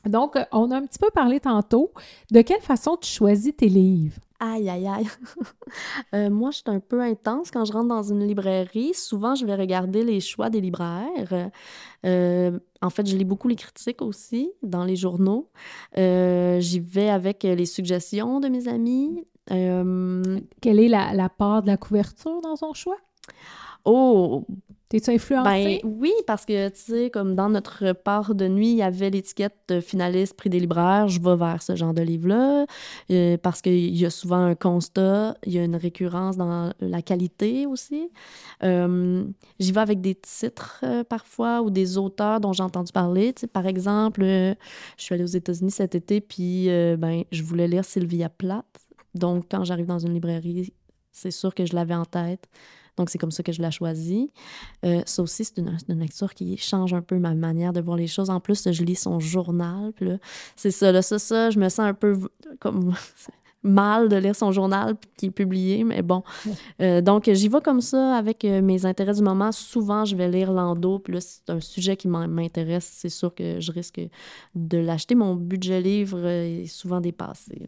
Donc, 0.04 0.36
on 0.50 0.72
a 0.72 0.78
un 0.78 0.82
petit 0.82 0.98
peu 0.98 1.10
parlé 1.14 1.38
tantôt. 1.38 1.92
De 2.32 2.40
quelle 2.40 2.60
façon 2.60 2.96
tu 3.00 3.08
choisis 3.08 3.54
tes 3.56 3.68
livres? 3.68 4.18
Aïe, 4.38 4.68
aïe, 4.68 4.86
aïe. 4.86 5.06
Euh, 6.14 6.30
moi, 6.30 6.50
je 6.50 6.56
suis 6.58 6.64
un 6.66 6.78
peu 6.78 7.00
intense 7.00 7.50
quand 7.50 7.64
je 7.64 7.72
rentre 7.72 7.88
dans 7.88 8.02
une 8.02 8.24
librairie. 8.24 8.94
Souvent, 8.94 9.34
je 9.34 9.44
vais 9.44 9.54
regarder 9.54 10.04
les 10.04 10.20
choix 10.20 10.50
des 10.50 10.60
libraires. 10.60 11.50
Euh, 12.04 12.58
en 12.80 12.90
fait, 12.90 13.06
je 13.06 13.16
lis 13.16 13.24
beaucoup 13.24 13.48
les 13.48 13.56
critiques 13.56 14.02
aussi 14.02 14.52
dans 14.62 14.84
les 14.84 14.94
journaux. 14.96 15.50
Euh, 15.98 16.60
J'y 16.60 16.80
vais 16.80 17.08
avec 17.10 17.42
les 17.42 17.66
suggestions 17.66 18.40
de 18.40 18.48
mes 18.48 18.68
amis. 18.68 19.26
Quelle 19.48 20.80
est 20.80 20.88
la, 20.88 21.12
la 21.12 21.28
part 21.28 21.62
de 21.62 21.68
la 21.68 21.76
couverture 21.76 22.40
dans 22.40 22.56
ton 22.56 22.72
choix? 22.72 22.98
oh, 23.84 24.44
T'es-tu 24.88 25.10
influencé? 25.10 25.80
Ben 25.82 25.90
oui, 25.90 26.12
parce 26.28 26.44
que, 26.44 26.68
tu 26.68 26.78
sais, 26.80 27.10
comme 27.10 27.34
dans 27.34 27.48
notre 27.48 27.92
part 27.92 28.36
de 28.36 28.46
nuit, 28.46 28.70
il 28.70 28.76
y 28.76 28.82
avait 28.82 29.10
l'étiquette 29.10 29.56
euh, 29.72 29.80
finaliste 29.80 30.34
prix 30.34 30.48
des 30.48 30.60
libraires, 30.60 31.08
je 31.08 31.20
vais 31.20 31.34
vers 31.34 31.60
ce 31.60 31.74
genre 31.74 31.92
de 31.92 32.02
livre-là, 32.02 32.66
euh, 33.10 33.36
parce 33.36 33.62
qu'il 33.62 33.96
y 33.96 34.06
a 34.06 34.10
souvent 34.10 34.44
un 34.44 34.54
constat, 34.54 35.36
il 35.44 35.54
y 35.54 35.58
a 35.58 35.64
une 35.64 35.74
récurrence 35.74 36.36
dans 36.36 36.72
la 36.78 37.02
qualité 37.02 37.66
aussi. 37.66 38.10
Euh, 38.62 39.24
J'y 39.58 39.72
vais 39.72 39.80
avec 39.80 40.00
des 40.00 40.14
titres 40.14 40.78
euh, 40.84 41.02
parfois 41.02 41.62
ou 41.62 41.70
des 41.70 41.98
auteurs 41.98 42.40
dont 42.40 42.52
j'ai 42.52 42.62
entendu 42.62 42.92
parler. 42.92 43.34
Par 43.52 43.66
exemple, 43.66 44.22
je 44.22 44.54
suis 44.98 45.14
allée 45.16 45.24
aux 45.24 45.26
États-Unis 45.26 45.72
cet 45.72 45.96
été, 45.96 46.20
puis 46.20 46.68
ben, 46.68 47.24
je 47.32 47.42
voulais 47.42 47.66
lire 47.66 47.84
Sylvia 47.84 48.28
Plath. 48.28 48.64
Donc, 49.14 49.46
quand 49.50 49.64
j'arrive 49.64 49.86
dans 49.86 49.98
une 49.98 50.14
librairie, 50.14 50.72
C'est 51.10 51.30
sûr 51.30 51.54
que 51.54 51.64
je 51.64 51.74
l'avais 51.74 51.94
en 51.94 52.04
tête. 52.04 52.46
Donc, 52.96 53.10
c'est 53.10 53.18
comme 53.18 53.30
ça 53.30 53.42
que 53.42 53.52
je 53.52 53.60
l'ai 53.60 53.70
choisi. 53.70 54.30
Euh, 54.84 55.02
ça 55.04 55.22
aussi, 55.22 55.44
c'est 55.44 55.58
une, 55.58 55.76
une, 55.88 56.00
lecture 56.00 56.32
qui 56.34 56.56
change 56.56 56.94
un 56.94 57.02
peu 57.02 57.18
ma 57.18 57.34
manière 57.34 57.72
de 57.72 57.80
voir 57.80 57.96
les 57.96 58.06
choses. 58.06 58.30
En 58.30 58.40
plus, 58.40 58.70
je 58.70 58.84
lis 58.84 58.96
son 58.96 59.20
journal. 59.20 59.92
Puis 59.94 60.08
là, 60.08 60.18
c'est 60.56 60.70
ça, 60.70 60.92
là, 60.92 61.02
ça, 61.02 61.18
ça, 61.18 61.50
je 61.50 61.58
me 61.58 61.68
sens 61.68 61.80
un 61.80 61.94
peu 61.94 62.18
comme 62.58 62.94
mal 63.62 64.08
de 64.08 64.16
lire 64.16 64.34
son 64.34 64.52
journal 64.52 64.96
qui 65.16 65.26
est 65.26 65.30
publié, 65.30 65.84
mais 65.84 66.02
bon. 66.02 66.22
Euh, 66.80 67.00
donc, 67.00 67.30
j'y 67.30 67.48
vais 67.48 67.60
comme 67.60 67.80
ça 67.80 68.16
avec 68.16 68.44
euh, 68.44 68.62
mes 68.62 68.86
intérêts 68.86 69.14
du 69.14 69.22
moment. 69.22 69.52
Souvent, 69.52 70.04
je 70.04 70.16
vais 70.16 70.28
lire 70.28 70.52
Lando, 70.52 70.98
puis 70.98 71.14
là, 71.14 71.20
c'est 71.20 71.50
un 71.50 71.60
sujet 71.60 71.96
qui 71.96 72.08
m'intéresse. 72.08 72.88
C'est 72.90 73.08
sûr 73.08 73.34
que 73.34 73.60
je 73.60 73.72
risque 73.72 74.00
de 74.54 74.78
l'acheter. 74.78 75.14
Mon 75.14 75.34
budget 75.34 75.80
livre 75.80 76.26
est 76.26 76.66
souvent 76.66 77.00
dépassé. 77.00 77.66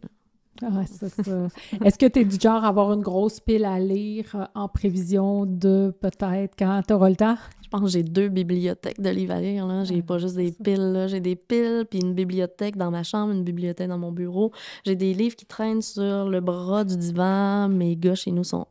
Ah, 0.61 0.83
c'est 0.85 1.23
ça. 1.23 1.47
Est-ce 1.85 1.97
que 1.97 2.05
tu 2.05 2.19
es 2.19 2.25
du 2.25 2.37
genre 2.39 2.63
à 2.63 2.67
avoir 2.67 2.91
une 2.93 3.01
grosse 3.01 3.39
pile 3.39 3.65
à 3.65 3.79
lire 3.79 4.25
euh, 4.35 4.45
en 4.55 4.67
prévision 4.67 5.45
de 5.45 5.93
peut-être 6.01 6.55
quand 6.57 6.81
tu 6.85 6.93
auras 6.93 7.09
le 7.09 7.15
temps? 7.15 7.37
Je 7.63 7.69
pense 7.69 7.81
que 7.81 7.87
j'ai 7.87 8.03
deux 8.03 8.29
bibliothèques 8.29 8.99
de 8.99 9.09
livres 9.09 9.33
à 9.33 9.41
lire. 9.41 9.67
Là. 9.67 9.83
J'ai 9.83 10.01
pas 10.01 10.17
juste 10.17 10.35
des 10.35 10.51
piles. 10.51 11.05
J'ai 11.07 11.19
des 11.19 11.35
piles, 11.35 11.85
puis 11.89 11.99
une 11.99 12.13
bibliothèque 12.13 12.75
dans 12.75 12.91
ma 12.91 13.03
chambre, 13.03 13.31
une 13.31 13.43
bibliothèque 13.43 13.87
dans 13.87 13.97
mon 13.97 14.11
bureau. 14.11 14.51
J'ai 14.85 14.95
des 14.95 15.13
livres 15.13 15.35
qui 15.35 15.45
traînent 15.45 15.81
sur 15.81 16.27
le 16.27 16.41
bras 16.41 16.83
du 16.83 16.97
divan. 16.97 17.69
Mes 17.69 17.95
gars 17.95 18.15
chez 18.15 18.31
nous 18.31 18.43
sont 18.43 18.67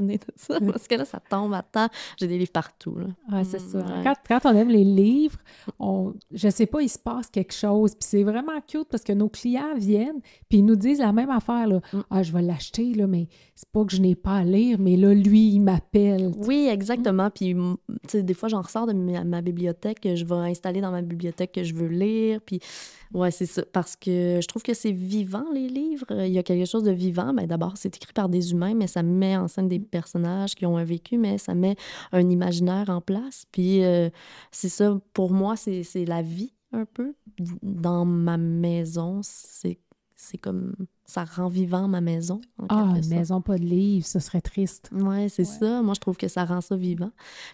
de 0.00 0.18
ça, 0.36 0.60
parce 0.60 0.88
que 0.88 0.94
là, 0.94 1.04
ça 1.04 1.20
tombe 1.20 1.52
à 1.54 1.62
temps. 1.62 1.88
J'ai 2.18 2.26
des 2.26 2.38
livres 2.38 2.52
partout. 2.52 2.96
Là. 2.96 3.44
c'est 3.44 3.60
ça. 3.60 3.78
Mm, 3.78 4.12
quand, 4.28 4.40
on 4.44 4.54
aime 4.54 4.68
les 4.68 4.84
livres, 4.84 5.38
on, 5.78 6.14
je 6.32 6.48
sais 6.48 6.66
pas, 6.66 6.82
il 6.82 6.88
se 6.88 6.98
passe 6.98 7.28
quelque 7.28 7.54
chose. 7.54 7.94
Puis 7.94 8.06
c'est 8.08 8.22
vraiment 8.22 8.60
cute 8.66 8.88
parce 8.90 9.02
que 9.02 9.12
nos 9.12 9.28
clients 9.28 9.74
viennent, 9.76 10.20
puis 10.48 10.58
ils 10.58 10.64
nous 10.64 10.76
disent 10.76 11.00
la 11.00 11.12
même 11.12 11.30
affaire. 11.30 11.66
Là. 11.66 11.80
Mm. 11.92 12.00
Ah, 12.10 12.22
je 12.22 12.32
vais 12.32 12.42
l'acheter, 12.42 12.94
là, 12.94 13.06
mais 13.06 13.28
c'est 13.54 13.68
pas 13.68 13.84
que 13.84 13.92
je 13.92 14.00
n'ai 14.00 14.14
pas 14.14 14.36
à 14.36 14.44
lire, 14.44 14.78
mais 14.80 14.96
là, 14.96 15.14
lui, 15.14 15.50
il 15.50 15.60
m'appelle. 15.60 16.32
Oui, 16.38 16.68
exactement. 16.70 17.30
Puis, 17.30 17.54
tu 17.54 17.98
sais, 18.08 18.22
des 18.22 18.34
fois, 18.34 18.48
j'en 18.48 18.62
ressors 18.62 18.86
de 18.86 18.92
ma, 18.92 19.24
ma, 19.24 19.40
bibliothèque 19.40 20.00
que 20.00 20.16
je 20.16 20.24
vais 20.24 20.34
installer 20.34 20.80
dans 20.80 20.90
ma 20.90 21.02
bibliothèque 21.02 21.52
que 21.52 21.62
je 21.62 21.74
veux 21.74 21.88
lire. 21.88 22.40
Puis 22.44 22.60
oui, 23.12 23.30
c'est 23.30 23.46
ça. 23.46 23.62
Parce 23.72 23.96
que 23.96 24.40
je 24.42 24.46
trouve 24.46 24.62
que 24.62 24.74
c'est 24.74 24.92
vivant, 24.92 25.44
les 25.52 25.68
livres. 25.68 26.06
Il 26.10 26.32
y 26.32 26.38
a 26.38 26.42
quelque 26.42 26.66
chose 26.66 26.82
de 26.82 26.90
vivant. 26.90 27.32
mais 27.32 27.42
ben, 27.42 27.48
D'abord, 27.48 27.74
c'est 27.76 27.94
écrit 27.96 28.12
par 28.12 28.28
des 28.28 28.52
humains, 28.52 28.74
mais 28.74 28.86
ça 28.86 29.02
met 29.02 29.36
en 29.36 29.48
scène 29.48 29.68
des 29.68 29.78
personnages 29.78 30.54
qui 30.54 30.66
ont 30.66 30.76
un 30.76 30.84
vécu, 30.84 31.18
mais 31.18 31.38
ça 31.38 31.54
met 31.54 31.76
un 32.12 32.28
imaginaire 32.28 32.88
en 32.88 33.00
place. 33.00 33.44
Puis 33.52 33.84
euh, 33.84 34.10
c'est 34.50 34.68
ça, 34.68 34.98
pour 35.12 35.32
moi, 35.32 35.56
c'est 35.56 36.04
la 36.06 36.22
vie 36.22 36.52
un 36.72 36.84
peu. 36.84 37.14
Dans 37.62 38.04
ma 38.04 38.36
maison, 38.36 39.20
c'est 39.22 39.78
comme 40.40 40.74
ça 41.06 41.24
rend 41.24 41.48
vivant 41.48 41.86
ma 41.86 42.00
maison. 42.00 42.40
ah, 42.70 42.94
maison 43.10 43.42
pas 43.42 43.58
de 43.58 43.64
livres, 43.64 44.06
ce 44.06 44.18
serait 44.18 44.40
triste. 44.40 44.90
Oui, 44.92 45.28
c'est 45.28 45.44
ça. 45.44 45.82
Moi, 45.82 45.94
je 45.94 46.00
trouve 46.00 46.16
que 46.16 46.28
ça 46.28 46.44
rend 46.44 46.62
ça 46.62 46.76
vivant. 46.76 47.10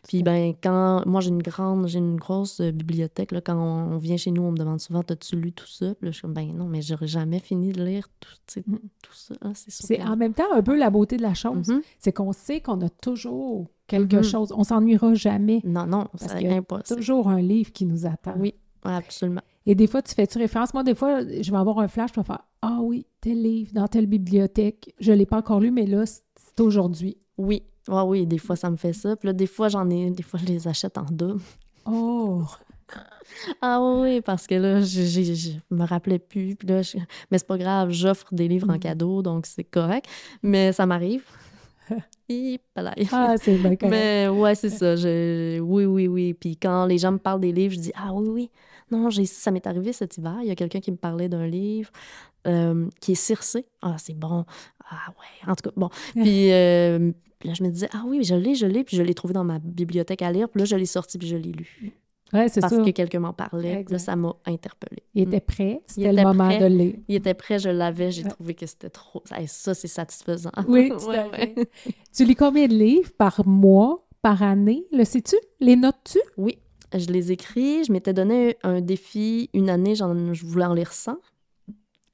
Puis, 0.06 0.22
ben, 0.22 0.54
quand. 0.62 1.04
Moi, 1.06 1.20
j'ai 1.20 1.30
une 1.30 1.42
grande, 1.42 1.88
j'ai 1.88 1.98
une 1.98 2.16
grosse 2.16 2.60
euh, 2.60 2.70
bibliothèque. 2.70 3.32
Là, 3.32 3.40
quand 3.40 3.56
on, 3.56 3.98
vient 3.98 4.16
chez 4.16 4.30
nous, 4.30 4.42
on 4.42 4.52
me 4.52 4.56
demande 4.56 4.80
souvent 4.80 5.02
T'as-tu 5.02 5.36
lu 5.36 5.52
tout 5.52 5.66
ça? 5.66 5.94
Puis 5.94 6.06
là, 6.06 6.10
je 6.10 6.16
suis 6.16 6.22
comme 6.22 6.32
Ben 6.32 6.54
non, 6.54 6.66
mais 6.66 6.80
j'aurais 6.80 7.08
jamais 7.08 7.40
fini 7.40 7.72
de 7.72 7.84
lire 7.84 8.08
tout, 8.20 8.60
mm. 8.66 8.76
tout 9.02 9.14
ça. 9.14 9.34
Ah, 9.40 9.50
c'est 9.54 10.00
en 10.02 10.16
même 10.16 10.34
temps 10.34 10.52
un 10.52 10.62
peu 10.62 10.76
la 10.76 10.90
beauté 10.90 11.16
de 11.16 11.22
la 11.22 11.34
chose. 11.34 11.68
Mm-hmm. 11.68 11.82
C'est 11.98 12.12
qu'on 12.12 12.32
sait 12.32 12.60
qu'on 12.60 12.80
a 12.82 12.88
toujours 12.88 13.66
quelque 13.88 14.16
mm-hmm. 14.16 14.30
chose. 14.30 14.52
On 14.56 14.62
s'ennuiera 14.62 15.14
jamais. 15.14 15.60
Non, 15.64 15.86
non, 15.86 16.06
c'est 16.14 16.48
impossible. 16.48 17.00
toujours 17.00 17.28
un 17.28 17.40
livre 17.40 17.72
qui 17.72 17.84
nous 17.84 18.06
attend. 18.06 18.34
Oui, 18.38 18.54
absolument. 18.84 19.42
Et 19.66 19.74
des 19.74 19.88
fois, 19.88 20.02
tu 20.02 20.14
fais-tu 20.14 20.38
référence? 20.38 20.72
Moi, 20.72 20.84
des 20.84 20.94
fois, 20.94 21.20
je 21.22 21.50
vais 21.50 21.58
avoir 21.58 21.80
un 21.80 21.88
flash, 21.88 22.10
je 22.14 22.20
vais 22.20 22.26
faire 22.26 22.44
Ah 22.62 22.78
oui, 22.80 23.06
tel 23.20 23.42
livre 23.42 23.72
dans 23.72 23.88
telle 23.88 24.06
bibliothèque. 24.06 24.94
Je 25.00 25.12
ne 25.12 25.16
l'ai 25.16 25.26
pas 25.26 25.38
encore 25.38 25.60
lu, 25.60 25.70
mais 25.70 25.86
là, 25.86 26.04
c'est 26.06 26.60
aujourd'hui. 26.60 27.16
Oui. 27.38 27.62
Ah 27.88 28.04
oui, 28.04 28.26
des 28.26 28.38
fois, 28.38 28.56
ça 28.56 28.70
me 28.70 28.76
fait 28.76 28.92
ça. 28.92 29.16
Puis 29.16 29.26
là, 29.28 29.32
des 29.32 29.46
fois, 29.46 29.68
j'en 29.68 29.88
ai. 29.88 30.10
Des 30.10 30.22
fois, 30.22 30.38
je 30.38 30.46
les 30.46 30.68
achète 30.68 30.98
en 30.98 31.06
double. 31.10 31.40
Oh! 31.86 32.44
Ah 33.62 33.80
oui, 33.80 34.20
parce 34.22 34.48
que 34.48 34.56
là, 34.56 34.80
je, 34.80 35.02
je, 35.02 35.50
me 35.70 35.86
rappelais 35.86 36.18
plus. 36.18 36.56
Puis 36.56 36.66
là, 36.66 36.80
Mais 37.30 37.38
c'est 37.38 37.46
pas 37.46 37.58
grave, 37.58 37.90
j'offre 37.90 38.26
des 38.32 38.48
livres 38.48 38.68
en 38.68 38.74
mm. 38.74 38.80
cadeau, 38.80 39.22
donc 39.22 39.46
c'est 39.46 39.62
correct. 39.62 40.06
Mais 40.42 40.72
ça 40.72 40.84
m'arrive. 40.84 41.22
ah, 43.12 43.36
c'est 43.40 43.56
bien 43.56 43.76
Mais 43.88 44.28
ouais, 44.28 44.54
c'est 44.54 44.70
ça. 44.70 44.94
Oui, 45.62 45.84
oui, 45.84 46.08
oui. 46.08 46.34
Puis 46.34 46.56
quand 46.56 46.86
les 46.86 46.98
gens 46.98 47.12
me 47.12 47.18
parlent 47.18 47.40
des 47.40 47.52
livres, 47.52 47.74
je 47.74 47.80
dis 47.80 47.92
Ah 47.94 48.12
oui, 48.12 48.28
oui. 48.28 48.50
Non, 48.90 49.08
ça 49.10 49.50
m'est 49.50 49.66
arrivé 49.66 49.92
cet 49.92 50.18
hiver. 50.18 50.38
Il 50.42 50.48
y 50.48 50.50
a 50.50 50.56
quelqu'un 50.56 50.80
qui 50.80 50.90
me 50.90 50.96
parlait 50.96 51.28
d'un 51.28 51.46
livre 51.46 51.90
euh, 52.46 52.88
qui 53.00 53.12
est 53.12 53.16
Circé. 53.16 53.66
Ah, 53.82 53.96
c'est 53.98 54.18
bon. 54.18 54.44
Ah 54.90 55.10
ouais, 55.10 55.50
en 55.50 55.54
tout 55.54 55.68
cas, 55.68 55.74
bon. 55.76 55.88
Puis 56.14 56.52
euh, 56.52 57.12
là, 57.44 57.52
je 57.54 57.62
me 57.62 57.70
disais, 57.70 57.88
ah 57.92 58.02
oui, 58.06 58.24
je 58.24 58.34
l'ai, 58.34 58.54
je 58.54 58.66
l'ai. 58.66 58.84
Puis 58.84 58.96
je 58.96 59.02
l'ai 59.02 59.14
trouvé 59.14 59.34
dans 59.34 59.44
ma 59.44 59.58
bibliothèque 59.58 60.22
à 60.22 60.32
lire. 60.32 60.48
Puis 60.48 60.60
là, 60.60 60.64
je 60.64 60.76
l'ai 60.76 60.86
sorti, 60.86 61.18
puis 61.18 61.28
je 61.28 61.36
l'ai 61.36 61.52
lu. 61.52 61.92
Ouais, 62.32 62.48
c'est 62.48 62.60
Parce 62.60 62.76
que 62.76 62.90
quelqu'un 62.90 63.20
m'en 63.20 63.32
parlait. 63.32 63.84
Là, 63.88 63.98
ça 63.98 64.14
m'a 64.14 64.34
interpellée. 64.46 65.02
Il 65.14 65.22
était 65.22 65.40
prêt. 65.40 65.80
C'était 65.86 66.12
le 66.12 66.22
moment 66.22 66.56
de 66.56 66.66
lire. 66.66 66.94
Il 67.08 67.16
était 67.16 67.34
prêt, 67.34 67.58
je 67.58 67.70
l'avais. 67.70 68.10
J'ai 68.10 68.24
trouvé 68.24 68.54
que 68.54 68.66
c'était 68.66 68.90
trop. 68.90 69.22
Ça, 69.46 69.74
c'est 69.74 69.88
satisfaisant. 69.88 70.52
Oui, 70.68 70.92
Tu 72.12 72.24
lis 72.24 72.36
combien 72.36 72.66
de 72.66 72.74
livres 72.74 73.10
par 73.16 73.46
mois, 73.46 74.06
par 74.22 74.42
année? 74.42 74.86
Le 74.92 75.04
sais-tu? 75.04 75.36
Les 75.60 75.76
notes-tu? 75.76 76.18
Oui. 76.36 76.58
Je 76.92 77.06
les 77.06 77.32
écris. 77.32 77.84
Je 77.84 77.92
m'étais 77.92 78.12
donné 78.12 78.56
un 78.62 78.80
défi 78.80 79.50
une 79.54 79.70
année, 79.70 79.94
je 79.94 80.44
voulais 80.44 80.64
en 80.64 80.74
lire 80.74 80.92
100. 80.92 81.16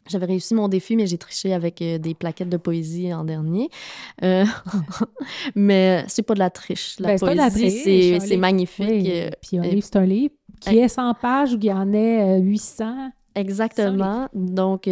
J'avais 0.08 0.26
réussi 0.26 0.54
mon 0.54 0.68
défi, 0.68 0.96
mais 0.96 1.06
j'ai 1.06 1.18
triché 1.18 1.52
avec 1.52 1.82
euh, 1.82 1.98
des 1.98 2.14
plaquettes 2.14 2.48
de 2.48 2.56
poésie 2.56 3.12
en 3.12 3.24
dernier. 3.24 3.68
Euh, 4.22 4.44
mais 5.54 6.04
c'est 6.08 6.22
pas 6.22 6.34
de 6.34 6.38
la 6.38 6.50
triche. 6.50 6.96
La 7.00 7.16
ben, 7.16 7.18
poésie, 7.18 8.18
c'est 8.20 8.36
magnifique. 8.36 9.08
Euh, 9.08 9.30
puis 9.42 9.58
un 9.58 9.62
livre, 9.62 9.82
c'est 9.84 9.96
un 9.96 10.06
livre 10.06 10.34
qui 10.60 10.78
est 10.78 10.88
100 10.88 11.14
pages 11.14 11.54
ou 11.54 11.58
qui 11.58 11.72
en 11.72 11.92
est 11.92 12.38
800. 12.40 13.10
Exactement. 13.34 14.28
Donc, 14.32 14.84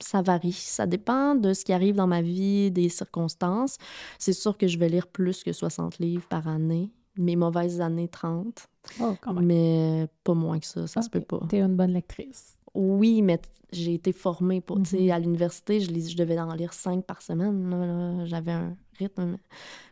ça 0.00 0.22
varie. 0.22 0.52
Ça 0.52 0.86
dépend 0.86 1.34
de 1.34 1.52
ce 1.52 1.64
qui 1.64 1.72
arrive 1.72 1.96
dans 1.96 2.06
ma 2.06 2.22
vie, 2.22 2.70
des 2.70 2.88
circonstances. 2.88 3.76
C'est 4.18 4.32
sûr 4.32 4.56
que 4.56 4.66
je 4.66 4.78
vais 4.78 4.88
lire 4.88 5.06
plus 5.08 5.42
que 5.42 5.52
60 5.52 5.98
livres 5.98 6.26
par 6.28 6.48
année 6.48 6.90
mes 7.16 7.36
mauvaises 7.36 7.80
années 7.80 8.08
30. 8.08 8.68
Oh, 9.00 9.14
quand 9.20 9.34
même. 9.34 9.46
Mais 9.46 10.06
pas 10.24 10.34
moins 10.34 10.58
que 10.58 10.66
ça, 10.66 10.86
ça 10.86 11.02
se 11.02 11.10
peut 11.10 11.20
pas. 11.20 11.40
Tu 11.48 11.56
es 11.56 11.60
une 11.60 11.76
bonne 11.76 11.92
lectrice. 11.92 12.56
Oui, 12.74 13.22
mais 13.22 13.40
j'ai 13.72 13.94
été 13.94 14.12
formée 14.12 14.60
pour, 14.60 14.78
tu 14.82 14.90
sais, 14.90 14.96
mm-hmm. 14.98 15.12
à 15.12 15.18
l'université, 15.18 15.80
je, 15.80 15.86
je 15.90 16.16
devais 16.16 16.38
en 16.38 16.54
lire 16.54 16.72
cinq 16.72 17.04
par 17.04 17.22
semaine. 17.22 18.24
J'avais 18.26 18.52
un 18.52 18.76
rythme 18.98 19.38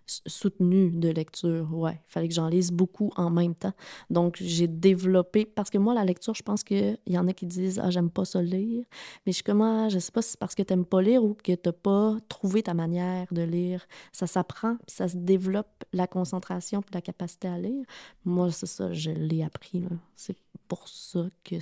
soutenu 0.07 0.91
de 0.91 1.09
lecture. 1.09 1.73
Ouais, 1.73 2.01
il 2.09 2.13
fallait 2.13 2.29
que 2.29 2.35
j'en 2.35 2.49
lise 2.49 2.71
beaucoup 2.71 3.11
en 3.17 3.31
même 3.31 3.55
temps. 3.55 3.73
Donc, 4.11 4.37
j'ai 4.41 4.67
développé, 4.67 5.45
parce 5.47 5.71
que 5.71 5.79
moi, 5.79 5.95
la 5.95 6.05
lecture, 6.05 6.35
je 6.35 6.43
pense 6.43 6.63
qu'il 6.65 6.99
y 7.07 7.19
en 7.19 7.29
a 7.29 7.33
qui 7.33 7.47
disent 7.47 7.81
Ah, 7.83 7.91
j'aime 7.91 8.11
pas 8.11 8.25
ça 8.25 8.43
lire. 8.43 8.85
Mais 9.25 9.33
je 9.33 9.37
suis 9.37 9.45
comme, 9.45 9.63
ah, 9.63 9.89
je 9.89 9.99
sais 9.99 10.13
pas 10.13 10.23
si 10.23 10.33
c'est 10.33 10.39
parce 10.39 10.55
que 10.55 10.63
tu 10.63 10.73
n'aimes 10.73 10.85
pas 10.85 11.03
lire 11.03 11.25
ou 11.25 11.35
que 11.35 11.53
tu 11.53 11.61
n'as 11.65 11.73
pas 11.73 12.17
trouvé 12.29 12.63
ta 12.63 12.75
manière 12.75 13.27
de 13.33 13.43
lire. 13.43 13.87
Ça 14.13 14.27
s'apprend, 14.27 14.77
puis 14.77 14.95
ça 14.97 15.09
se 15.09 15.17
développe 15.17 15.85
la 15.93 16.07
concentration 16.07 16.83
puis 16.83 16.95
la 16.95 17.01
capacité 17.01 17.49
à 17.49 17.59
lire. 17.59 17.85
Moi, 18.25 18.51
c'est 18.51 18.67
ça, 18.67 18.93
je 18.93 19.11
l'ai 19.11 19.43
appris. 19.43 19.85
C'est 20.17 20.37
pour 20.69 20.89
ça 20.89 21.27
que 21.45 21.57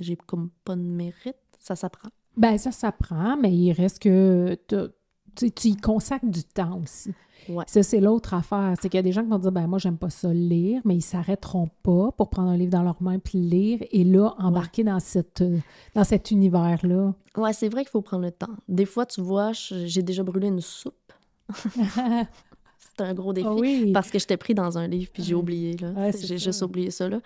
j'ai 0.00 0.16
comme 0.16 0.50
pas 0.64 0.76
de 0.76 0.82
mérite. 0.82 1.36
Ça 1.58 1.76
s'apprend. 1.76 2.08
Ben 2.36 2.56
ça 2.56 2.72
s'apprend, 2.72 3.36
mais 3.36 3.52
il 3.52 3.72
reste 3.72 3.98
que 4.00 4.58
tu, 5.34 5.50
tu 5.50 5.68
y 5.68 5.76
consacres 5.76 6.26
du 6.26 6.44
temps 6.44 6.80
aussi. 6.82 7.12
Ça, 7.66 7.82
c'est 7.82 8.00
l'autre 8.00 8.34
affaire. 8.34 8.74
C'est 8.80 8.88
qu'il 8.88 8.98
y 8.98 9.00
a 9.00 9.02
des 9.02 9.12
gens 9.12 9.22
qui 9.22 9.28
vont 9.30 9.38
dire 9.38 9.52
ben 9.52 9.66
moi, 9.66 9.78
j'aime 9.78 9.98
pas 9.98 10.10
ça 10.10 10.32
lire, 10.32 10.80
mais 10.84 10.96
ils 10.96 11.02
s'arrêteront 11.02 11.68
pas 11.82 12.12
pour 12.12 12.30
prendre 12.30 12.50
un 12.50 12.56
livre 12.56 12.70
dans 12.70 12.82
leurs 12.82 13.02
mains 13.02 13.18
puis 13.18 13.38
lire 13.38 13.80
et 13.90 14.04
là, 14.04 14.34
embarquer 14.38 14.84
dans, 14.84 15.00
cette, 15.00 15.42
dans 15.94 16.04
cet 16.04 16.30
univers-là. 16.30 17.14
Ouais, 17.36 17.52
c'est 17.52 17.68
vrai 17.68 17.82
qu'il 17.82 17.90
faut 17.90 18.02
prendre 18.02 18.24
le 18.24 18.30
temps. 18.30 18.54
Des 18.68 18.86
fois, 18.86 19.06
tu 19.06 19.20
vois, 19.20 19.52
j'ai 19.52 20.02
déjà 20.02 20.22
brûlé 20.22 20.48
une 20.48 20.60
soupe. 20.60 21.12
C'était 22.78 23.04
un 23.04 23.14
gros 23.14 23.32
défi 23.32 23.92
parce 23.92 24.10
que 24.10 24.18
j'étais 24.18 24.36
pris 24.36 24.54
dans 24.54 24.76
un 24.76 24.86
livre 24.86 25.10
puis 25.12 25.22
j'ai 25.22 25.34
oublié. 25.34 25.76
j'ai 26.20 26.38
juste 26.38 26.62
oublié 26.62 26.90
ça. 26.90 27.08
Là. 27.08 27.20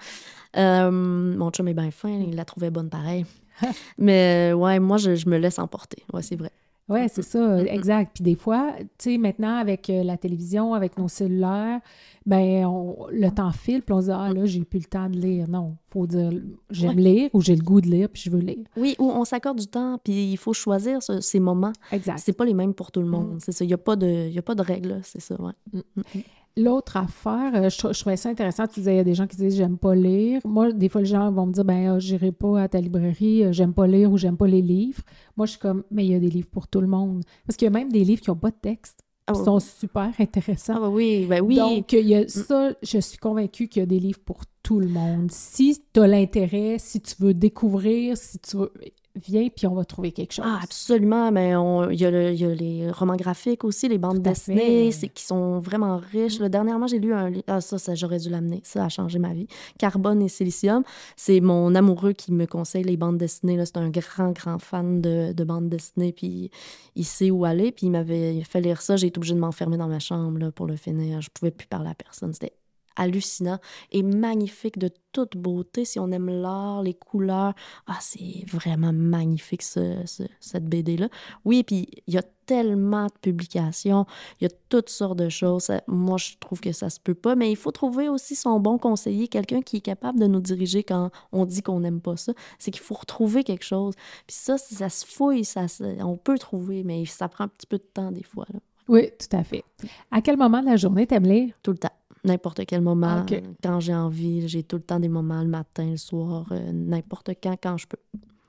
Euh, 0.57 0.91
mon 0.91 1.51
chum 1.51 1.67
est 1.69 1.75
bien 1.75 1.91
fin, 1.91 2.09
il 2.09 2.37
la 2.37 2.45
trouvait 2.45 2.71
bonne 2.71 2.89
pareil. 2.89 3.27
Mais 3.99 4.53
ouais, 4.53 4.79
moi, 4.79 4.97
je, 4.97 5.15
je 5.15 5.29
me 5.29 5.39
laisse 5.39 5.59
emporter. 5.59 6.03
Ouais, 6.13 6.23
c'est 6.23 6.37
vrai. 6.37 6.53
Oui, 6.89 7.01
c'est 7.13 7.23
ça, 7.23 7.65
exact. 7.65 8.13
Puis 8.15 8.23
des 8.23 8.37
fois, 8.37 8.75
tu 8.79 9.11
sais, 9.11 9.19
maintenant, 9.19 9.57
avec 9.57 9.91
euh, 9.91 10.05
la 10.05 10.17
télévision, 10.17 10.73
avec 10.73 10.97
nos 10.99 11.09
cellulaires, 11.09 11.81
ben 12.27 12.69
le 13.11 13.29
temps 13.31 13.51
file, 13.51 13.83
puis 13.83 13.93
on 13.93 14.01
se 14.01 14.07
dit, 14.07 14.13
ah 14.13 14.33
là, 14.33 14.47
j'ai 14.47 14.65
plus 14.65 14.79
le 14.79 14.85
temps 14.85 15.09
de 15.09 15.17
lire. 15.17 15.49
Non, 15.49 15.77
il 15.77 15.93
faut 15.93 16.07
dire, 16.07 16.31
j'aime 16.71 16.99
lire 16.99 17.31
ou 17.33 17.41
j'ai 17.41 17.57
le 17.57 17.63
goût 17.63 17.81
de 17.81 17.89
lire, 17.89 18.09
puis 18.09 18.23
je 18.25 18.31
veux 18.31 18.39
lire. 18.39 18.65
Oui, 18.77 18.95
ou 19.01 19.11
on 19.11 19.25
s'accorde 19.25 19.59
du 19.59 19.67
temps, 19.67 19.99
puis 20.03 20.33
il 20.33 20.37
faut 20.37 20.53
choisir 20.53 21.01
ces 21.03 21.41
moments. 21.41 21.73
Exact. 21.91 22.19
C'est 22.19 22.33
pas 22.33 22.45
les 22.45 22.55
mêmes 22.55 22.75
pour 22.75 22.93
tout 22.93 23.01
le 23.01 23.09
monde, 23.09 23.35
mm. 23.35 23.41
c'est 23.41 23.53
ça. 23.53 23.65
Il 23.65 23.69
n'y 23.69 23.75
a, 23.75 23.79
pas 23.79 23.97
de, 23.97 24.29
y 24.29 24.39
a 24.39 24.43
pas 24.43 24.55
de 24.55 24.63
règles, 24.63 25.01
c'est 25.03 25.21
ça, 25.21 25.41
ouais. 25.41 25.53
Mm, 25.73 25.81
mm, 25.97 26.21
l'autre 26.57 26.97
affaire, 26.97 27.53
euh, 27.55 27.69
je, 27.69 27.79
trou- 27.79 27.93
je 27.93 28.01
trouvais 28.01 28.17
ça 28.17 28.29
intéressant. 28.31 28.67
Tu 28.67 28.81
disais, 28.81 28.95
il 28.95 28.97
y 28.97 29.01
a 29.01 29.05
des 29.05 29.15
gens 29.15 29.27
qui 29.27 29.37
disent, 29.37 29.57
j'aime 29.57 29.79
pas 29.79 29.95
lire. 29.95 30.41
Moi, 30.45 30.73
des 30.73 30.89
fois, 30.89 31.01
les 31.03 31.07
gens 31.07 31.31
vont 31.31 31.47
me 31.47 31.53
dire, 31.53 31.65
ben, 31.65 31.95
ah, 31.95 31.99
j'irai 31.99 32.33
pas 32.33 32.63
à 32.63 32.69
ta 32.69 32.81
librairie, 32.81 33.45
euh, 33.45 33.53
j'aime 33.53 33.75
pas 33.75 33.87
lire 33.87 34.11
ou 34.11 34.17
j'aime 34.17 34.37
pas 34.37 34.47
les 34.47 34.63
livres. 34.63 35.03
Moi, 35.37 35.47
je 35.47 35.53
suis 35.53 35.61
comme, 35.61 35.85
mais 35.91 36.05
il 36.05 36.13
y 36.13 36.15
a 36.15 36.19
des 36.21 36.31
livres 36.31 36.49
pour 36.51 36.69
tout 36.69 36.81
le 36.81 36.87
monde. 36.87 37.23
Parce 37.47 37.57
qu'il 37.57 37.67
y 37.67 37.69
a 37.69 37.71
même 37.73 37.91
des 37.93 38.05
livres 38.05 38.21
qui 38.23 38.31
n'ont 38.31 38.37
pas 38.37 38.51
de 38.51 38.57
texte, 38.61 39.01
Ah, 39.27 39.33
qui 39.33 39.43
sont 39.45 39.61
super 39.61 40.11
intéressants. 40.19 40.75
ah, 40.77 40.81
bah 40.81 40.89
oui, 40.89 41.27
ben 41.29 41.41
oui. 41.43 41.57
Donc, 41.57 41.93
il 41.93 42.07
y 42.09 42.15
a 42.15 42.27
ça, 42.29 42.73
je 42.83 42.99
suis 42.99 43.19
convaincue 43.19 43.69
qu'il 43.69 43.81
y 43.81 43.83
a 43.83 43.87
des 43.87 43.99
livres 44.01 44.21
pour 44.25 44.41
tout 44.63 44.81
le 44.81 44.89
monde. 44.89 45.31
Si 45.31 45.83
tu 45.93 46.01
as 46.01 46.07
l'intérêt, 46.07 46.77
si 46.79 47.01
tu 47.01 47.15
veux 47.21 47.35
découvrir, 47.35 48.17
si 48.17 48.39
tu 48.39 48.57
veux, 48.57 48.73
viens, 49.17 49.49
puis 49.49 49.67
on 49.67 49.75
va 49.75 49.85
trouver 49.85 50.13
quelque 50.13 50.33
chose. 50.33 50.45
Ah, 50.47 50.61
absolument. 50.63 51.31
Mais 51.33 51.57
on- 51.57 51.91
il 51.91 52.01
y, 52.01 52.07
a 52.07 52.31
y 52.33 52.57
les 52.57 52.91
romans 52.91 53.17
graphiques 53.17 53.65
aussi, 53.65 53.89
les 53.89 53.99
bandes 53.99 54.21
dessinées, 54.21 54.91
qui 55.15 55.23
sont 55.25 55.59
vraiment 55.59 55.97
riches. 55.97 56.39
Là, 56.39 56.49
dernièrement, 56.49 56.87
j'ai 56.87 56.99
lu 56.99 57.13
un 57.13 57.31
livre. 57.31 57.45
Ah, 57.47 57.61
ça, 57.61 57.79
ça, 57.79 57.95
j'aurais 57.95 58.19
dû 58.19 58.29
l'amener. 58.31 58.61
Ça 58.65 58.85
a 58.85 58.89
changé 58.89 59.19
ma 59.19 59.33
vie. 59.33 59.47
Carbone 59.79 60.23
et 60.23 60.29
Silicium. 60.29 60.83
C'est 61.17 61.41
mon 61.41 61.75
amoureux 61.75 62.13
qui 62.13 62.33
me 62.33 62.47
conseille 62.47 62.85
les 62.85 62.97
bandes 62.97 63.19
dessinées. 63.19 63.57
Là. 63.57 63.67
C'est 63.67 63.77
un 63.79 63.91
grand, 63.91 64.33
grand 64.33 64.59
fan 64.59 65.01
de, 65.01 65.33
de 65.33 65.45
bandes 65.45 65.69
dessinées. 65.69 66.13
Puis 66.13 66.51
il 66.95 67.05
sait 67.05 67.31
où 67.31 67.45
aller. 67.45 67.73
Puis 67.73 67.87
il 67.87 67.91
m'avait 67.91 68.43
fait 68.43 68.61
lire 68.61 68.83
ça. 68.83 68.97
J'ai 68.97 69.09
été 69.09 69.19
obligée 69.19 69.35
de 69.35 69.41
m'enfermer 69.41 69.77
dans 69.77 69.89
ma 69.89 69.99
chambre 69.99 70.39
là, 70.39 70.51
pour 70.53 70.67
le 70.67 70.77
finir. 70.77 71.21
Je 71.21 71.31
pouvais 71.31 71.51
plus 71.51 71.67
parler 71.67 71.91
à 71.91 71.95
personne. 71.95 72.33
C'était 72.33 72.53
hallucinant 72.97 73.59
et 73.93 74.03
magnifique 74.03 74.79
de 74.79 74.91
toute 75.13 75.37
beauté. 75.37 75.85
Si 75.85 75.99
on 75.99 76.11
aime 76.11 76.29
l'art, 76.29 76.83
les 76.83 76.95
couleurs, 76.95 77.55
ah, 77.87 77.99
c'est 78.01 78.45
vraiment 78.51 78.93
magnifique 78.93 79.63
ce- 79.63 80.03
ce- 80.05 80.25
cette 80.41 80.65
BD-là. 80.67 81.09
Oui, 81.45 81.63
puis 81.63 81.89
il 82.07 82.15
y 82.15 82.19
a 82.19 82.23
tellement 82.47 83.07
de 83.07 83.13
publications, 83.23 84.07
il 84.41 84.45
y 84.45 84.47
a 84.47 84.51
toutes 84.69 84.89
sortes 84.91 85.19
de 85.19 85.29
choses. 85.29 85.71
Moi, 85.89 86.17
je 86.19 86.37
trouve 86.39 86.61
que 86.61 86.73
ça 86.73 86.91
se 86.91 87.01
peut 87.01 87.15
pas, 87.15 87.35
mais 87.35 87.51
il 87.51 87.57
faut 87.57 87.73
trouver 87.73 88.09
aussi 88.09 88.37
son 88.37 88.61
bon 88.61 88.79
conseiller, 88.79 89.27
quelqu'un 89.29 89.63
qui 89.63 89.79
est 89.79 89.81
capable 89.81 90.21
de 90.21 90.27
nous 90.27 90.41
diriger 90.41 90.85
quand 90.85 91.11
on 91.33 91.45
dit 91.45 91.63
qu'on 91.63 91.81
n'aime 91.81 92.01
pas 92.01 92.17
ça. 92.17 92.33
C'est 92.59 92.71
qu'il 92.71 92.83
faut 92.83 92.95
retrouver 92.95 93.43
quelque 93.43 93.65
chose. 93.65 93.95
Puis 94.27 94.37
ça, 94.37 94.59
ça 94.59 94.89
se 94.89 95.05
fouille, 95.07 95.45
ça, 95.45 95.67
on 96.01 96.17
peut 96.17 96.39
trouver, 96.39 96.85
mais 96.85 97.05
ça 97.07 97.29
prend 97.29 97.45
un 97.45 97.49
petit 97.49 97.67
peu 97.67 97.79
de 97.79 97.87
temps 97.93 98.13
des 98.13 98.23
fois, 98.23 98.47
là. 98.53 98.61
Oui, 98.89 99.11
tout 99.19 99.37
à 99.37 99.43
fait. 99.43 99.65
À 100.13 100.21
quel 100.23 100.37
moment 100.37 100.61
de 100.61 100.67
la 100.67 100.77
journée 100.77 101.09
t'aimes 101.09 101.27
lire? 101.27 101.53
tout 101.65 101.73
le 101.73 101.79
temps. 101.79 101.91
N'importe 102.27 102.67
quel 102.67 102.81
moment, 102.83 103.25
euh, 103.33 103.41
quand 103.63 103.81
j'ai 103.81 103.95
envie, 103.95 104.47
j'ai 104.49 104.63
tout 104.63 104.77
le 104.77 104.83
temps 104.83 105.01
des 105.01 105.09
moments 105.09 105.43
le 105.43 105.49
matin, 105.49 105.91
le 105.91 105.97
soir, 105.97 106.47
euh, 106.51 106.73
n'importe 106.73 107.31
quand, 107.43 107.57
quand 107.63 107.77
je 107.79 107.87
peux. 107.87 107.97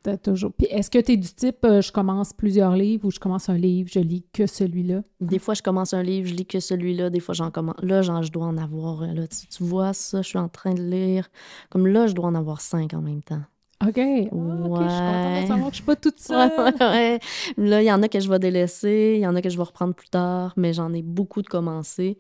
T'as 0.04 0.18
toujours. 0.18 0.52
Puis 0.54 0.68
est-ce 0.70 0.90
que 0.90 1.00
tu 1.00 1.12
es 1.14 1.18
du 1.18 1.28
type 1.34 1.64
euh, 1.66 1.82
je 1.82 1.92
commence 1.92 2.32
plusieurs 2.34 2.76
livres 2.76 3.06
ou 3.06 3.12
je 3.12 3.20
commence 3.20 3.50
un 3.50 3.58
livre, 3.58 3.90
je 3.92 4.00
lis 4.00 4.24
que 4.34 4.46
celui-là? 4.48 5.02
Des 5.22 5.38
fois, 5.40 5.54
je 5.54 5.62
commence 5.62 5.94
un 5.94 6.02
livre, 6.04 6.28
je 6.30 6.34
lis 6.34 6.46
que 6.46 6.60
celui-là. 6.60 7.10
Des 7.10 7.20
fois, 7.20 7.34
j'en 7.36 7.52
commence. 7.52 7.76
Là, 7.82 8.02
genre, 8.02 8.24
je 8.24 8.32
dois 8.32 8.46
en 8.46 8.58
avoir. 8.58 9.02
euh, 9.04 9.08
Là, 9.14 9.28
tu, 9.28 9.48
tu 9.48 9.64
vois 9.64 9.94
ça, 9.94 10.22
je 10.22 10.28
suis 10.30 10.38
en 10.38 10.50
train 10.50 10.74
de 10.74 10.82
lire. 10.82 11.30
Comme 11.70 11.88
là, 11.88 12.08
je 12.08 12.14
dois 12.14 12.28
en 12.28 12.36
avoir 12.36 12.62
cinq 12.62 12.94
en 12.94 13.02
même 13.02 13.22
temps. 13.22 13.42
OK. 13.86 13.98
Ah, 13.98 14.02
OK, 14.32 14.82
je 14.82 14.88
suis 14.90 15.02
contente 15.02 15.34
de 15.34 15.40
Ouais. 15.42 15.46
savoir 15.48 15.66
que 15.70 15.76
je 15.76 15.82
suis 15.82 15.86
pas 15.86 15.96
toute 15.96 16.16
Ouais, 16.30 16.50
seule. 16.50 16.52
ouais, 16.58 16.74
ouais. 16.80 17.20
Là, 17.58 17.82
il 17.82 17.86
y 17.86 17.92
en 17.92 18.02
a 18.02 18.08
que 18.08 18.20
je 18.20 18.30
vais 18.30 18.40
délaisser, 18.40 19.14
il 19.18 19.22
y 19.22 19.28
en 19.28 19.36
a 19.36 19.42
que 19.42 19.50
je 19.50 19.58
vais 19.58 19.64
reprendre 19.64 19.94
plus 19.94 20.10
tard, 20.10 20.54
mais 20.58 20.74
j'en 20.74 20.94
ai 20.94 21.02
beaucoup 21.04 21.42
de 21.42 21.48
commencés. 21.48 22.18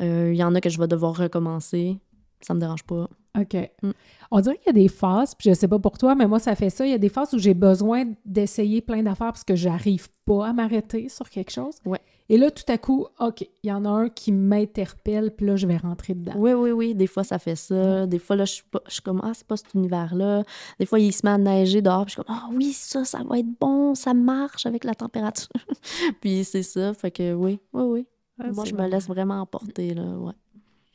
Euh, 0.00 0.30
Il 0.32 0.38
y 0.38 0.44
en 0.44 0.54
a 0.54 0.60
que 0.60 0.70
je 0.70 0.78
vais 0.78 0.88
devoir 0.88 1.16
recommencer. 1.16 1.98
Ça 2.40 2.54
me 2.54 2.60
dérange 2.60 2.84
pas. 2.84 3.08
OK. 3.38 3.54
Mm. 3.82 3.90
On 4.30 4.40
dirait 4.40 4.56
qu'il 4.56 4.66
y 4.68 4.70
a 4.70 4.82
des 4.82 4.88
phases, 4.88 5.34
puis 5.34 5.50
je 5.50 5.54
sais 5.54 5.68
pas 5.68 5.78
pour 5.78 5.98
toi, 5.98 6.14
mais 6.14 6.26
moi, 6.26 6.38
ça 6.38 6.54
fait 6.54 6.70
ça. 6.70 6.86
Il 6.86 6.90
y 6.90 6.94
a 6.94 6.98
des 6.98 7.08
phases 7.10 7.32
où 7.34 7.38
j'ai 7.38 7.54
besoin 7.54 8.04
d'essayer 8.24 8.80
plein 8.80 9.02
d'affaires 9.02 9.28
parce 9.32 9.44
que 9.44 9.54
j'arrive 9.54 10.08
pas 10.24 10.48
à 10.48 10.52
m'arrêter 10.52 11.08
sur 11.08 11.28
quelque 11.28 11.50
chose. 11.50 11.74
Ouais. 11.84 12.00
Et 12.28 12.38
là, 12.38 12.50
tout 12.50 12.64
à 12.68 12.78
coup, 12.78 13.06
OK, 13.18 13.42
il 13.62 13.68
y 13.68 13.72
en 13.72 13.84
a 13.84 13.88
un 13.88 14.08
qui 14.08 14.32
m'interpelle, 14.32 15.32
puis 15.36 15.46
là, 15.46 15.56
je 15.56 15.66
vais 15.66 15.76
rentrer 15.76 16.14
dedans. 16.14 16.32
Oui, 16.36 16.52
oui, 16.52 16.70
oui. 16.70 16.94
Des 16.94 17.06
fois, 17.06 17.24
ça 17.24 17.38
fait 17.38 17.56
ça. 17.56 18.06
Des 18.06 18.18
fois, 18.18 18.36
là, 18.36 18.44
je 18.46 18.52
suis, 18.54 18.64
pas- 18.70 18.82
je 18.86 18.94
suis 18.94 19.02
comme, 19.02 19.20
ah, 19.22 19.32
c'est 19.34 19.46
pas 19.46 19.56
cet 19.56 19.74
univers-là. 19.74 20.44
Des 20.78 20.86
fois, 20.86 20.98
il 20.98 21.12
se 21.12 21.20
met 21.26 21.32
à 21.32 21.38
neiger 21.38 21.82
dehors. 21.82 22.04
Puis 22.06 22.14
je 22.16 22.20
suis 22.20 22.24
comme, 22.24 22.34
ah 22.36 22.48
oui, 22.52 22.72
ça, 22.72 23.04
ça 23.04 23.22
va 23.22 23.38
être 23.38 23.50
bon. 23.60 23.94
Ça 23.94 24.14
marche 24.14 24.64
avec 24.66 24.84
la 24.84 24.94
température. 24.94 25.48
puis 26.20 26.44
c'est 26.44 26.62
ça. 26.62 26.94
Fait 26.94 27.10
que 27.10 27.34
oui, 27.34 27.60
oui, 27.72 27.82
oui. 27.82 28.06
Ah, 28.42 28.52
moi, 28.52 28.64
je 28.64 28.74
me 28.74 28.86
laisse 28.88 29.06
vraiment 29.08 29.40
emporter, 29.40 29.94
là, 29.94 30.02
ouais. 30.02 30.32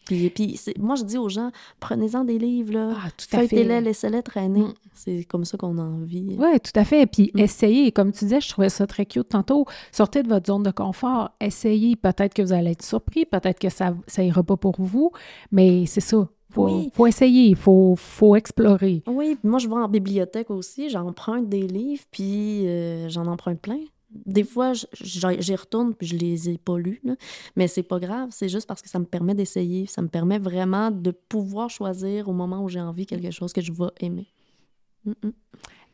Puis, 0.05 0.29
puis 0.29 0.55
c'est- 0.55 0.77
moi, 0.77 0.93
je 0.95 1.03
dis 1.03 1.17
aux 1.17 1.29
gens, 1.29 1.49
prenez-en 1.79 2.23
des 2.25 2.37
livres, 2.37 2.73
là. 2.73 2.93
Ah, 2.95 3.09
tout 3.17 3.25
à 3.35 3.39
fait. 3.39 3.47
Feuilletez-les, 3.47 3.81
laissez-les 3.81 4.21
traîner. 4.21 4.61
Mm. 4.61 4.73
C'est 4.93 5.23
comme 5.23 5.45
ça 5.45 5.57
qu'on 5.57 5.79
a 5.79 5.81
envie. 5.81 6.35
Oui, 6.37 6.59
tout 6.59 6.79
à 6.79 6.83
fait. 6.85 7.07
Puis 7.07 7.31
Mm. 7.33 7.39
essayez, 7.39 7.91
comme 7.91 8.11
tu 8.11 8.25
disais, 8.25 8.39
je 8.39 8.49
trouvais 8.49 8.69
ça 8.69 8.85
très 8.85 9.07
cute 9.07 9.29
tantôt. 9.29 9.65
Sortez 9.91 10.21
de 10.21 10.27
votre 10.29 10.45
zone 10.45 10.61
de 10.61 10.69
confort, 10.69 11.31
essayez. 11.41 11.95
Peut-être 11.95 12.35
que 12.35 12.43
vous 12.43 12.53
allez 12.53 12.71
être 12.71 12.83
surpris, 12.85 13.25
peut-être 13.25 13.57
que 13.57 13.69
ça 13.69 13.95
ça 14.05 14.21
ira 14.23 14.43
pas 14.43 14.57
pour 14.57 14.75
vous, 14.79 15.11
mais 15.51 15.87
c'est 15.87 16.01
ça. 16.01 16.29
Faut, 16.51 16.65
Oui. 16.67 16.91
faut 16.93 17.07
essayer, 17.07 17.47
il 17.49 17.55
faut, 17.55 17.95
faut 17.97 18.35
explorer. 18.35 19.01
Oui, 19.07 19.35
puis 19.41 19.49
moi, 19.49 19.57
je 19.59 19.67
vais 19.67 19.73
en 19.73 19.89
bibliothèque 19.89 20.51
aussi. 20.51 20.89
J'emprunte 20.89 21.49
des 21.49 21.67
livres, 21.67 22.03
puis 22.11 22.67
euh, 22.67 23.09
j'en 23.09 23.25
emprunte 23.25 23.59
plein. 23.59 23.79
Des 24.25 24.43
fois, 24.43 24.73
j'y 24.73 25.55
retourne, 25.55 25.93
puis 25.93 26.07
je 26.07 26.15
les 26.15 26.49
ai 26.49 26.57
pas 26.57 26.77
lus. 26.77 26.99
là. 27.03 27.15
Mais 27.55 27.67
c'est 27.67 27.83
pas 27.83 27.99
grave. 27.99 28.29
C'est 28.31 28.49
juste 28.49 28.67
parce 28.67 28.81
que 28.81 28.89
ça 28.89 28.99
me 28.99 29.05
permet 29.05 29.35
d'essayer. 29.35 29.85
Ça 29.87 30.01
me 30.01 30.07
permet 30.07 30.39
vraiment 30.39 30.91
de 30.91 31.11
pouvoir 31.11 31.69
choisir 31.69 32.29
au 32.29 32.33
moment 32.33 32.63
où 32.63 32.69
j'ai 32.69 32.81
envie 32.81 33.05
quelque 33.05 33.31
chose 33.31 33.53
que 33.53 33.61
je 33.61 33.71
vais 33.71 33.91
aimer. 33.99 34.27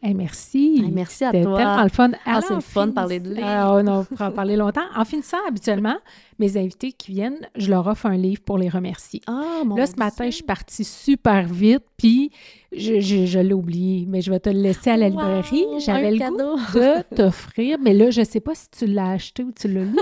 Hey, 0.03 0.15
merci. 0.15 0.81
Hey, 0.83 0.91
merci 0.91 1.23
à 1.23 1.31
toi. 1.31 1.57
tellement 1.57 1.83
le 1.83 1.89
fun. 1.89 2.11
Ah, 2.25 2.39
c'est 2.41 2.55
le 2.55 2.59
fun 2.61 2.87
de 2.87 2.91
en 2.91 2.93
parler 2.95 3.19
de 3.19 3.29
livres. 3.29 3.45
Ah, 3.47 3.75
on 3.77 4.03
pourra 4.03 4.29
en 4.29 4.31
parler 4.31 4.55
longtemps. 4.55 4.81
En 4.95 5.05
finissant, 5.05 5.37
habituellement, 5.47 5.97
mes 6.39 6.57
invités 6.57 6.91
qui 6.91 7.11
viennent, 7.11 7.47
je 7.55 7.69
leur 7.69 7.85
offre 7.85 8.07
un 8.07 8.17
livre 8.17 8.41
pour 8.41 8.57
les 8.57 8.67
remercier. 8.67 9.21
Ah, 9.27 9.61
mon 9.63 9.75
Là, 9.75 9.85
ce 9.85 9.95
matin, 9.97 10.25
je 10.25 10.31
suis 10.31 10.43
partie 10.43 10.83
super 10.83 11.43
vite, 11.47 11.83
puis 11.97 12.31
je, 12.71 12.99
je- 12.99 13.25
je 13.27 13.39
l'ai 13.39 13.53
oublié, 13.53 14.05
mais 14.07 14.21
je 14.21 14.31
vais 14.31 14.39
te 14.39 14.49
le 14.49 14.59
laisser 14.59 14.89
à 14.89 14.97
la 14.97 15.05
Wow, 15.09 15.11
librairie. 15.11 15.65
J'avais 15.79 16.11
le 16.11 16.17
cadeau. 16.17 16.55
goût 16.55 16.79
de 16.79 17.15
t'offrir, 17.15 17.77
mais 17.79 17.93
là, 17.93 18.09
je 18.09 18.21
ne 18.21 18.25
sais 18.25 18.39
pas 18.39 18.55
si 18.55 18.69
tu 18.71 18.87
l'as 18.87 19.11
acheté 19.11 19.43
ou 19.43 19.51
tu 19.51 19.67
l'as 19.67 19.83
lu. 19.83 19.95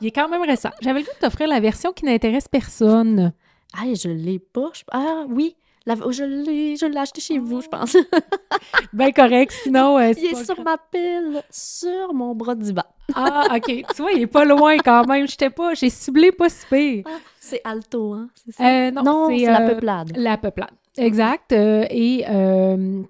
Il 0.00 0.06
est 0.06 0.10
quand 0.12 0.28
même 0.28 0.42
récent. 0.42 0.70
J'avais 0.80 1.00
le 1.00 1.04
goût 1.06 1.12
de 1.20 1.26
t'offrir 1.26 1.48
la 1.48 1.58
version 1.58 1.92
qui 1.92 2.04
n'intéresse 2.04 2.46
personne. 2.46 3.32
Ah, 3.76 3.84
je 4.00 4.08
l'ai 4.10 4.38
pas. 4.38 4.70
je- 4.74 4.82
Ah, 4.92 5.24
oui. 5.28 5.56
La- 5.88 5.96
oh, 6.04 6.12
Je 6.12 6.24
l'ai 6.24 6.76
je 6.76 6.86
l'ai 6.86 6.98
acheté 6.98 7.20
chez 7.20 7.38
vous, 7.38 7.60
je 7.62 7.68
pense. 7.68 7.96
Ben 8.92 9.10
correct, 9.12 9.52
sinon... 9.62 9.98
euh, 9.98 10.12
Il 10.16 10.26
est 10.32 10.44
sur 10.44 10.54
grave. 10.56 10.64
ma 10.66 10.76
pile, 10.92 11.42
sur 11.50 12.12
mon 12.14 12.34
bras 12.34 12.54
de 12.54 12.62
divan. 12.62 12.82
Ah, 13.14 13.46
OK. 13.56 13.66
Tu 13.94 14.02
vois, 14.02 14.12
il 14.12 14.22
est 14.22 14.26
pas 14.38 14.44
loin 14.44 14.76
quand 14.78 15.04
même. 15.06 15.26
J'étais 15.26 15.50
pas... 15.50 15.72
J'ai 15.74 15.88
ciblé 15.90 16.30
pas 16.32 16.48
si 16.50 16.66
pire. 16.66 17.04
Ah, 17.06 17.18
c'est 17.40 17.60
alto, 17.64 18.12
hein? 18.12 18.28
Ça? 18.50 18.64
Euh, 18.64 18.90
non, 18.90 19.02
non, 19.02 19.28
c'est 19.30 19.48
euh, 19.48 19.52
la 19.52 19.60
peuplade. 19.70 20.12
La 20.16 20.36
peuplade. 20.36 20.70
Exact. 20.98 21.52
Euh, 21.52 21.86
et 21.90 22.24
euh, 22.28 23.02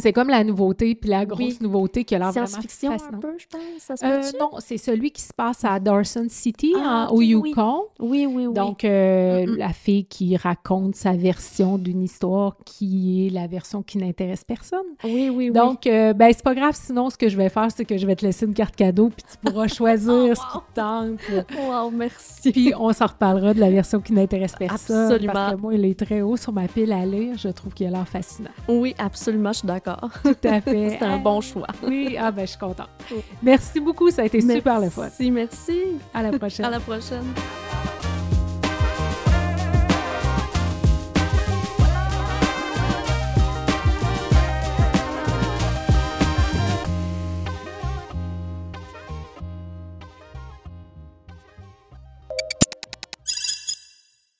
c'est 0.00 0.12
comme 0.12 0.28
la 0.28 0.44
nouveauté, 0.44 0.94
puis 0.94 1.10
la 1.10 1.24
grosse 1.26 1.40
Oui. 1.40 1.58
nouveauté 1.60 2.04
qui 2.04 2.14
a 2.14 2.18
l'air 2.18 2.30
vraiment 2.32 2.46
Science-fiction 2.46 2.92
un 2.92 3.18
peu, 3.18 3.34
je 3.38 3.46
pense. 3.46 3.60
Ça 3.78 3.96
se 3.96 4.04
Euh, 4.04 4.38
non, 4.40 4.50
c'est 4.58 4.78
celui 4.78 5.10
qui 5.10 5.22
se 5.22 5.32
passe 5.32 5.64
à 5.64 5.78
Dawson 5.80 6.26
City, 6.28 6.72
Ah, 6.76 7.08
au. 7.10 7.20
Yukon. 7.22 7.84
Oui, 8.00 8.26
oui, 8.26 8.46
oui. 8.46 8.54
Donc, 8.54 8.84
euh, 8.84 9.46
Mm, 9.46 9.50
mm. 9.50 9.56
la 9.56 9.72
fille 9.72 10.04
qui 10.06 10.36
raconte 10.36 10.94
sa 10.96 11.12
version 11.12 11.78
d'une 11.78 12.02
histoire 12.02 12.56
qui 12.64 13.26
est 13.26 13.30
la 13.30 13.46
version 13.46 13.82
qui 13.82 13.98
n'intéresse 13.98 14.44
personne. 14.44 14.78
oui, 15.04 15.28
oui, 15.28 15.34
oui. 15.48 15.50
Donc, 15.50 15.86
euh, 15.86 16.12
ben, 16.12 16.32
c'est 16.32 16.42
pas 16.44 16.54
grave. 16.54 16.74
Sinon, 16.74 17.10
ce 17.10 17.16
que 17.16 17.28
je 17.28 17.36
vais 17.36 17.48
faire, 17.48 17.68
c'est 17.74 17.84
que 17.84 17.96
je 17.98 18.06
vais 18.06 18.16
te 18.16 18.24
laisser 18.24 18.46
une 18.46 18.54
carte 18.54 18.76
cadeau, 18.76 19.10
puis 19.10 19.24
tu 19.30 19.36
pourras 19.50 19.66
choisir 19.68 20.08
Oh, 20.08 20.34
ce 20.34 20.40
qui 20.58 20.64
te 20.74 20.80
tente. 20.80 21.20
wow, 21.68 21.90
merci. 21.90 22.52
Puis, 22.52 22.72
on 22.78 22.92
s'en 22.92 23.06
reparlera 23.06 23.54
de 23.54 23.60
la 23.60 23.70
version 23.70 24.00
qui 24.00 24.12
n'intéresse 24.12 24.54
personne. 24.58 25.06
Absolument. 25.12 25.32
Parce 25.32 25.54
que 25.54 25.60
moi, 25.60 25.74
il 25.74 25.84
est 25.84 25.98
très 25.98 26.20
haut 26.22 26.36
sur 26.36 26.52
ma 26.52 26.66
pile 26.68 26.92
à 26.92 27.04
lire. 27.04 27.36
Je 27.36 27.48
trouve 27.48 27.72
qu'il 27.74 27.86
a 27.86 27.90
l'air 27.90 28.08
fascinant. 28.08 28.50
Oui, 28.68 28.94
absolument, 28.98 29.52
je 29.52 29.58
suis 29.58 29.66
d'accord. 29.68 29.87
Tout 30.22 30.36
à 30.44 30.60
fait. 30.60 30.90
C'était 30.90 31.04
un 31.04 31.18
bon 31.18 31.40
choix. 31.40 31.66
Oui, 31.82 32.16
ah 32.18 32.30
ben, 32.30 32.42
je 32.42 32.50
suis 32.50 32.58
contente. 32.58 32.88
Merci 33.42 33.80
beaucoup. 33.80 34.10
Ça 34.10 34.22
a 34.22 34.24
été 34.26 34.40
super 34.40 34.80
le 34.80 34.90
fun. 34.90 35.02
Merci, 35.02 35.30
merci. 35.30 35.80
À 36.14 36.22
la 36.22 36.32
prochaine. 36.32 36.66
À 36.66 36.70
la 36.70 36.80
prochaine. 36.80 37.24